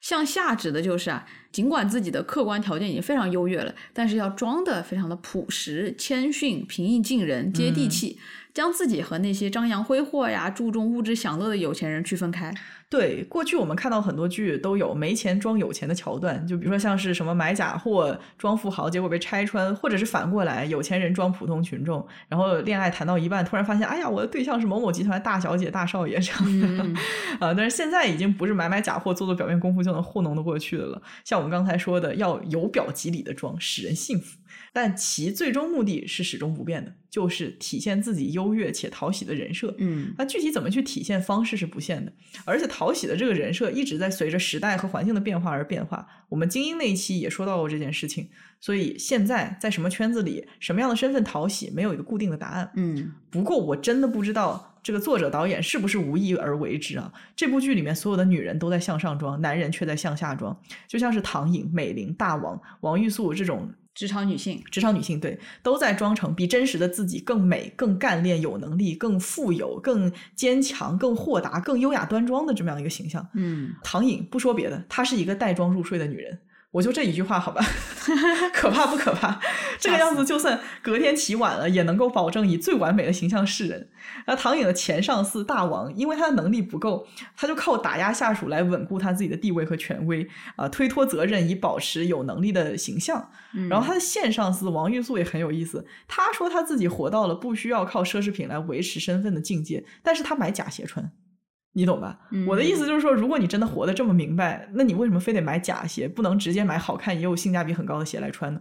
[0.00, 8.18] 向下指的就是啊，尽管自己的客观条件已经非常优越了，但是要装的非常的朴实、谦逊、平易近人、接地气，
[8.54, 12.50] 将自己和那些张扬挥霍呀、注重物质享乐的有钱人区分开。
[12.90, 27.00] 对，过去我们看到很多剧都有没钱装有钱的桥段，就比如说像是什么买假货装富豪，结果被拆穿，或者是反过来有钱人装普通群众，然后恋爱谈到一半，突然发现，哎呀，我的对象是某某集团大小姐、大少爷这样的，
[27.46, 31.00] 啊， 但是现在已经不是买买假货、做做表面功夫就能糊弄得过去的了。
[31.24, 34.39] 像我们刚才说的，要由表及里的装，使人信服。
[34.72, 39.74] 但其最终目的是始终不变的，就是体现自己优越且讨喜的人设。
[39.78, 42.12] 嗯，那具体怎么去体现方式是不限的，
[42.44, 46.06] 而且讨喜的这个人设一直在随着时代和环境的变化而变化。
[46.28, 48.28] 我们精英那一期也说到过这件事情，
[48.60, 52.70] 所以现在在什么圈子里，什么样的身份讨喜，没有一个固定的答案。
[52.76, 57.12] 嗯，不过我真的不知道这个作者导演是不是无意而为之啊？
[57.34, 60.56] 这部剧里面所有的女人都在向上装，男人却在向下装，
[60.86, 63.68] 就像是唐颖、美玲、大王、王玉素这种。
[63.94, 73.28] 职场女性，职场女性对，都在装成比真实的自己更美、更干练、有能力、更富有、更坚强、更豁达、更优雅端庄的这么样一个形象。
[73.34, 76.38] 嗯，唐颖不说别的，她是一个带妆入睡的女人。
[76.72, 77.60] 我就这一句话，好吧，
[78.54, 79.40] 可怕不可怕？
[79.80, 83.88] 这个样子，就算隔天起晚了，也能够保证以最完美的形象示人。
[84.26, 93.30] 那唐颖的前上司大王，因为他的能力不够，他就靠打压下属来稳固他自己的地位和权威啊，推脱责任以保持有能力的形象。
[93.68, 101.10] 然后他的现上司王玉素也很有意思，他说他自己活到了不需要靠奢侈品来维持身份的境界，但是他买假鞋穿。
[101.72, 102.18] 你懂吧？
[102.48, 108.60] 我的意思就是说，如果你真的活得这么明白，那你为什么非得买假鞋，不能直接买好看也有性价比很高的鞋来穿呢？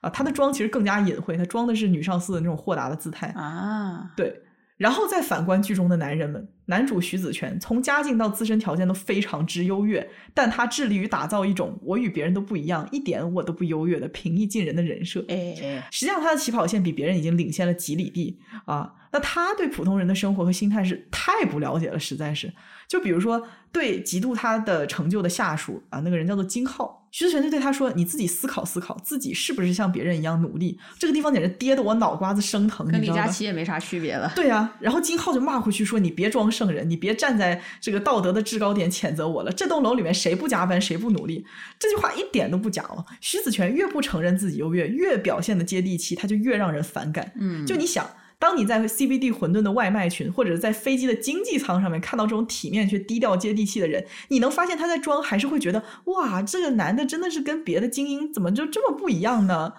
[0.00, 4.10] 啊，他的妆其实更加隐晦，他装的是女上司的那种豁达的姿态啊。
[4.16, 4.42] 对，
[4.78, 15.24] 然后再反观剧中的男人们，男主徐子泉从家境到自身条件都非常之优越，但他致力于打造一种我与别人都不一样，一点我都不优越的平易近人的人设。
[15.28, 15.54] 哎，
[15.90, 18.94] 实际上他的起跑线比别人已经领先了几里地啊。
[19.12, 22.52] 那他对普通人的生活和心态是太不了解了，实在是。
[22.86, 34.32] 就比如说，对嫉妒他的成就的下属啊，那个人叫做金浩，徐子泉就对他说：“你自己思考思考，自己是不是像别人一样努力？”这个地方简直跌得我脑瓜子生疼，跟李佳琦也没啥区别了。
[34.34, 39.52] 对呀，然后金浩就骂回去说：“你别装圣人，你别站在这个道德的制高点谴责我了。
[39.52, 41.46] 这栋楼里面谁不加班，谁不努力？”
[41.78, 43.06] 这句话一点都不假哦。
[43.20, 47.32] 徐子泉越不承认自己优越，越表现的接地气，他就越让人反感。
[47.36, 48.04] 嗯，就你想。
[48.40, 59.74] 当你在 CBD 馄饨的外卖群，或者在飞机的经济舱上面看到这种体面却低调接地气的人，你能发现他在装，还是会觉得哇，这个男的真的是跟别的精英怎么就这么不一样呢？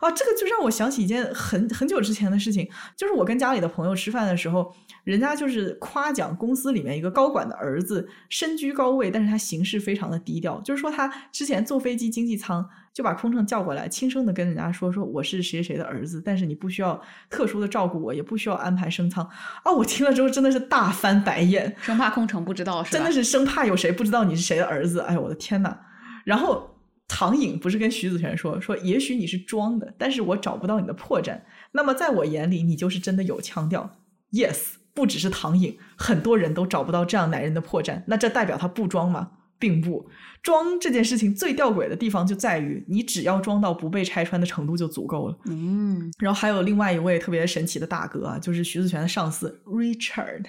[0.00, 2.66] 啊，这个就让我想起一件很很久之前的事情，
[2.96, 4.74] 就是我跟家里的朋友吃饭的时候，
[5.04, 12.66] 人家就是夸奖公司里面一个高管的儿子身居高位，但是他行事非常的低调，就是说他之前坐飞机经济舱。
[12.96, 16.98] 就把空乘叫过来，轻声的跟人家说：“说我是谁谁的儿子，但是你不需要
[17.28, 19.22] 特殊的照顾我，也不需要安排升舱。”
[19.64, 25.00] 啊，我听了之后真的是大翻白眼，生怕空乘不知道，真的是生怕有谁不知道你是谁的儿子。
[25.00, 25.76] 哎，我的天呐。
[26.24, 26.74] 然后
[27.06, 31.38] 唐颖不是跟徐子泉说：“说也许你是装的，但是我找不到你的破绽。
[31.72, 33.98] 那么在我眼里，你就是真的有腔调。
[34.32, 38.04] ”Yes，不只是唐颖，很多人都找不到这样男人的破绽。
[38.06, 39.32] 那这代表他不装吗？
[39.58, 40.08] 并不。
[40.46, 45.36] 装这件事情最吊诡的地方就在于，你只要装到不被拆穿的程度就足够了。
[45.46, 50.44] 嗯，然后还有另外一位特别神奇的大哥啊，就是徐子泉的上司 Richard，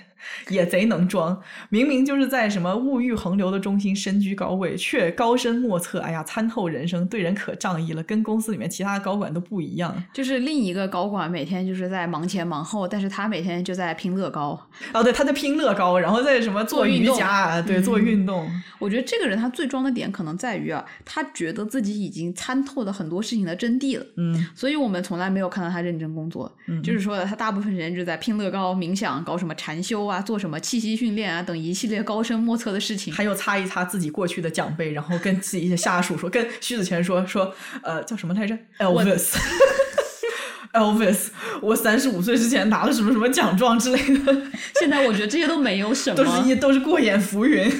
[0.49, 1.41] 也贼能装。
[1.69, 5.99] 明明就是在什么物欲横流的中心身居高位，却高深莫测。
[6.01, 10.03] 哎呀，参透人生，对人可仗义了，跟公司里面其他的高管都不一样。
[10.13, 14.61] 就是另一个高管每天就是在忙前忙后，但是他每天就在拼乐高。
[14.93, 18.47] 哦，对，他在拼乐高，然后在什么做瑜伽，对，做运动。
[18.77, 19.86] 我觉得这个人他最装。
[19.87, 41.27] 的点可能在于啊，他觉得自己已经参透了很多事情的真谛了，嗯，所以我们从来没有看到他认真工作，嗯，就是说他大部分时间就在拼乐高、冥想、搞什么禅修啊，做什么气息训练啊等一系列高深莫测的事情，他又擦一擦自己过去的奖杯，然后跟自己的下属说，跟徐子泉说说，呃，叫什么来着？Elvis，Elvis，
[41.61, 44.41] 我三十五岁之前拿了什么什么奖状之类的，
[44.79, 47.71] 现在我觉得这些都没有什么，都是一都是过眼浮云。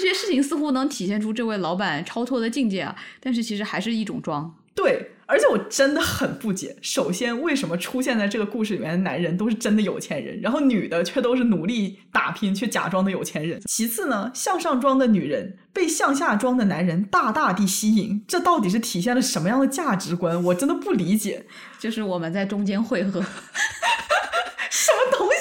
[0.00, 4.54] 这些事情似乎能体现出这位老板超脱的境界啊，但是其实还是一种装。
[4.74, 13.60] 对，而且我真的很不解，首先为什么出现在这个故事里面的男人都是真的有钱人，然后女的却都是努力打拼却假装的有钱人？
[13.66, 20.40] 其次呢，向上装的女人被向下装的男人大大地吸引，这到底是体现了什么样的价值观？
[20.44, 21.44] 我真的不理解。
[21.80, 23.20] 就是我们在中间汇合，
[24.70, 25.37] 什么东西。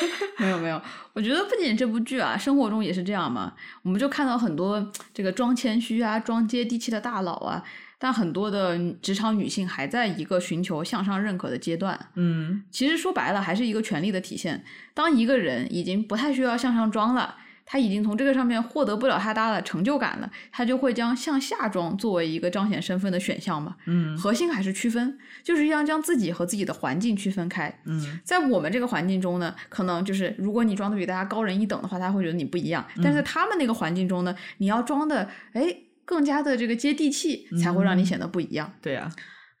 [0.38, 0.80] 没有没有，
[1.12, 3.54] 我觉得不仅这部剧啊，生活中也是这样嘛。
[3.82, 7.62] 我们就看到很多这个装谦虚啊、装接地气的大佬啊，
[7.98, 11.98] 但很多的职场女性还在一个寻求向上认可的阶段。
[12.14, 14.64] 嗯其实说白了，还是一个权力的体现。
[14.94, 23.76] 当一个人已经不太需要向上装了，他已经从这个上面获得不了太大的成就感了，他就会将向下装作为一个彰显身份的选项嘛。
[23.86, 27.80] 嗯核心还是区分，就是要将自己和自己的环境区分开。
[27.86, 32.84] 嗯在我们这个环境中呢，可能就是如果你装的比大家高人一等的话，他会觉得你不一样。
[33.02, 35.74] 但是在他们那个环境中呢，你要装的哎
[36.04, 38.72] 更加的这个接地气，才会让你显得不一样。
[38.82, 39.10] 对呀、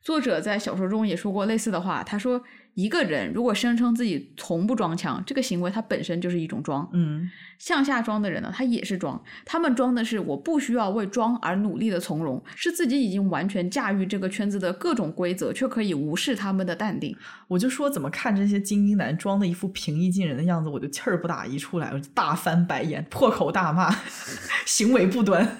[0.02, 2.42] 作者在小说中也说过类似的话，他说
[2.74, 6.88] 一个人如果声称自己从不装腔，这个行为它本身就是一种装。
[6.92, 17.16] 嗯向下装的人呢，他也是装，他们装的是我不需要为装而努力的从容，是自己已经完全驾驭这个圈子的各种规则，却可以无视他们的淡定。
[17.46, 23.94] 我就说怎么看这些精英男装的一副平易近人的样子，我就气儿不打一处来，我就大翻白眼，破口大骂，
[24.66, 25.58] 行为不端。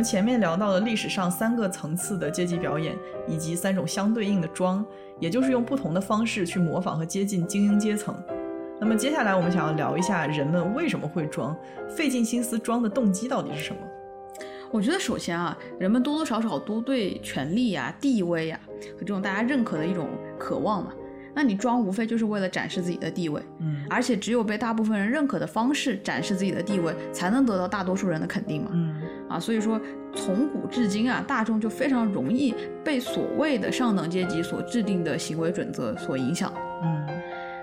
[0.00, 2.96] 们前面聊到了历史上三个层次的阶级表演，
[3.28, 4.82] 以及三种相对应的装，
[5.18, 8.14] 也就是用不同的方式去模仿和接近精英阶层。
[8.80, 11.54] 那么接下来我们想要聊一下人们为什么会装，
[11.86, 13.80] 费尽心思装的动机到底是什么？
[14.70, 18.58] 我觉得首先啊，人们多多少少都对权力呀、地位呀
[18.94, 20.08] 和这种大家认可的一种
[20.38, 20.94] 渴望嘛。
[21.34, 28.70] 那你装无非就是为了展示自己的地位，嗯而且只有被大部分人认可的方式展示自己的地位，才能得到大多数人的肯定嘛。
[28.72, 28.99] 嗯
[29.30, 29.80] 啊，所以说
[30.14, 32.54] 从古至今啊，大众就非常容易
[32.84, 36.52] 被所谓的上等阶级所制定的行为准则所影响。
[36.82, 37.19] 嗯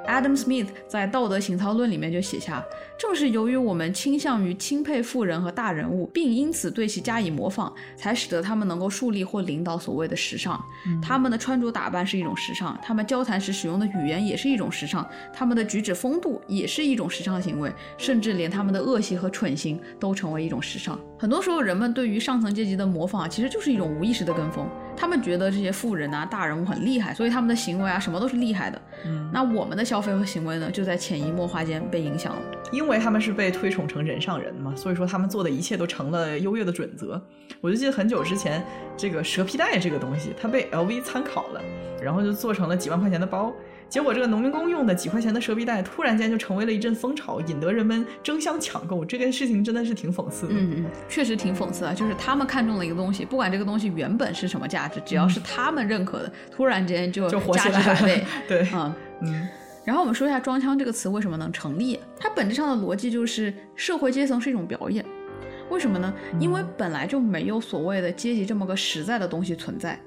[0.08, 2.64] Adam Smith 在《道德情操论》里面就写下，
[2.98, 10.64] 正是由于我们倾向于钦佩富人和大人物，并因此对其加以模仿，才使得他们能够树立或领导所谓的时尚。
[11.02, 20.98] 他们的穿着打扮是一种时尚，他们交谈时使用的语言也是一种时尚，他们的举止风度也是一种时尚行为，甚至连他们的恶习和蠢行都成为一种时尚。
[21.20, 24.68] 很多时候，人们对于上层阶级的模仿，其实就是一种无意识的跟风。
[24.98, 28.82] 他们觉得这些富人啊、大人物很厉害，所以他们的行为啊什么都是厉害的。
[29.06, 32.42] 嗯，那我们的消费和行为呢，就在潜移默化间被影响了。
[32.72, 37.22] 因为他们是被推崇成人上人嘛，所以说他们做的一切都成了优越的准则。
[37.62, 38.66] 我就记得很久之前，
[38.98, 41.62] 这个蛇皮袋这个东西，它被 LV 参考了，
[42.02, 43.54] 然后就做成了几万块钱的包。
[43.90, 49.06] 结果这个农民工用的几块钱的蛇皮袋，突然间就成为了一阵风潮，引得人们争相抢购。
[49.06, 50.54] 这件事情真的是挺讽刺的。
[50.54, 58.26] 嗯嗯，确实挺讽刺的，就是他们看中了一个东西，不管这个东西原本是什么价值，只要是他们认可的，突然间就就火价起来了。
[58.48, 59.48] 对，嗯，嗯
[59.86, 65.06] 然后我们说一下“装腔”这个词为什么能成立，它本质上的逻辑就是社会阶层是一种表演。
[65.70, 66.14] 为什么呢？
[66.40, 69.98] 因为本来就没有所谓的阶级这么个实在的东西存在。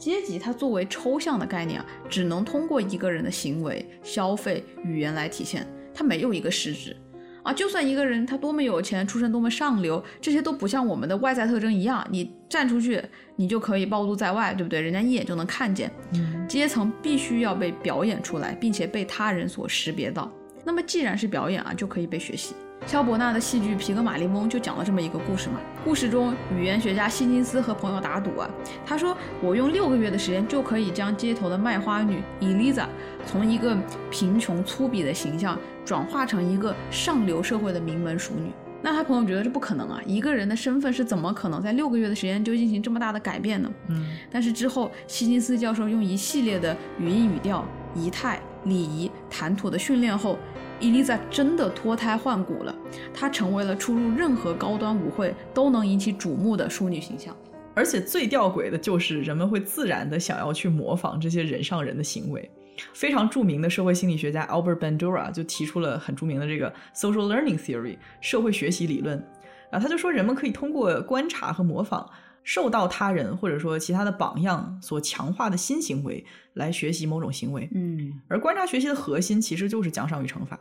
[0.00, 5.64] 阶级它作为抽象的概念啊，只能通过一个人的行为、消费、语言来体现，
[5.94, 6.96] 它没有一个实质。
[7.42, 13.02] 啊，就算一个人他多么有钱，出身多么上流，这些都不像我们的外在特征一样，你站出去
[13.36, 14.78] 你就可以暴露在外，对不对？
[14.80, 15.90] 人家一眼就能看见。
[16.12, 20.30] 嗯阶层必须要被表演出来，并且被他人所识别到。
[20.64, 22.54] 那么既然是表演啊，就可以被学习。
[22.86, 25.60] 萧伯纳的戏剧《皮格马利翁》就讲了这么一个故事嘛。
[25.84, 28.50] 故事中，语言学家希金斯和朋友打赌啊，
[28.84, 32.88] 他说我用六个月的时间就可以将街头的卖花女伊丽莎
[33.24, 33.76] 从一个
[34.10, 38.50] 贫穷粗鄙的形象转化成一个上流社会的名门淑女。
[38.82, 43.70] 那他朋友觉得这不可能啊，一个人的身份是怎么可能在六个月的时间就进行这么大的改变呢？
[43.88, 47.62] 嗯但是之后，希金斯教授用一系列的语音语调、
[47.94, 50.38] 仪态、礼仪、谈吐的训练后，
[50.80, 52.74] 伊丽莎真的脱胎换骨了。
[53.14, 57.36] 她成为了出入任何高端舞会都能引起瞩目的淑女形象。
[57.74, 62.50] 而且最吊诡的就是，人们会自然的想要去模仿这些人上人的行为。
[62.94, 69.22] 非常著名的社会心理学家 Albert Bandura 就提出了很著名的这个 social learning theory 社会学习理论
[69.70, 72.08] 啊，他就说人们可以通过观察和模仿
[72.42, 77.68] 受到他人或者说其他的榜样所强化的新行为来学习某种行为。
[77.74, 80.58] 嗯而观察学习的核心其实就是奖赏与惩罚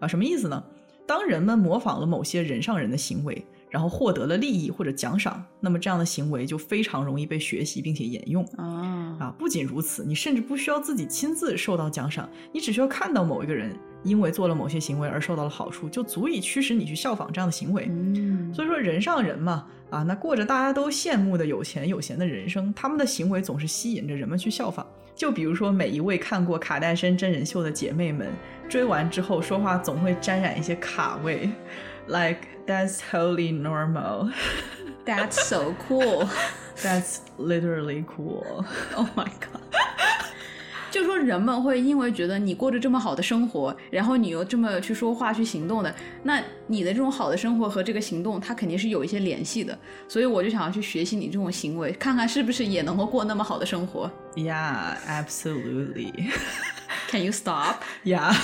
[0.00, 0.62] 啊，什么意思呢？
[1.06, 9.34] 当人们模仿了某些人上人的行为，然后获得了利益或者奖赏，那么这样的行为就非常容易被学习并且沿用啊啊。
[9.38, 17.86] 不仅如此，你甚至不需要自己亲自受到奖赏，你只需要看到某一个人因为做了某些行为而受到了好处，就足以驱使你去效仿这样的行为。
[17.88, 24.86] 嗯所以说，人上人嘛，啊，那过着大家都羡慕的有钱有闲的人生，他们的行为总是吸引着人们去效仿。
[25.14, 28.28] 就比如说，每一位看过卡戴珊真人秀的姐妹们，
[28.68, 31.50] 追完之后说话总会沾染一些卡味，
[32.06, 34.30] like that's totally normal。
[35.04, 36.28] That's so cool.
[36.82, 38.66] That's literally cool.
[38.94, 39.62] Oh my god.
[40.90, 49.78] 就说人们会因为觉得你过着这么好的生活，然后你又这么去说话、去行动的，那你的这种好的生活和这个行动，它肯定是有一些联系的。
[50.08, 54.10] 所以我就想要去学习你这种行为，看看是不是也能够过那么好的生活。
[54.34, 56.30] Yeah, absolutely.
[57.10, 57.82] Can you stop?
[58.04, 58.34] Yeah.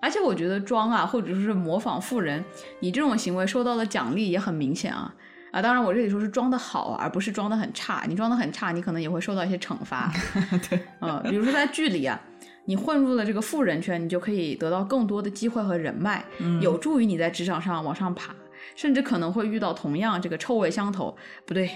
[0.00, 2.44] 而且我觉得装啊，或者说是模仿富人，
[2.80, 5.14] 你这种行为受到的奖励也很明显啊。
[5.50, 8.04] 啊，当然我这里说是装的好，而不是装的很差。
[8.06, 10.12] 你装的很差，你可能也会受到一些惩罚。
[10.68, 12.20] 对，嗯，比如说在剧里啊，
[12.66, 16.24] 你混入了这个富人圈，你就可以得到更多的机会和人脉，
[16.60, 18.34] 有助于你在职场上往上爬，
[18.76, 21.16] 甚至可能会遇到同样这个臭味相投，
[21.46, 21.70] 不对，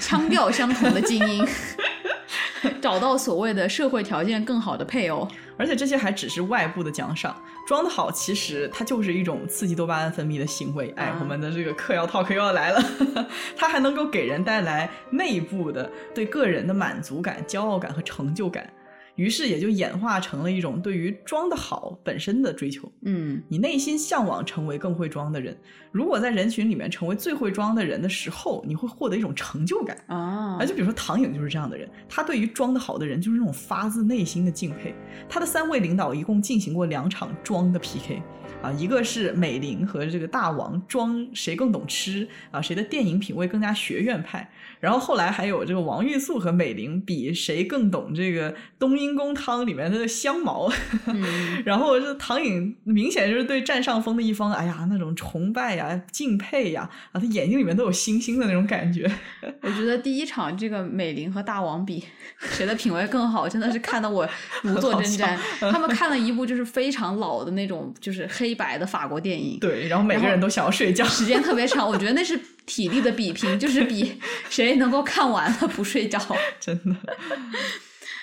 [0.00, 1.46] 腔调相同的精英，
[2.80, 5.26] 找到所谓的社会条件更好的配偶。
[5.56, 7.34] 而且这些还只是外部的奖赏，
[7.66, 10.92] 装的好，其实它就是一种刺激多巴胺分泌的行为。
[10.96, 12.80] 哎，啊我们的这个嗑药 talk 又要来了，
[13.56, 18.72] 它还能够给人带来内部的对个人的满足感、骄傲感和成就感，
[19.16, 22.90] 于是也就演化成了一种对于装的好本身的追求。
[23.02, 25.58] 嗯你内心向往成为更会装的人，
[25.98, 29.98] 如果在人群里面成为最会装的人的时候，你会获得一种成就感。
[30.06, 34.94] 啊而，就比如说唐颖就是这样的人，他对于装的好的人就是那种发自内心的敬佩。
[35.28, 38.22] 他的三位领导一共进行过两场装的 PK，
[38.62, 44.48] 啊，一个是美玲和这个大王装谁更懂吃啊，谁的电影品味更加学院派。
[44.78, 50.70] 然后后来还有这个王玉素和美玲比谁更懂这个冬阴功汤里面的香茅。
[51.06, 51.24] 嗯
[51.66, 59.10] 然后这唐颖明显就是对占上风的一方，哎呀，那种崇拜呀、敬佩呀，啊，他眼睛里面都有星星的那种感觉。
[59.62, 62.02] 我觉得第一场这个美玲和大王比
[62.38, 64.28] 谁的品味更好，真的是看得我
[64.62, 65.36] 如坐针毡。
[65.60, 71.04] 他们 看了一部就是非常老的那种，就是黑白的法国电影，对，然后每个人都想要睡觉。
[71.06, 71.88] 时间特别长。
[71.88, 74.20] 我觉得那是体力的比拼，就是比
[74.50, 76.20] 谁能够看完了不睡觉。
[76.60, 76.96] 真的，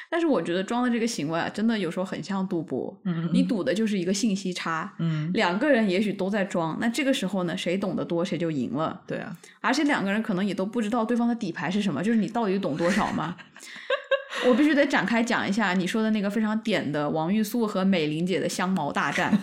[0.09, 4.93] 但是我觉得装的这个行为啊，真的有时候很像赌博，嗯你赌的就是一个信息差。
[4.99, 9.01] 嗯，两个人也许都在装，那这个时候呢，谁懂得多谁就赢了。
[9.05, 13.35] 对啊，而且两个人可能也都不知道对方的底牌是什么，就是你到底懂多少嘛。
[14.47, 19.37] 我必须得展开讲一下你说的那个非常点的王玉素和美玲姐的香茅大战。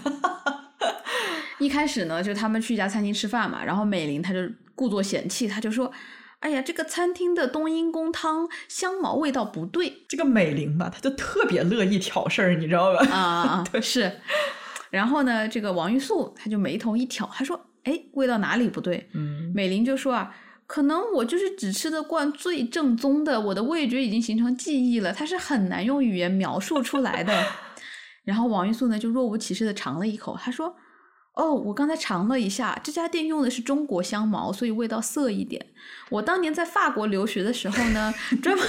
[1.59, 4.39] 一开始呢，就他们去一家餐厅吃饭嘛，然后美玲她就
[4.75, 5.91] 故作嫌弃，她就说
[6.43, 13.07] ：“哎呀，这个餐厅的冬阴功汤香茅味道不对这个美玲吧，她就特别乐意挑事儿，你知道吧？
[13.11, 14.13] 啊。”是。
[14.91, 20.35] 然后呢，这个王玉素她就眉头一挑，她说：“哎，味道哪里不对？”嗯，美玲就说啊，
[20.67, 27.33] 可能我就是只吃得惯最正宗的，我的味觉已经形成记忆了，它是很难用语言描述出来的。
[28.25, 30.77] 然后王玉素呢就若无其事的尝了一口，他说
[31.35, 35.67] ：“哦，我刚才尝了一下，这家店用的是中国香茅，所以味道涩一点。
[36.11, 38.67] 我当年在法国留学的时候呢，专门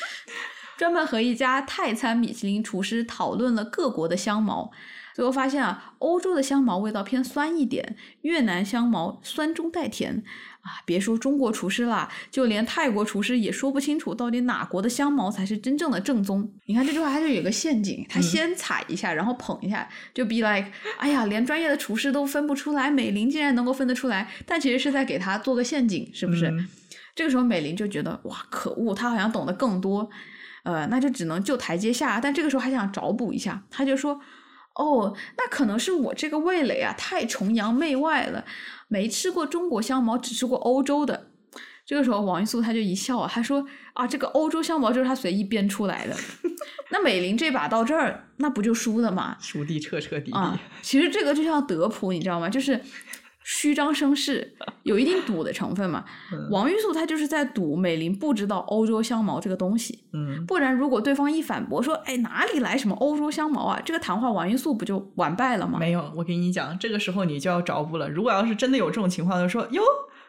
[0.78, 4.70] 专门和一家泰餐米其林厨师讨论了各国的香茅。”
[5.12, 10.22] 最后发现啊，欧洲的香茅味道偏酸一点，越南香茅酸中带甜
[10.60, 10.80] 啊。
[10.84, 16.50] 别说中国厨师啦，就连泰国厨师也说不清楚到底哪国的香茅才是真正的正宗。
[16.66, 20.66] 你看这句话，它就有个陷阱，他先踩一下，然后捧一下，就 be like，
[20.98, 26.46] 哎呀，连专业的厨师都分不出来，美玲竟然能够分得出来，但其实是在给他做个陷阱，是不是？
[26.46, 26.68] 嗯
[27.14, 30.08] 这个时候美玲就觉得哇，可恶，他好像懂得更多，
[30.62, 32.20] 呃，那就只能就台阶下。
[32.20, 34.20] 但这个时候还想找补一下，他就说。
[34.74, 38.44] 哦，那可能是我这个味蕾啊太崇洋媚外了，
[38.88, 41.28] 没吃过中国香茅，只吃过欧洲的。
[41.84, 46.14] 这个时候，王一素他就一笑啊，他说啊，这个欧洲香茅就是他随意编出来的。
[46.90, 49.36] 那美玲这把到这儿，那不就输了吗？
[49.40, 50.32] 输的彻彻底底。
[50.32, 52.48] 啊，其实这个就像德普，你知道吗？
[52.48, 52.80] 就是
[53.42, 56.04] 虚张声势，有一定赌的成分嘛。
[56.32, 63.80] 嗯王玉素他就是在赌美玲不知道欧洲香茅这个东西，嗯，不然如果对方一反驳说，哎，哪里来什么欧洲香茅啊？
[63.84, 65.78] 这个谈话王玉素不就完败了吗？
[65.78, 68.08] 没有，我跟你讲，这个时候你就要找补了。
[68.08, 69.82] 如果要是真的有这种情况，就说哟，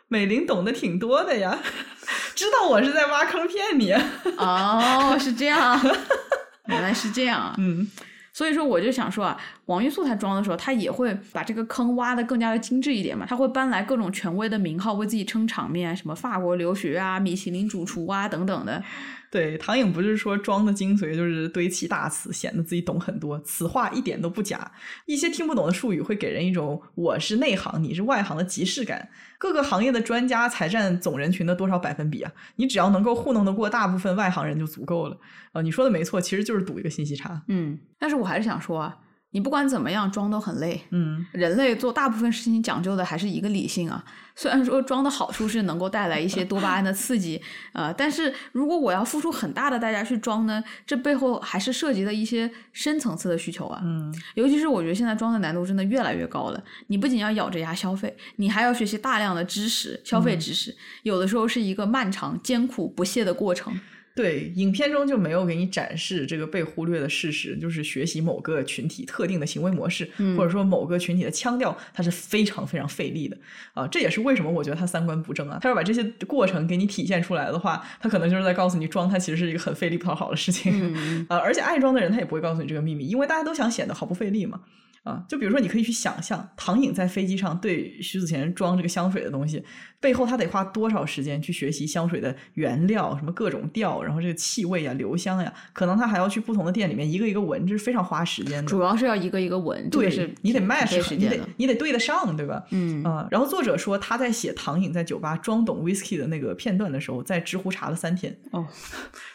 [0.07, 1.57] 美玲懂得挺多的呀，
[2.35, 3.93] 知道我是在挖坑骗你。
[4.37, 5.79] 哦，是这样，
[6.67, 7.55] 原来是这样啊。
[7.57, 7.87] 嗯
[8.33, 9.37] 所以说，我就想说啊，
[9.71, 13.25] 王玉素他装的时候，他也会把这个坑挖的更加的精致一点嘛。
[13.25, 18.83] 他会搬来各种权威的名号为自己撑场面，什么法国留学啊、米其林主厨啊等等的。
[19.31, 24.69] 对，唐颖不是说装的精髓就是堆砌大词，显得自己懂很多，此话一点都不假。
[25.05, 29.07] 一些听不懂的术语会给人一种我是内行，你是外行的即视感。
[29.37, 32.31] 各个行业的专家才占总人群的多少百分比啊？
[32.57, 35.17] 你只要能够糊弄得过大部分外行人就足够了。
[35.53, 37.41] 呃，你说的没错，其实就是赌一个信息差。
[37.47, 38.97] 嗯，但是我还是想说啊，
[39.31, 40.81] 你不管怎么样装都很累。
[40.91, 44.03] 嗯，人类做大部分事情讲究的还是一个理性啊。
[44.33, 47.41] 虽然说装的好处是能够带来一些多巴胺的刺激，
[47.73, 53.81] 呃，但是如果我要付出很大的代价去装呢，这背后还是涉及了一些深层次的需求啊。
[53.83, 56.63] 嗯，尤其是我觉得现在装的难度真的越来越高了。
[56.87, 63.77] 你不仅要咬着牙消费，你还要学习大量的知识，消费知识，有的时候是一个漫长、艰苦、不懈的过程。
[64.13, 73.37] 对，影片中就没有给你展示这个被忽略的事实，就是学习某个群体特定的行为模式，嗯或者说某个群体的腔调，它是非常非常费力的
[73.73, 73.87] 啊。
[73.87, 75.59] 这也是为什么我觉得他三观不正啊。
[75.61, 80.93] 他要把这些过程给你体现出来的话，他可能就是在告诉你装他其实是一个很费力不讨好的事情。
[80.93, 84.61] 嗯 啊，而且爱装的人他也不会告诉你这个秘密，因为大家都想显得毫不费力嘛。
[85.03, 89.63] 啊，就比如说，你可以去想象唐颖在飞机上对徐子乾装这个香水的东西，
[89.99, 98.69] 背后他得花多少时间去学习香水的原料，什么各种调，然后这个气味呀、留香呀，可能他还要去不同的店里面一个一个闻，这是非常花时间的。
[98.69, 101.39] 主要是要一个一个闻，这对，你得挺 match，你得。
[101.57, 102.63] 你得对得上，对吧？
[102.69, 108.35] 嗯啊、然后作者说他在写唐颖在酒吧装懂 whisky 的那个片段的时候，在知乎查了三天。
[108.51, 108.65] 哦，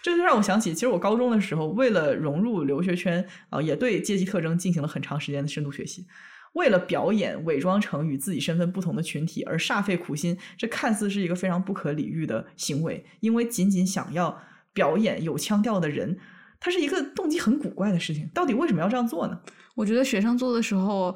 [0.02, 6.07] 这就让我想起，其实我高中的时候，为了融入留学圈啊、也对阶级特征进行了很长时间的深度学习。
[6.53, 13.05] 为了表演，伪装成与自己身份不同的群体而煞费苦心，这看似是一个非常不可理喻的行为。
[13.20, 14.39] 因为仅仅想要
[14.73, 16.19] 表演有腔调的人，
[16.61, 18.28] 他是一个动机很古怪的事情。
[18.33, 19.41] 到底为什么要这样做呢？
[19.74, 21.15] 我觉得学生做的时候，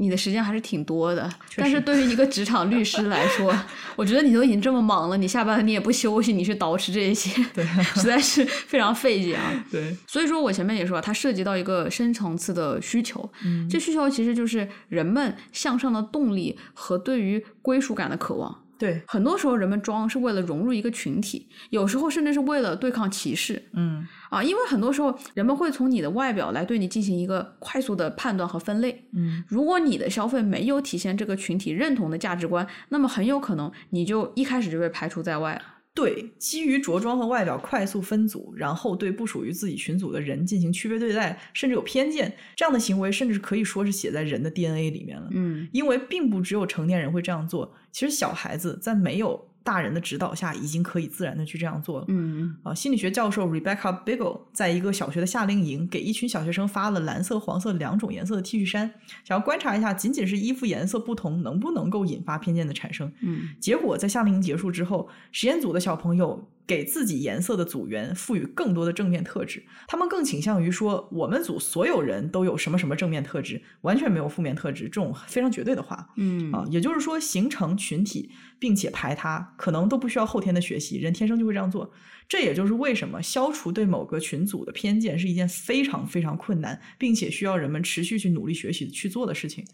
[0.00, 1.30] 你的时间还是挺多的。
[1.56, 3.54] 但是对于一个职场律师来说，
[3.94, 7.64] 我觉得你都已经这么忙了，你下班了你也不休息，你去捯饬这些， 对
[7.94, 9.64] 实在是非常费劲啊。
[9.70, 18.59] 对，所以说我前面也说，它涉及到一个深层次的需求，嗯这需求其实就是人们向上的动力和对于归属感的渴望。
[18.80, 24.42] 对，很多时候，人们装是为了融入一个群体，有时候甚至是为了对抗歧视嗯啊。
[24.42, 29.04] 因为很多时候，人们会从你的外表来对你进行一个快速的判断和分类。
[29.12, 35.62] 嗯如果你的消费没有体现这个群体认同的价值观，那么很有可能你就一开始就被排除在外了。
[35.92, 45.28] 对，基于着装和外表快速分组，然后对不属于自己群组的人进行区别对待，甚至有偏见，这样的行为甚至可以说是写在人的 DNA 里面了。
[45.32, 52.04] 嗯因为并不只有成年人会这样做，其实小孩子在没有大人的指导下，已经可以自然的去这样做了。
[52.08, 58.90] 嗯啊，心理学教授 Rebecca Biggle 在一个小学的夏令营，给一群小学生发了蓝色、黄色两种颜色的 T 恤衫，
[59.24, 63.12] 想要观察一下，仅仅是衣服颜色不同，能不能够引发偏见的产生。
[63.20, 76.08] 嗯结果在夏令营结束之后，实验组的小朋友给自己颜色的组员赋予更多的正面特质，他们更倾向于说我们组所有人都有什么什么正面特质，完全没有负面特质，这种非常绝对的话。
[76.16, 78.30] 嗯啊，也就是说，形成群体
[78.60, 81.90] 并且排他，可能都不需要后天的学习，人天生就会这样做。
[82.28, 89.64] 这也就是为什么消除对某个群组的偏见是一件非常非常困难，并且需要人们持续去努力学习去做的事情。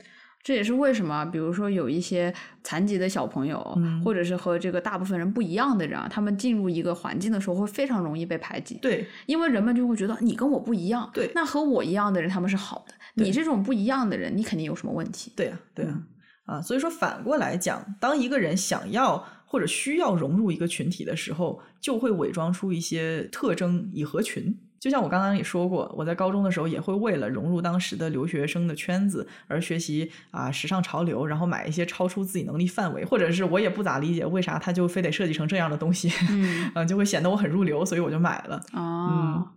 [0.43, 2.33] 这也是为什么，比如说有一些
[2.63, 8.79] 残疾的小朋友，嗯或者是和这个大部分人不一样的人啊，他们进入一个环境的时候会非常容易被排挤。
[8.81, 15.33] 对因为人们就会觉得你跟我不一样，对那和我一样的人他们是好的，你这种不一样的人，你肯定有什么问题。
[15.35, 16.05] 对呀、对呀、嗯
[16.47, 24.57] 啊，所以说反过来讲，当一个人想要或者需要融入一个群体的时候，就会伪装出一些特征以合群。
[24.79, 38.61] 就像我刚刚也说过，我在高中的时候也会为了融入当时的留学生的圈子而学习啊时尚潮流，然后买一些超出自己能力范围，或者是我也不咋理解为啥他就非得设计成这样的东西，嗯啊，就会显得我很入流，所以我就买了。
[38.73, 39.51] 啊，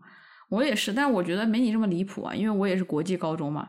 [0.48, 3.68] 我也是，但我觉得没你这么离谱啊，因为我也是国际高中嘛。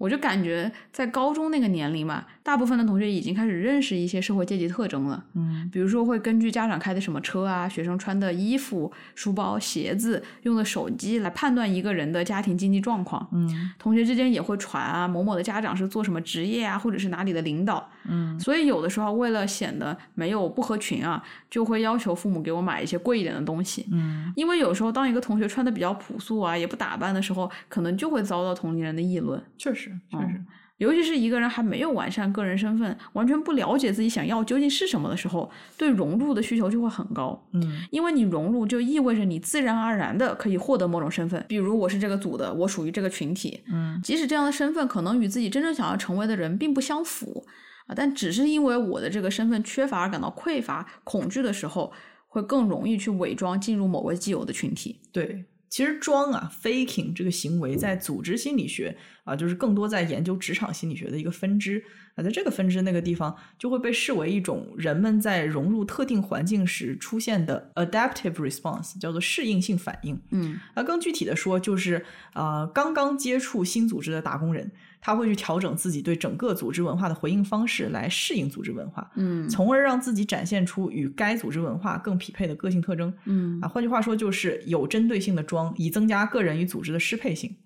[0.00, 5.22] 我就感觉在高中那个年龄嘛，大部分的同学已经开始认识一些社会阶级特征了。
[5.34, 13.28] 嗯比如说会根据家长开的什么车啊、学生穿的衣服、书包、鞋子、用的手机来判断一个人的家庭经济状况。
[13.32, 17.86] 嗯同学之间也会传啊，某某的家长是做什么职业啊，或者是哪里的领导。
[18.08, 23.86] 嗯所以有的时候为了显得没有不合群啊，就会要求父母给我买一些贵一点的东西。
[23.92, 29.38] 嗯因为有时候当一个同学穿的比较朴素啊，也不打扮的时候，可能就会遭到同龄人的议论。
[29.58, 30.44] 确实确嗯实，
[30.78, 37.46] 尤其是一个人还没有完善个人身份，完全不了解自己想要究竟是什么的时候，对融入的需求就会很高。
[37.52, 43.62] 嗯因为你融入，就意味着你自然而然的可以获得某种身份，比如我是这个组的，我属于这个群体。
[43.70, 47.44] 嗯即使这样的身份可能与自己真正想要成为的人并不相符
[47.86, 51.92] 啊，但只是因为我的这个身份缺乏而感到匮乏、恐惧的时候，
[52.28, 55.00] 会更容易去伪装进入某个既有的群体。
[55.12, 61.82] 对，其实装啊，faking 这个行为在组织心理学啊，就是更多在研究职场心理学的一个分支
[62.16, 70.20] 啊，在这个分支那个地方，就会被视为一种人们在融入特定环境时出现的 adaptive response，叫做适应性反应。
[70.32, 83.12] 嗯那更具体的说，就是呃，刚刚接触新组织的打工人，他会去调整自己对整个组织文化的回应方式，来适应组织文化，嗯从而让自己展现出与该组织文化更匹配的个性特征。
[83.24, 87.56] 嗯啊，换句话说，就是有针对性的装，以增加个人与组织的适配性。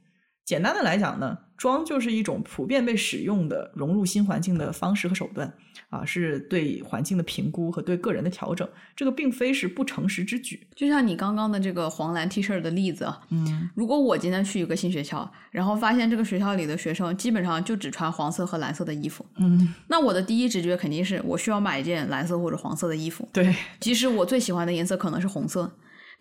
[0.44, 5.50] 简单的来讲呢，装就是一种普遍被使用的融入新环境的方式和手段
[5.88, 8.68] 啊，是对环境的评估和对个人的调整。
[8.94, 10.66] 这个并非是不诚实之举。
[10.74, 25.72] 就像你刚刚的这个黄蓝 T 恤的例子啊，嗯如果我今天去一个新学校，然后发现这个学校里的学生基本上就只穿黄色和蓝色的衣服，嗯，那我的第一直觉肯定是我需要买一件蓝色或者黄色的衣服，对，即使我最喜欢的颜色可能是红色。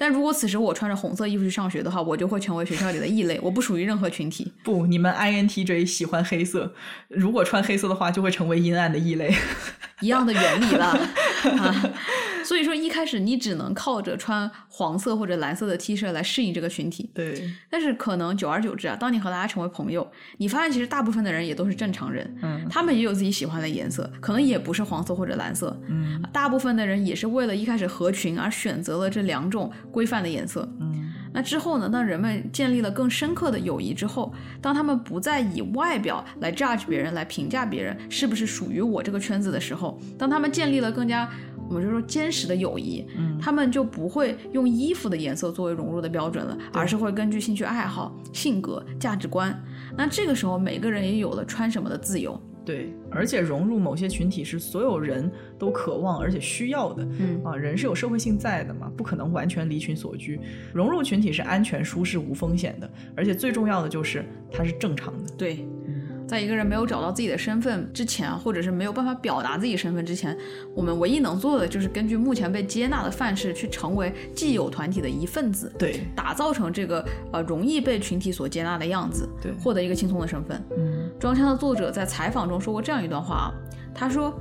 [0.04, 4.52] 但如果此时我穿着红色衣服去上学的话，我就会成为学校里的异类，我不属于任何群体。
[4.62, 6.74] 不，你们 INTJ 喜欢黑色，
[7.08, 9.34] 如果穿黑色的话，就会成为阴暗的异类。
[10.02, 10.88] 一样的原理了
[11.58, 11.94] 啊。
[12.44, 30.68] 所以说一开始你只能靠着穿黄色或者蓝色的 T 恤来适应这个群体，对，但是可能久而久之啊，当你和大家成为朋友，你发现其实大部分的人也都是正常人，嗯他们也有自己喜欢的颜色，可能也不是黄色或者蓝色，嗯大部分的人也是为了一开始合群而选择了这两种规范的颜色。
[30.80, 31.90] 嗯那之后呢？
[31.90, 41.28] 当人们建立了更深刻的友谊之后，当他们不再以外表来 judge 别人、来评价别人是不是属于我这个圈子的时候，当他们建立了更加
[41.74, 49.60] 我们就说坚实的友谊，嗯他们就不会用衣服的颜色作为融入的标准了，而是会根据兴趣爱好、性格、价值观。
[49.98, 52.40] 那这个时候，每个人也有了穿什么的自由。
[52.66, 55.30] 对，而且融入某些群体是所有人
[55.60, 57.06] 都渴望而且需要的。
[57.20, 60.40] 嗯啊，人是有社会性在的嘛，不可能完全离群所居。
[60.74, 65.34] 融入群体是安全、舒适、无风险的，而且最重要的就是它是正常的。
[65.38, 65.68] 对，
[66.34, 70.36] 在一个人没有找到自己的身份之前，或者是没有办法表达自己身份之前，
[70.74, 80.60] 我们唯一能做的就是根据目前被接纳的范式去成为既有团体的一份子，对，打造成这个呃容易被群体所接纳的样子，对获得一个轻松的身份。
[80.76, 83.54] 嗯装腔的作者在采访中说过这样一段话啊，
[83.94, 84.34] 他说：“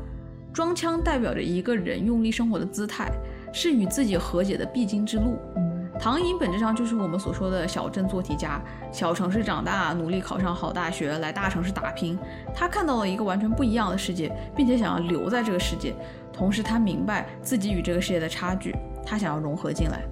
[0.50, 3.12] 装腔代表着一个人用力生活的姿态，
[3.52, 5.71] 是与自己和解的必经之路。”嗯
[6.02, 8.60] 唐寅本质上就是我们所说的小镇做题家，
[8.90, 12.18] 小城市长大，努力考上好大学，来大城市打拼。
[12.52, 15.94] 他看到了一个完全不一样的世界，并且想要留在这个世界。
[16.32, 18.74] 同时，他明白自己与这个世界的差距，
[19.06, 20.02] 他想要融合进来。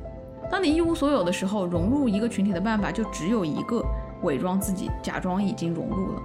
[0.49, 3.85] 当你一无所有的时候，融入一个群体的办法就只有一个：
[4.23, 6.23] 伪装自己，假装已经融入了。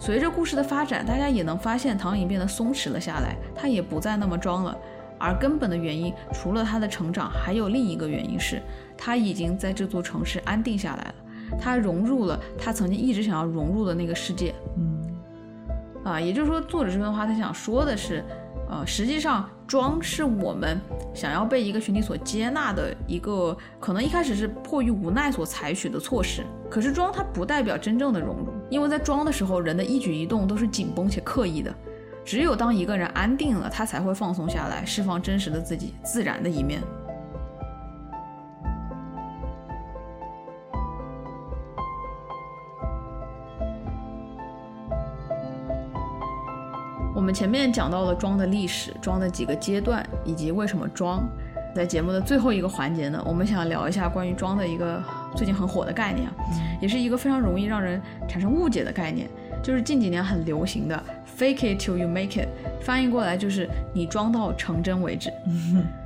[0.00, 4.76] 随着故事的发展，大家也能发现唐寅变得松弛了下来，他也不再那么装了。
[5.18, 8.62] 而根本的原因，除了他的成长，还有另一个原因是，
[8.96, 11.14] 他已经在这座城市安定下来了，
[11.60, 14.54] 他融入了他曾经一直想要融入的那个世界。
[14.76, 14.98] 嗯
[16.04, 18.24] 啊，也就是说，作者这段话他想说的是，
[18.70, 20.80] 呃，实际上装是我们
[21.12, 26.46] 想要被一个群体所接纳的一个，可能一开始是迫于无奈所采取的措施。
[26.70, 31.74] 可是装它不代表真正的融入，因为在装的时候，人的一举一动都是紧绷且刻意的。
[32.28, 36.78] 只有当一个人安定了，他才会放松下来，释放真实的自己，自然的一面。
[47.16, 51.26] 我们前面讲到了装的历史、装的几个阶段，以及为什么装。
[51.74, 55.02] 在节目的最后一个环节呢，我们想聊一下关于装的一个
[55.34, 56.28] 最近很火的概念，
[56.78, 57.98] 也是一个非常容易让人
[58.28, 59.26] 产生误解的概念，
[59.62, 61.02] 就是近几年很流行的
[61.38, 62.48] “fake it till you make it”，
[62.80, 65.30] 翻译过来就是你装到成真为止。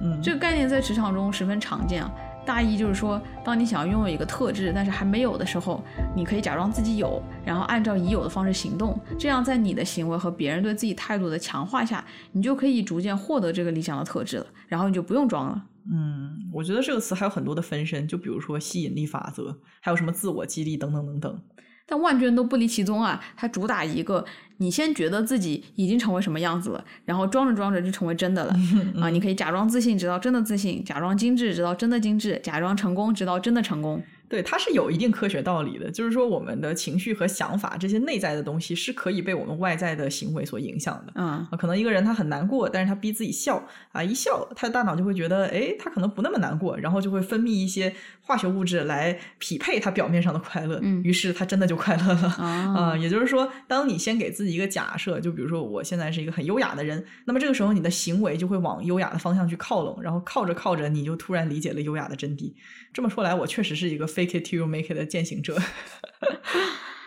[0.00, 2.12] 嗯这个概念在职场中十分常见啊。
[2.44, 5.80] 大意就是说，当你想要拥有一个特质，但是还没有的时候，
[6.12, 8.98] 你可以假装自己有，然后按照已有的方式行动。
[9.16, 14.46] 这样，在你的行为和别人对自己态度的强化下，你就可以逐渐获得这个理想的特质了。
[14.66, 15.64] 然后你就不用装了。
[15.92, 21.40] 嗯，我觉得这个词还有很多的分身，就比如说吸引力法则，还有什么自我激励等等等等。
[21.86, 23.22] 但万卷都不离其宗啊！
[23.36, 24.24] 它主打一个，
[24.58, 28.54] 你先觉得自己已经成为什么样子了，然后装着装着就成为真的了
[29.00, 29.08] 啊！
[29.10, 34.02] 你可以假装自信，直到真的自信；假装精致，直到真的精致；假装成功，直到真的成功。
[34.28, 41.12] 对，它是有一定科学道理的，就是说我们的情绪和想法这些内在的东西是可以被我们外在的行为所影响的。
[41.16, 47.94] 嗯啊，可能一个人他很难过，但是他逼自己笑啊，一笑，他的大脑就会觉得，哎，他可能不那么难过，然后就会分泌一些
[48.24, 52.28] 化学物质来匹配他表面上的快乐，嗯于是他真的就快乐了。
[52.38, 52.46] 啊
[52.94, 62.54] 啊、也就是说，当你先给自己一个假设，就比如说我现在是一个很优雅的人，那么这个时候你的行为就会往优雅的方向去靠拢，然后靠着靠着，你就突然理解了优雅的真谛。
[62.92, 65.58] 这么说来，我确实是一个 fake it till you make it 的践行者。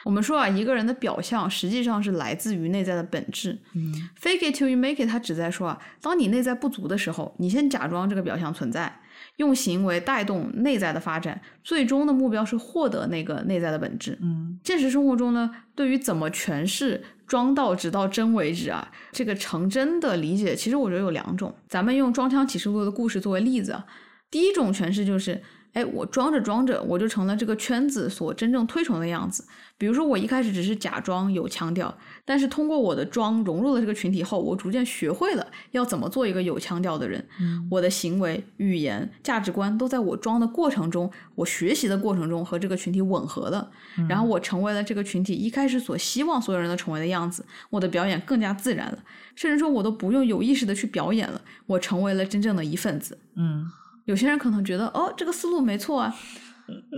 [0.04, 3.60] 我们说啊，一个人的表象实际上是来自于内在的本质。
[3.74, 9.00] 嗯 Fake it till you make it，它旨在说啊，当你内在不足的时候，你先假装这个表象存在，
[9.38, 14.18] 用行为带动内在的发展，最终的目标是获得那个内在的本质。
[14.22, 21.54] 嗯现实生活中呢，对于怎么诠释“装到直到真为止”啊，这个成真的理解，其实我觉得有两种。
[21.68, 23.86] 咱们用《装腔启示录》的故事作为例子啊，
[24.32, 25.42] 第一种诠释就是，
[25.74, 29.46] 哎，我装着装着，我就成了这个圈子所真正推崇的样子。
[29.78, 31.94] 比如说，我一开始只是假装有腔调，
[32.24, 37.28] 但是通过我的装融入了这个群体后，我逐渐学会了要怎么做一个有腔调的人。
[37.42, 43.70] 嗯我的行为、语言、价值观都在我装的过程中，我学习的过程中和这个群体吻合了，
[44.08, 49.00] 然后我成为了这个群体一开始所希望所有人都成为的样子，我的表演更加自然了，
[49.36, 53.20] 甚至说我都不用有意识的去表演了，我成为了真正的一份子。
[53.36, 53.70] 嗯
[54.06, 56.16] 有些人可能觉得，哦，这个思路没错啊，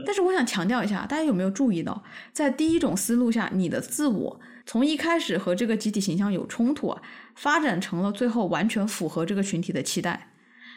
[0.06, 7.02] 但是我想强调一下，大家有没有注意到，在第一种思路下，你的自我从一开始和这个集体形象有冲突啊，
[7.35, 10.31] 发展成了最后完全符合这个群体的期待。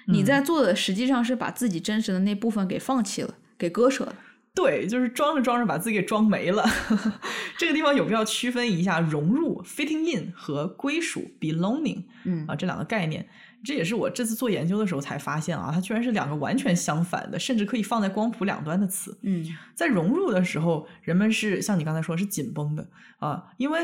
[0.07, 4.15] 你在做的实际上是把自己真实的那部分给放弃了，给割舍了。
[4.53, 6.65] 对，就是装着装着把自己给装没了。
[7.57, 13.29] 这个地方有必要区分一下融入 （fitting in） 和归属 （belonging） 嗯啊这两个概念。
[13.63, 19.19] 这也是我这次做研究的时候才发现啊，它居然是两个完全相反的，甚至可以放在光谱两端的词。
[19.23, 22.89] 嗯在融入的时候，人们是像你刚才说是紧绷的
[23.19, 23.81] 啊，因为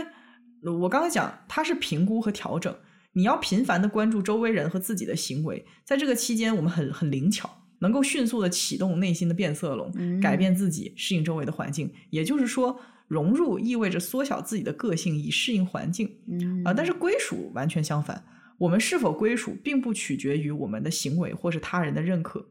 [0.65, 2.75] 呃我刚才讲它是评估和调整，
[3.13, 7.49] 你要频繁的关注周围人和自己的行为，在这个期间我们很很灵巧，
[7.81, 11.93] 能够迅速的启动内心的变色龙，嗯改变自己，适应周围的环境。
[12.11, 18.25] 也就是说，融入意味着缩小自己的个性以适应环境嗯啊，但是归属完全相反。
[18.59, 22.49] 我们是否归属，并不取决于我们的行为或是他人的认可。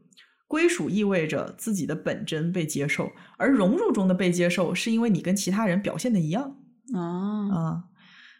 [0.48, 6.56] 归属意味着自己的本真被接受，而融入中的被接受，是因为你跟其他人表现的一样
[6.94, 7.02] 啊
[7.50, 7.84] 啊。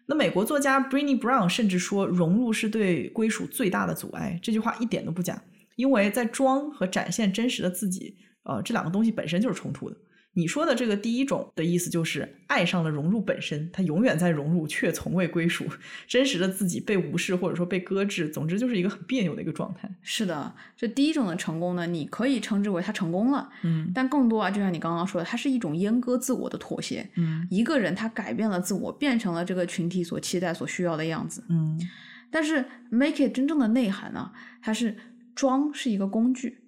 [0.06, 4.38] 那美国作家 Brené Brown 甚至说，融入是对归属最大的阻碍。
[4.40, 5.42] 这句话一点都不假，
[5.74, 9.96] 因为在装和展现真实的自己，呃，这两个东西本身就是冲突的。
[10.38, 15.64] 你说的这个第一种的意思就是爱上了融入本身，他永远在融入，却从未归属，
[16.06, 19.90] 真实的自己被无视或者说被搁置，总之就是一个很别扭的一个状态。
[20.02, 27.08] 是的，这第一种的成功呢，你可以称之为他成功了，嗯但更多啊，就像你刚刚说的，它是一种阉割自我的妥协。
[27.14, 31.42] 嗯一个人他改变了自我，变成了这个群体所期待、所需要的样子。
[31.48, 31.80] 嗯
[32.30, 34.30] 但是 make it 真正的内涵呢，
[34.60, 34.94] 它是
[35.34, 36.58] 装是一个工具，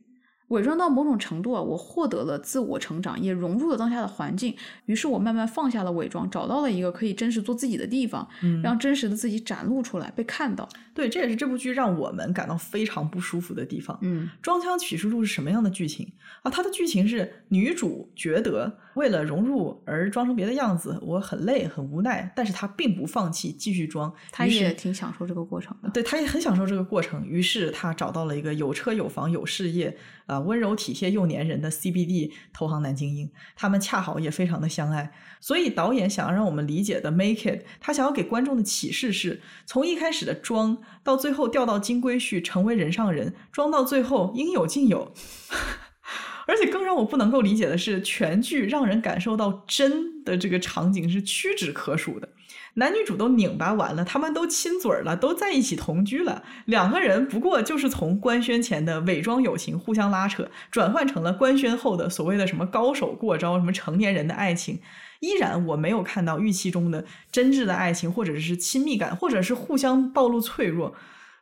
[0.49, 4.55] 伪装到某种程度啊，我获得了自我成长，也融入了当下的环境，
[4.87, 10.69] 于是我慢慢放下了伪装，找到了一个可以真实做自己的地方，嗯，让真实的自己展露出来，被看到。
[10.99, 13.97] 对，这也是这部剧让我们感到非常不舒服的地方。
[14.03, 16.13] 嗯《装腔启示录》是什么样的剧情
[16.43, 16.51] 啊？
[16.51, 24.13] 它的剧情是女主觉得为了融入而装成别的样子，我很累很无奈，但是她并不放弃，继续装。
[24.33, 25.89] 他于是也挺享受这个过程的。
[25.91, 27.25] 对，她也很享受这个过程。
[27.25, 29.97] 于是她找到了一个有车有房有事业
[30.27, 35.13] 啊、温柔体贴又粘人的 CBD 投行男精英，他们恰好也非常的相爱。
[35.41, 45.13] 所以导演想要让我们理解的 Make It，他想要给观众的启示是从一开始的装到最后掉到金龟婿，成为人上人，装到最后应有尽有。
[46.47, 52.29] 而且更让我不能够理解的是，全剧让人感受到真的这个场景是屈指可数的。
[52.75, 56.43] 男女主都拧巴完了，他们都亲嘴儿了，都在一起同居了。
[56.65, 64.81] 两个人不过就是从官宣前的伪装友情、互相拉扯，转换成了官宣后的所谓的什么高手过招、什么成年人的爱情。
[65.21, 70.95] 依然我没有看到预期中的真挚的爱情，或者是亲密感，或者是互相暴露脆弱。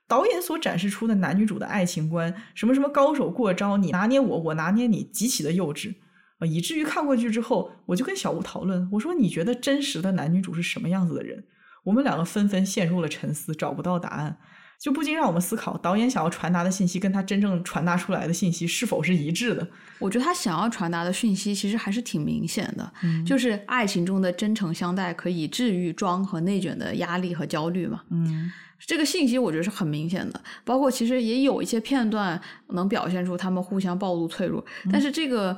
[0.09, 5.97] 导演所展示出的男女主的爱情观，什么什么高手过招，你拿捏我，我拿捏你，极其的幼稚
[6.39, 6.47] 啊！
[6.47, 11.45] 以至于看过去之后，我就跟小吴讨论，我说你觉得真实的男女主是什么样子的人？
[11.83, 14.39] 我们两个纷纷陷入了沉思，找不到答案，
[14.79, 19.67] 就不禁让我们思考，导演想要传达的信息跟他真正传达出来的信息是否是一致的？
[19.99, 28.03] 我觉得他想要传达的讯息其实还是挺明显的，嗯就是爱情中的真诚相待可以治愈装和内卷的压力和焦虑嘛。
[28.11, 32.39] 嗯这个信息我觉得是很明显的，包括其实也有一些片段
[32.69, 34.63] 能表现出他们互相暴露脆弱，
[34.93, 35.57] 但是这个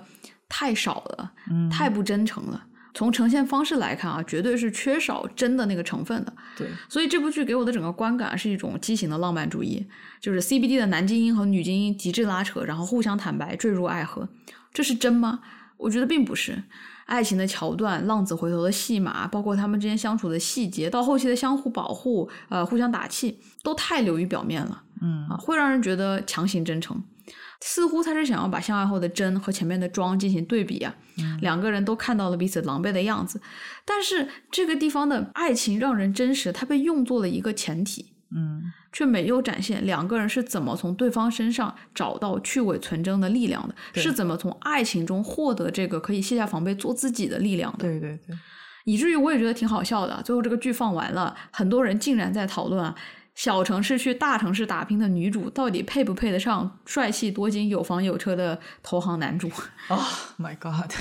[0.49, 2.65] 太少了，嗯，太不真诚了。
[2.99, 6.33] 从呈现方式来看啊，绝对是缺少真的那个成分的。
[6.57, 9.87] 对，所以这部剧给我的整个观感是一种畸形的浪漫主义，
[10.21, 14.29] 就是 CBD 的男精英和女精英极致拉扯，然后互相坦白，坠入爱河，
[14.75, 15.39] 这是真吗？
[15.77, 16.65] 我觉得并不是。
[17.07, 27.01] 爱情的桥段、浪子回头的戏码，包括他们之间相处的细节，到后期的相互保护、呃互相打气，都太流于表面了嗯啊，会让人觉得强行真诚。
[27.61, 30.95] 似乎他是想要把相爱后的真和前面的庄进行对比啊，
[31.41, 33.41] 两个人都看到了彼此狼狈的样子，
[33.85, 47.79] 但是这个地方的爱情让人真实，它被用作了一个前提，嗯却没有展现两个人是怎么从对方身上找到去伪存真的力量的，是怎么从爱情中获得这个可以卸下防备做自己的力量的。
[47.81, 48.37] 对对对，
[48.85, 50.23] 以至于我也觉得挺好笑的。
[50.25, 52.95] 最后这个剧放完了，很多人竟然在讨论啊，
[53.39, 59.49] 小城市去大城市打拼的女主到底配不配得上帅气多金、有房有车的投行男主？
[59.87, 59.97] 啊、
[60.39, 60.93] m y God！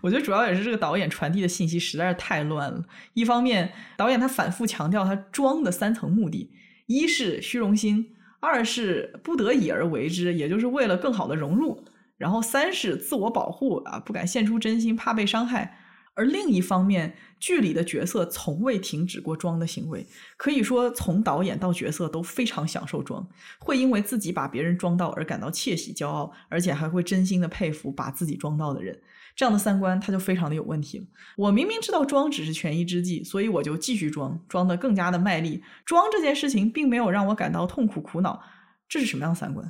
[0.00, 2.84] 我觉得主要也是这个导演传递的信息实在是太乱了。
[3.14, 6.52] 一方面，导演他反复强调他装的三层目的：
[6.86, 11.82] 一是虚荣心，二是不得已而为之，也就是为了更好的融入；
[12.16, 15.80] 然后三是自我保护啊，不敢献出真心，怕被伤害。
[16.14, 20.06] 而另一方面，剧里的角色从未停止过装的行为，
[20.36, 23.28] 可以说从导演到角色都非常享受装，
[23.58, 28.96] 会因为自己把别人装到而感到窃喜骄傲，而且还会真心的佩服把自己装到的人。
[29.34, 31.04] 这样的三观他就非常的有问题了。
[31.36, 35.64] 我明明知道装只是权宜之计，所以我就继续装，装得更加的卖力。
[35.84, 38.40] 装这件事情并没有让我感到痛苦苦恼，
[38.88, 39.68] 这是什么样的三观？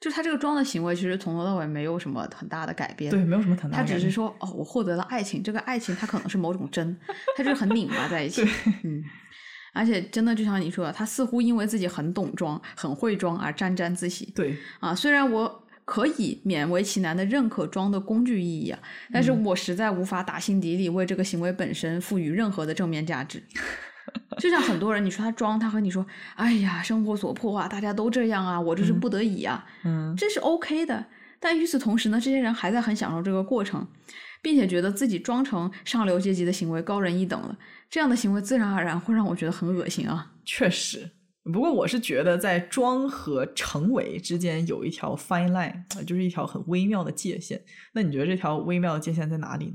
[0.00, 3.10] 就他这个装的行为，其实从头到尾没有什么很大的改变。
[3.10, 6.98] 对，没有什么很大他的改变只是说哦，我获得了爱情，这个爱情它可能是某种真，
[7.36, 8.42] 他就是很拧巴在一起。
[8.82, 9.04] 嗯，
[9.74, 14.32] 而且真的就像你说的，他似乎因为自己很懂装、很会装而沾沾自喜。
[14.34, 18.78] 对，啊，虽然我可以勉为其难的认可装的工具意义啊，
[19.12, 23.42] 但是我实在无法打心底里为这个行为本身赋予任何的正面价值。
[24.38, 26.06] 就像很多人，你说他装，他和你说
[26.36, 29.66] ：“哎呀，生活所迫啊，大家都这样啊，我这是不得已啊。
[29.84, 31.06] 嗯，这是 OK 的。
[31.38, 33.86] 但与此同时呢，这些人还在很享受这个过程，
[34.42, 37.56] 并且觉得自己装成上流阶级的行为高人一等了。
[37.88, 40.32] 这样的行为自然而然会让我觉得很恶心啊。
[40.44, 41.10] 确实。
[41.52, 47.60] 不过我是觉得在装和成为之间有一条 fine line，呃就是一条很微妙的界限。
[47.94, 49.72] 那你觉得这条微妙的界限在哪里呢？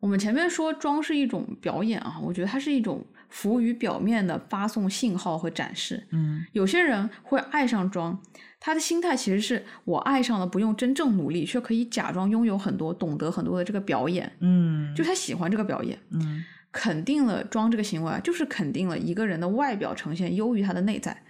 [0.00, 6.06] 我们前面说装是一种表演啊，我觉得它是一种浮于表面的发送信号和展示。
[6.12, 8.20] 嗯有些人会爱上装，
[8.60, 15.98] 他的心态其实是我爱上了不用真正努力，却可以假装拥有很多、懂得很多的这个表演，嗯，就他喜欢这个表演。
[16.10, 21.22] 嗯肯定了装这个行为啊，就是肯定了一个人的外表呈现优于他的内在。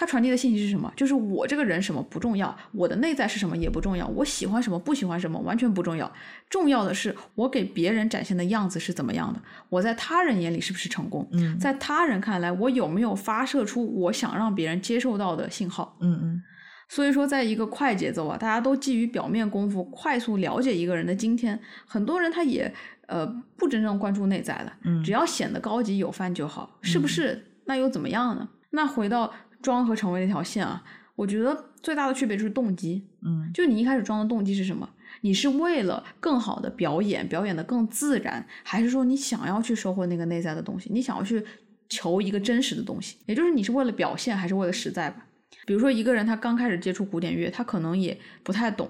[0.00, 0.90] 他传递的信息是什么？
[0.96, 6.10] 就是我这个人什么不重要，我的内在是什么也不重要，我喜欢什么不喜欢什么完全不重要。
[6.48, 15.94] 重要的是我给别人展现的样子是怎么样的，我在他人眼里是不是成功，嗯在他人看来我有没有发射出我想让别人接受到的信号。
[16.00, 16.42] 嗯嗯
[16.88, 22.72] 所以说，在一个快节奏啊，大家都基于表面功夫快速了解一个人的今天，很多人他也
[23.06, 23.26] 呃
[23.58, 27.46] 不真正关注内在了，嗯只要显得高级有范就好，是不是？
[27.66, 28.48] 那又怎么样呢？
[28.70, 29.32] 那回到
[29.62, 30.82] 装和成为那条线啊，
[31.16, 34.88] 我觉得最大的区别就是动机，嗯就你一开始装的动机是什么？
[35.22, 40.88] 你是为了更好的表演，表演的更自然，还是说你想要去收获那个内在的东西？
[40.92, 41.44] 你想要去
[41.88, 45.26] 求一个真实的东西，也就是你是为了表现还是为了实在吧？
[45.66, 48.88] 比如说一个人他刚开始接触古典乐，他可能也不太懂，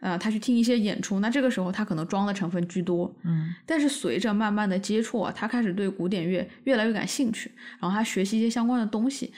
[0.00, 9.32] 呃，他去听一些演出，那这个时候他可能装的成分居多，嗯但是随着慢慢的接触啊，他开始对古典乐越来越感兴趣，然后他学习一些相关的东西，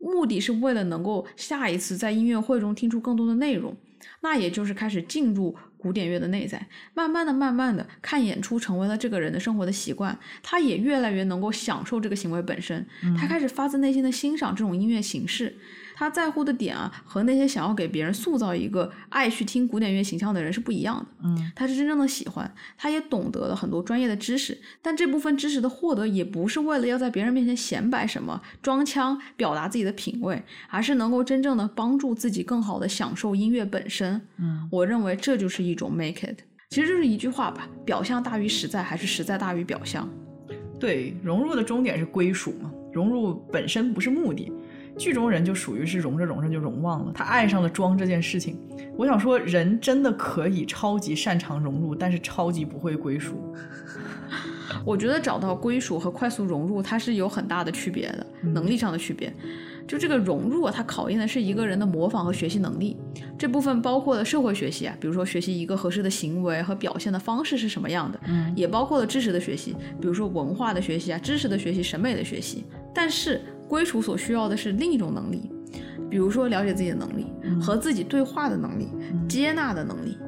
[0.00, 3.76] 目的是为了能够下一次在音乐会中听出更多的内容，
[4.22, 12.86] 那也就是开始进入古典乐的内在，慢慢的、慢慢的看演出成为了这个人的生活的习惯，他也越来越能够享受这个行为本身，
[13.16, 15.54] 他开始发自内心的欣赏这种音乐形式。
[16.00, 21.06] 他在乎的点啊，和那些想要给别人塑造一个爱去听古典乐形象的人是不一样的。
[21.24, 34.18] 嗯他是真正的喜欢，他也懂得了很多专业的知识，但这部分知识的获得也不是为了要在别人面前显摆什么、装腔表达自己的品味，而是能够真正的帮助自己更好的享受音乐本身。
[34.38, 36.38] 嗯我认为这就是一种 make it，
[36.70, 40.08] 其实就是一句话吧：表象大于实在，还是实在大于表象？
[40.78, 44.50] 对，融入的终点是归属嘛，融入本身不是目的。
[45.00, 48.60] 剧中人就属于是融着融着就融忘了，他爱上了装这件事情。
[48.98, 53.54] 我想说，人真的可以超级擅长融入，但是超级不会归属。
[54.84, 59.32] 我觉得找到归属和快速融入，它是有很大的区别的，能力上的区别。
[59.88, 62.96] 就这个融入啊，它考验的是一个人的模仿和学习能力。
[63.38, 72.64] 这部分包括了社会学习啊，比如说学习一个合适的行为和表现的方式是什么样的，嗯也包括了知识的学习，比如说文化的学习啊，知识的学习，审美的学习。
[72.94, 73.40] 但是
[73.70, 75.48] 归属所需要的是另一种能力，
[76.10, 77.32] 比如说了解自己的能力、
[77.62, 78.88] 和自己对话的能力、
[79.28, 80.18] 接纳的能力。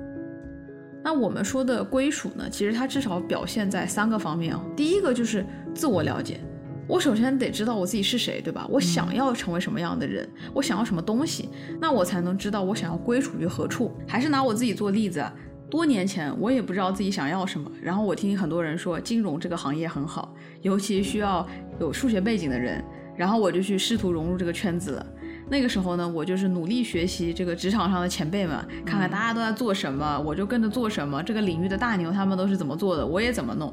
[1.03, 4.61] 那我们说的归属呢，其实它至少表现在三个方面哦。
[4.77, 5.45] 第一个就是
[5.75, 6.39] 自我了解，
[6.87, 8.65] 我首先得知道我自己是谁，对吧？
[8.71, 11.49] 我想要成为什么样的人，我想要什么东西，
[11.81, 13.91] 那我才能知道我想要归属于何处。
[14.07, 15.35] 还是拿我自己做例子啊，
[15.69, 21.45] 多年前我也不知道自己想要什么，然后我听很多人说金融这个行业很好，尤其需要
[21.81, 22.81] 有数学背景的人，
[23.23, 25.07] 然后我就去试图融入这个圈子了。
[25.49, 31.23] 那个时候呢，我就是努力学习这个职场上的前辈们，看看大家都在做什么，我就跟着做什么。
[31.23, 33.73] 这个领域的大牛他们都是怎么做的，我也怎么弄。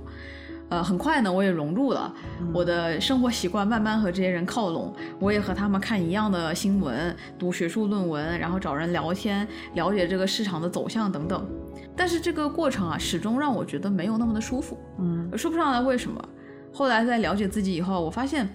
[0.69, 2.13] 呃，很快呢，我也融入了，
[2.53, 11.43] 我的生活习惯慢慢和这些人靠拢，我也和他们看一样的新闻，读学术论文，然后找人聊天，了解这个市场的走向等等。
[11.95, 16.23] 但是这个过程啊，始终让我觉得没有那么的舒服，嗯，说不上来为什么。
[16.71, 18.47] 后来在了解自己以后，我发现。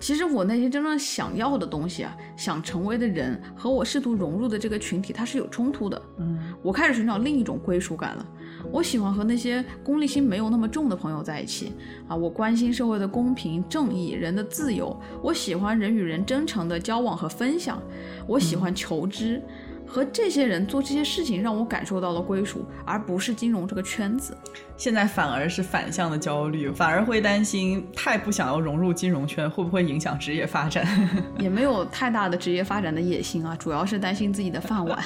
[0.00, 6.02] 其实我那些真正想要的东西啊，想成为的人和我试图融入的这个群体，它是有冲突的。
[6.18, 8.26] 嗯，我开始寻找另一种归属感了。
[8.72, 11.74] 我喜欢和那些功利心没有那么重的朋友在一起
[12.08, 12.16] 啊。
[12.16, 14.98] 我关心社会的公平正义、人的自由。
[15.22, 17.80] 我喜欢人与人真诚的交往和分享。
[18.26, 19.42] 我喜欢求知。
[19.90, 24.36] 和这些人做这些事情，让我感受到了归属，而不是金融这个圈子。
[24.76, 30.86] 现在反而是反向的焦虑，反而会担心太不想要融入金融圈，会不会影响职业发展？
[31.40, 34.98] 也没有太大的职业发展的野心啊，主要是担心自己的饭碗。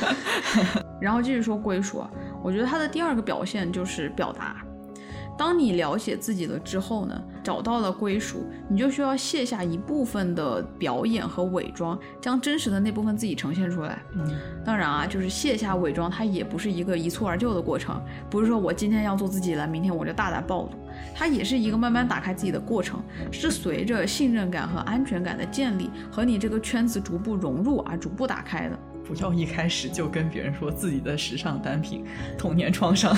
[1.01, 2.11] 然后继续说归属啊，
[2.43, 4.63] 我觉得它的第二个表现就是表达。
[5.37, 14.01] 当你了解自己了之后呢，找到了归属，你就需要卸下一部分的表演和伪装，将真实的那部分自己呈现出来。
[14.15, 14.25] 嗯，
[14.65, 18.01] 当然啊，就是卸下伪装，它也不是一个一蹴而就的过程，
[18.31, 20.71] 不是说我今天要做自己了，明天我就大胆暴露，
[21.15, 23.03] 它也是一个慢慢打开自己的过程，
[23.33, 28.79] 是随着信任感和安全感的建立和你这个圈子逐步融入而逐步打开的。
[29.07, 32.07] 不要一开始就跟别人说自己的时尚单品、
[32.39, 33.15] 童年创伤。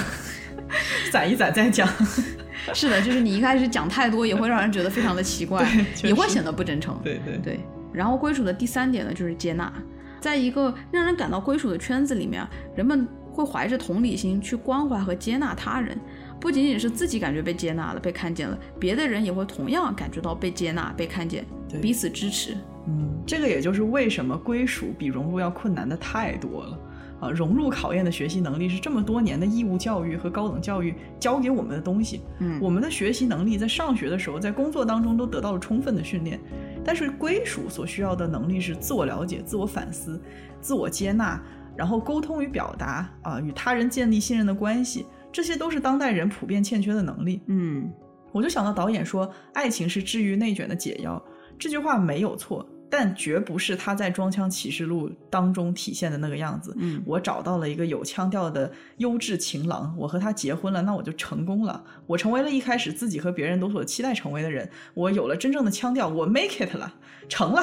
[1.13, 1.89] 攒一攒再讲，
[2.75, 5.67] 是的，就是你一开始讲太多，也会让人觉得非常的奇怪，
[6.03, 6.99] 也会显得不真诚。
[7.03, 7.61] 对对对。
[7.93, 9.73] 然后归属的第三点呢，就是接纳，
[10.21, 15.99] 在一个让人感到归属的圈子里面，人们会怀着同理心去关怀和接纳他人，
[16.41, 21.45] 不仅仅是自己感觉被接纳了、被看见了，别的人也会同样感觉到被接纳、被看见，
[21.81, 22.55] 彼此支持。
[22.89, 26.79] 嗯，这个也就是为什么归属比融入要困难的太多了。
[27.21, 32.21] 啊，融入考验的学习能力是这么多年的义务教育和高等教育教给我们的东西。
[32.41, 36.39] 嗯，我们的学习能力在上学的时候，在工作当中都得到了充分的训练。
[36.85, 40.21] 但是归属所需要的能力是自我了解、自我反思、
[40.61, 41.43] 自我接纳，
[41.77, 47.43] 然后沟通与表达啊，与他人建立信任的关系，这些都是当代人普遍欠缺的能力。
[47.47, 47.91] 嗯，
[48.31, 51.21] 我就想到导演说“爱情是治愈内卷的解药”，
[51.59, 52.65] 这句话没有错。
[52.91, 56.75] 但绝不是他在《装腔启示录》当中体现的那个样子。
[56.79, 61.83] 嗯，我找到了一个有腔调的优质情郎，我和他结婚了，那我就成功了。
[62.07, 64.69] 我成为了一开始自己和别人都所期待成为的人。
[64.95, 66.93] 我有了真正的腔调，我 make it 了，
[67.29, 67.63] 成了。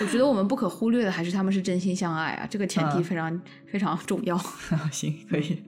[0.00, 4.36] 我觉得我们不可忽略的还是他们是真心相爱啊，这个前提非常非常重要。
[4.92, 5.62] 行，可以。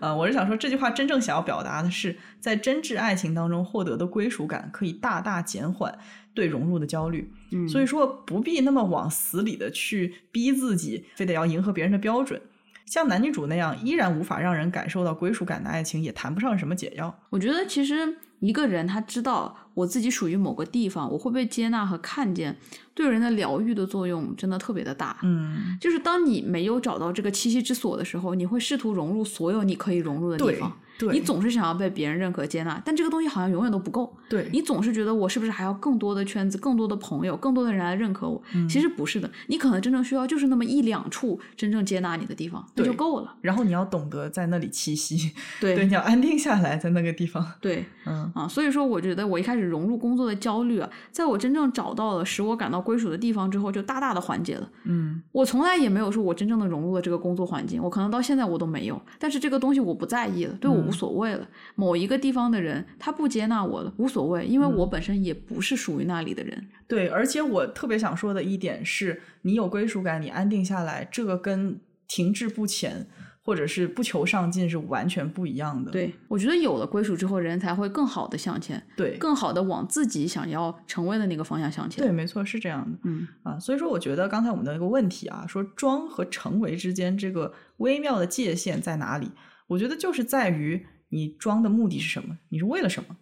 [0.00, 5.98] 呃，我是想说，这句话真正想要表达的是，在真挚爱情当中获得的归属感，可以大大减缓。
[6.34, 12.40] 对融入的焦虑，嗯，所以说不必那么往死里的去逼自己，非得要迎合别人的标准。
[12.86, 17.18] 像男女主那样依然无法让人感受到归属感的爱情，也谈不上什么解药。
[17.30, 22.54] 我觉得其实一个人他知道我自己属于某个地方，我会被接纳和看见，
[22.92, 25.16] 对人的疗愈的作用真的特别的大。
[25.22, 30.76] 嗯，就是当你没有找到这个栖息之所的时候，你会试图融入所有你可以融入的地方。
[31.12, 34.14] 你总是想要被别人认可接纳，但这个东西好像永远都不够。
[34.28, 38.42] 对你总是觉得我是不是还要更多的圈子、更多的朋友、更多的人来认可我？
[38.68, 43.34] 其实不是的，你可能真正需要就是那么一两处真正接纳你的地方，那就够了。
[43.40, 47.44] 然后你要懂得在那里栖息，对， 你要安定下来在那个地方。
[47.60, 54.68] 对，嗯啊，所以说我觉得我一开始融入工作的焦虑啊，在我真正找到了使我感到归属的地方之后，就大大的缓解了。
[54.84, 61.48] 嗯，我从来也没有说我真正的融入了这个工作环境，我可能到现在我都没有，但是这个东西我不在意了，对我无所谓了。
[61.74, 66.68] 某一个地方的人，他不接纳我了，无所谓，因为我本身也不是属于那里的人。
[66.86, 73.06] 对，而且我特别想说的一点是，你有归属感，你安定下来，这个跟停滞不前
[73.42, 75.90] 或者是不求上进是完全不一样的。
[75.90, 82.04] 对，我觉得有了归属之后，人才会更好的向前，对，更好的往自己想要成为的那个方向向前。
[82.04, 82.98] 对，没错，是这样的。
[83.04, 89.30] 嗯啊，所以说，我觉得刚才我们的一个问题啊，说装和成为之间这个微妙的界限在哪里？
[89.66, 90.86] 我觉得就是在于。
[91.10, 92.36] 你装的目的是什么？
[92.48, 93.16] 你是为了什么？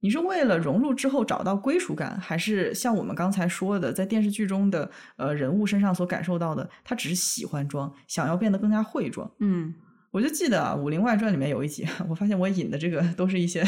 [0.00, 9.30] 你是为了融入之后找到归属感，还是像我们刚才说的，在电视剧中的呃人物身上所感受到的，他只是喜欢装，想要变得更加会装？
[9.38, 9.72] 嗯，
[10.10, 13.64] 我就记得啊，《武林外传》里面有一集， 我发现我引的这个都是一些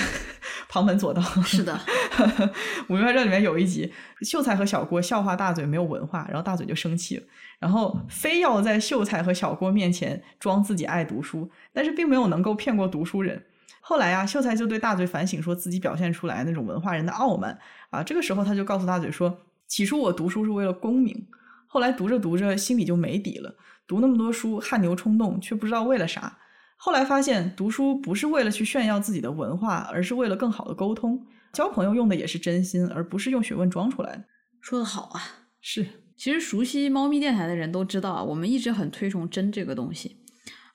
[0.70, 1.20] 旁门左道。
[1.42, 1.76] 是的，
[2.88, 3.92] 《武林外传》里面有一集，
[4.22, 7.22] 秀才和小郭笑话大嘴没有文化，然后大嘴就生气了，
[7.58, 13.44] 然后非要在秀才和小郭面前装自己爱读书，但是并没有能够骗过读书人。
[13.80, 17.58] 后来啊，秀才就对大嘴反省，说自己表现出来那种文化人的傲慢
[17.90, 18.02] 啊。
[18.04, 19.36] 这个时候他就告诉大嘴说
[19.66, 21.26] ：“起初我读书是为了功名，
[21.66, 23.52] 后来读着读着心里就没底了，
[23.88, 26.36] 读那么多书汗牛充栋，却不知道为了啥。
[26.82, 31.22] 后来发现读书不是为了去炫耀自己的文化，而是为了更好的沟通。
[31.52, 34.24] 交朋友用的也是真心，而不是用学问装出来的。
[34.62, 35.20] 说的好啊。
[35.60, 35.86] 是，
[36.16, 40.16] 其实熟悉猫咪电台的人都知道啊，我们一直很推崇真这个东西。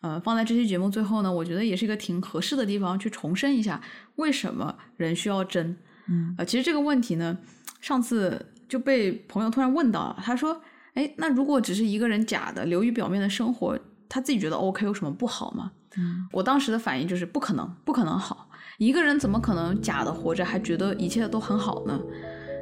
[0.02, 3.82] 呃，放在这期节目最后呢，我觉得也是一个挺合适的地方去重申一下，
[4.18, 5.76] 为什么人需要真。
[6.08, 7.36] 嗯呃，其实这个问题呢，
[7.82, 10.62] 上次就被朋友突然问到了，他说
[10.94, 13.80] ：“哎，那如果只是一个人假的流于表面的生活，
[14.10, 18.50] 他自己觉得 OK，有什么不好吗？”嗯我当时的反应就是不可能，不可能好。
[18.78, 21.98] 一个人怎么可能假的活着还觉得一切都很好呢？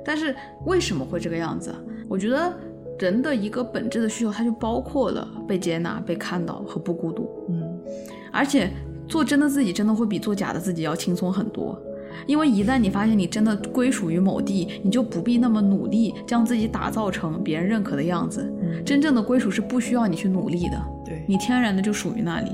[0.06, 1.74] 但是为什么会这个样子？
[2.08, 2.54] 我觉得
[3.00, 7.28] 人的一个本质的需求，它就包括了被接纳、被看到和不孤独。
[7.50, 7.82] 嗯
[8.32, 8.72] 而且
[9.08, 11.82] 做真的自己，真的会比做假的自己要轻松很多。
[12.26, 18.52] 因为一旦你发现你真的归属于某地，你就不必那么努力将自己打造成别人认可的样子。
[18.62, 22.52] 嗯，真正的归属是不需要你去努力的，对，你天然的就属于那里。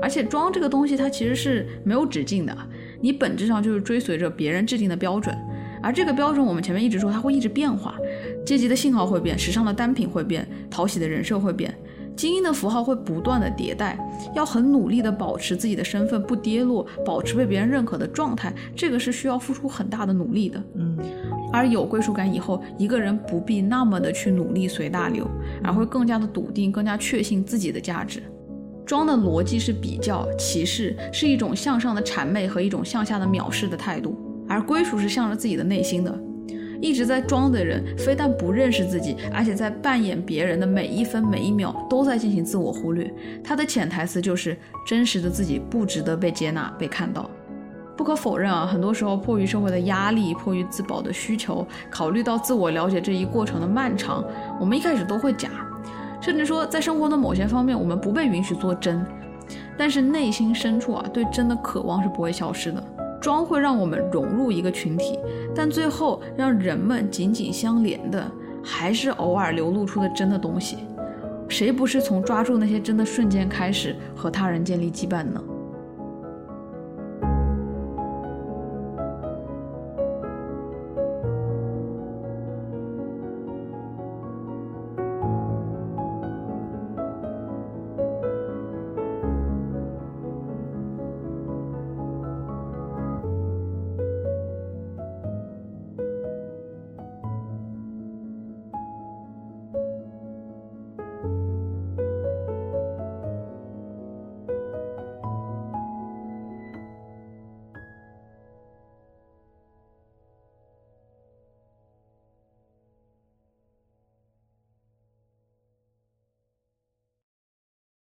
[0.00, 2.54] 而且装这个东西，它其实是没有止境的，
[3.00, 5.34] 你本质上就是追随着别人制定的标准，
[5.82, 7.96] 而这个标准我们前面一直说它会一直变化，
[8.44, 11.74] 阶级的信号会变，时尚的单品会变，讨喜的人设会变，
[12.16, 13.98] 精英的符号会不断的迭代，
[14.34, 20.62] 要很努力的保持自己的身份不跌落，保持被别人认可的状态，这个是需要付出很大的努力的。
[20.74, 20.96] 嗯
[21.52, 25.26] 而有归属感以后，一个人不必那么的去努力随大流，
[25.62, 28.22] 而会更加的笃定，更加确信自己的价值。
[28.84, 34.10] 装的逻辑是比较、歧视，是一种向上的谄媚和一种向下的藐视的态度；
[34.48, 36.20] 而归属是向着自己的内心的。
[36.80, 43.12] 一直在装的人，非但不认识自己，而且在扮演别人的每一分每一秒都在进行自我忽略。
[43.42, 47.30] 他的潜台词就是真实的自己不值得被接纳、被看到。
[47.96, 54.22] 不可否认啊，很多时候迫于社会的压力，迫于自保的需求，考虑到自我了解这一过程的漫长，
[54.60, 55.48] 我们一开始都会假，
[56.20, 59.02] 甚至说在生活的某些方面，我们不被允许做真。
[59.78, 62.84] 但是内心深处啊，对真的渴望是不会消失的。
[63.26, 65.18] 装会让我们融入一个群体，
[65.52, 68.30] 但最后让人们紧紧相连的，
[68.62, 70.78] 还是偶尔流露出的真的东西。
[71.48, 75.42] 谁不是从抓住那些真的瞬间开始和他人建立羁绊呢？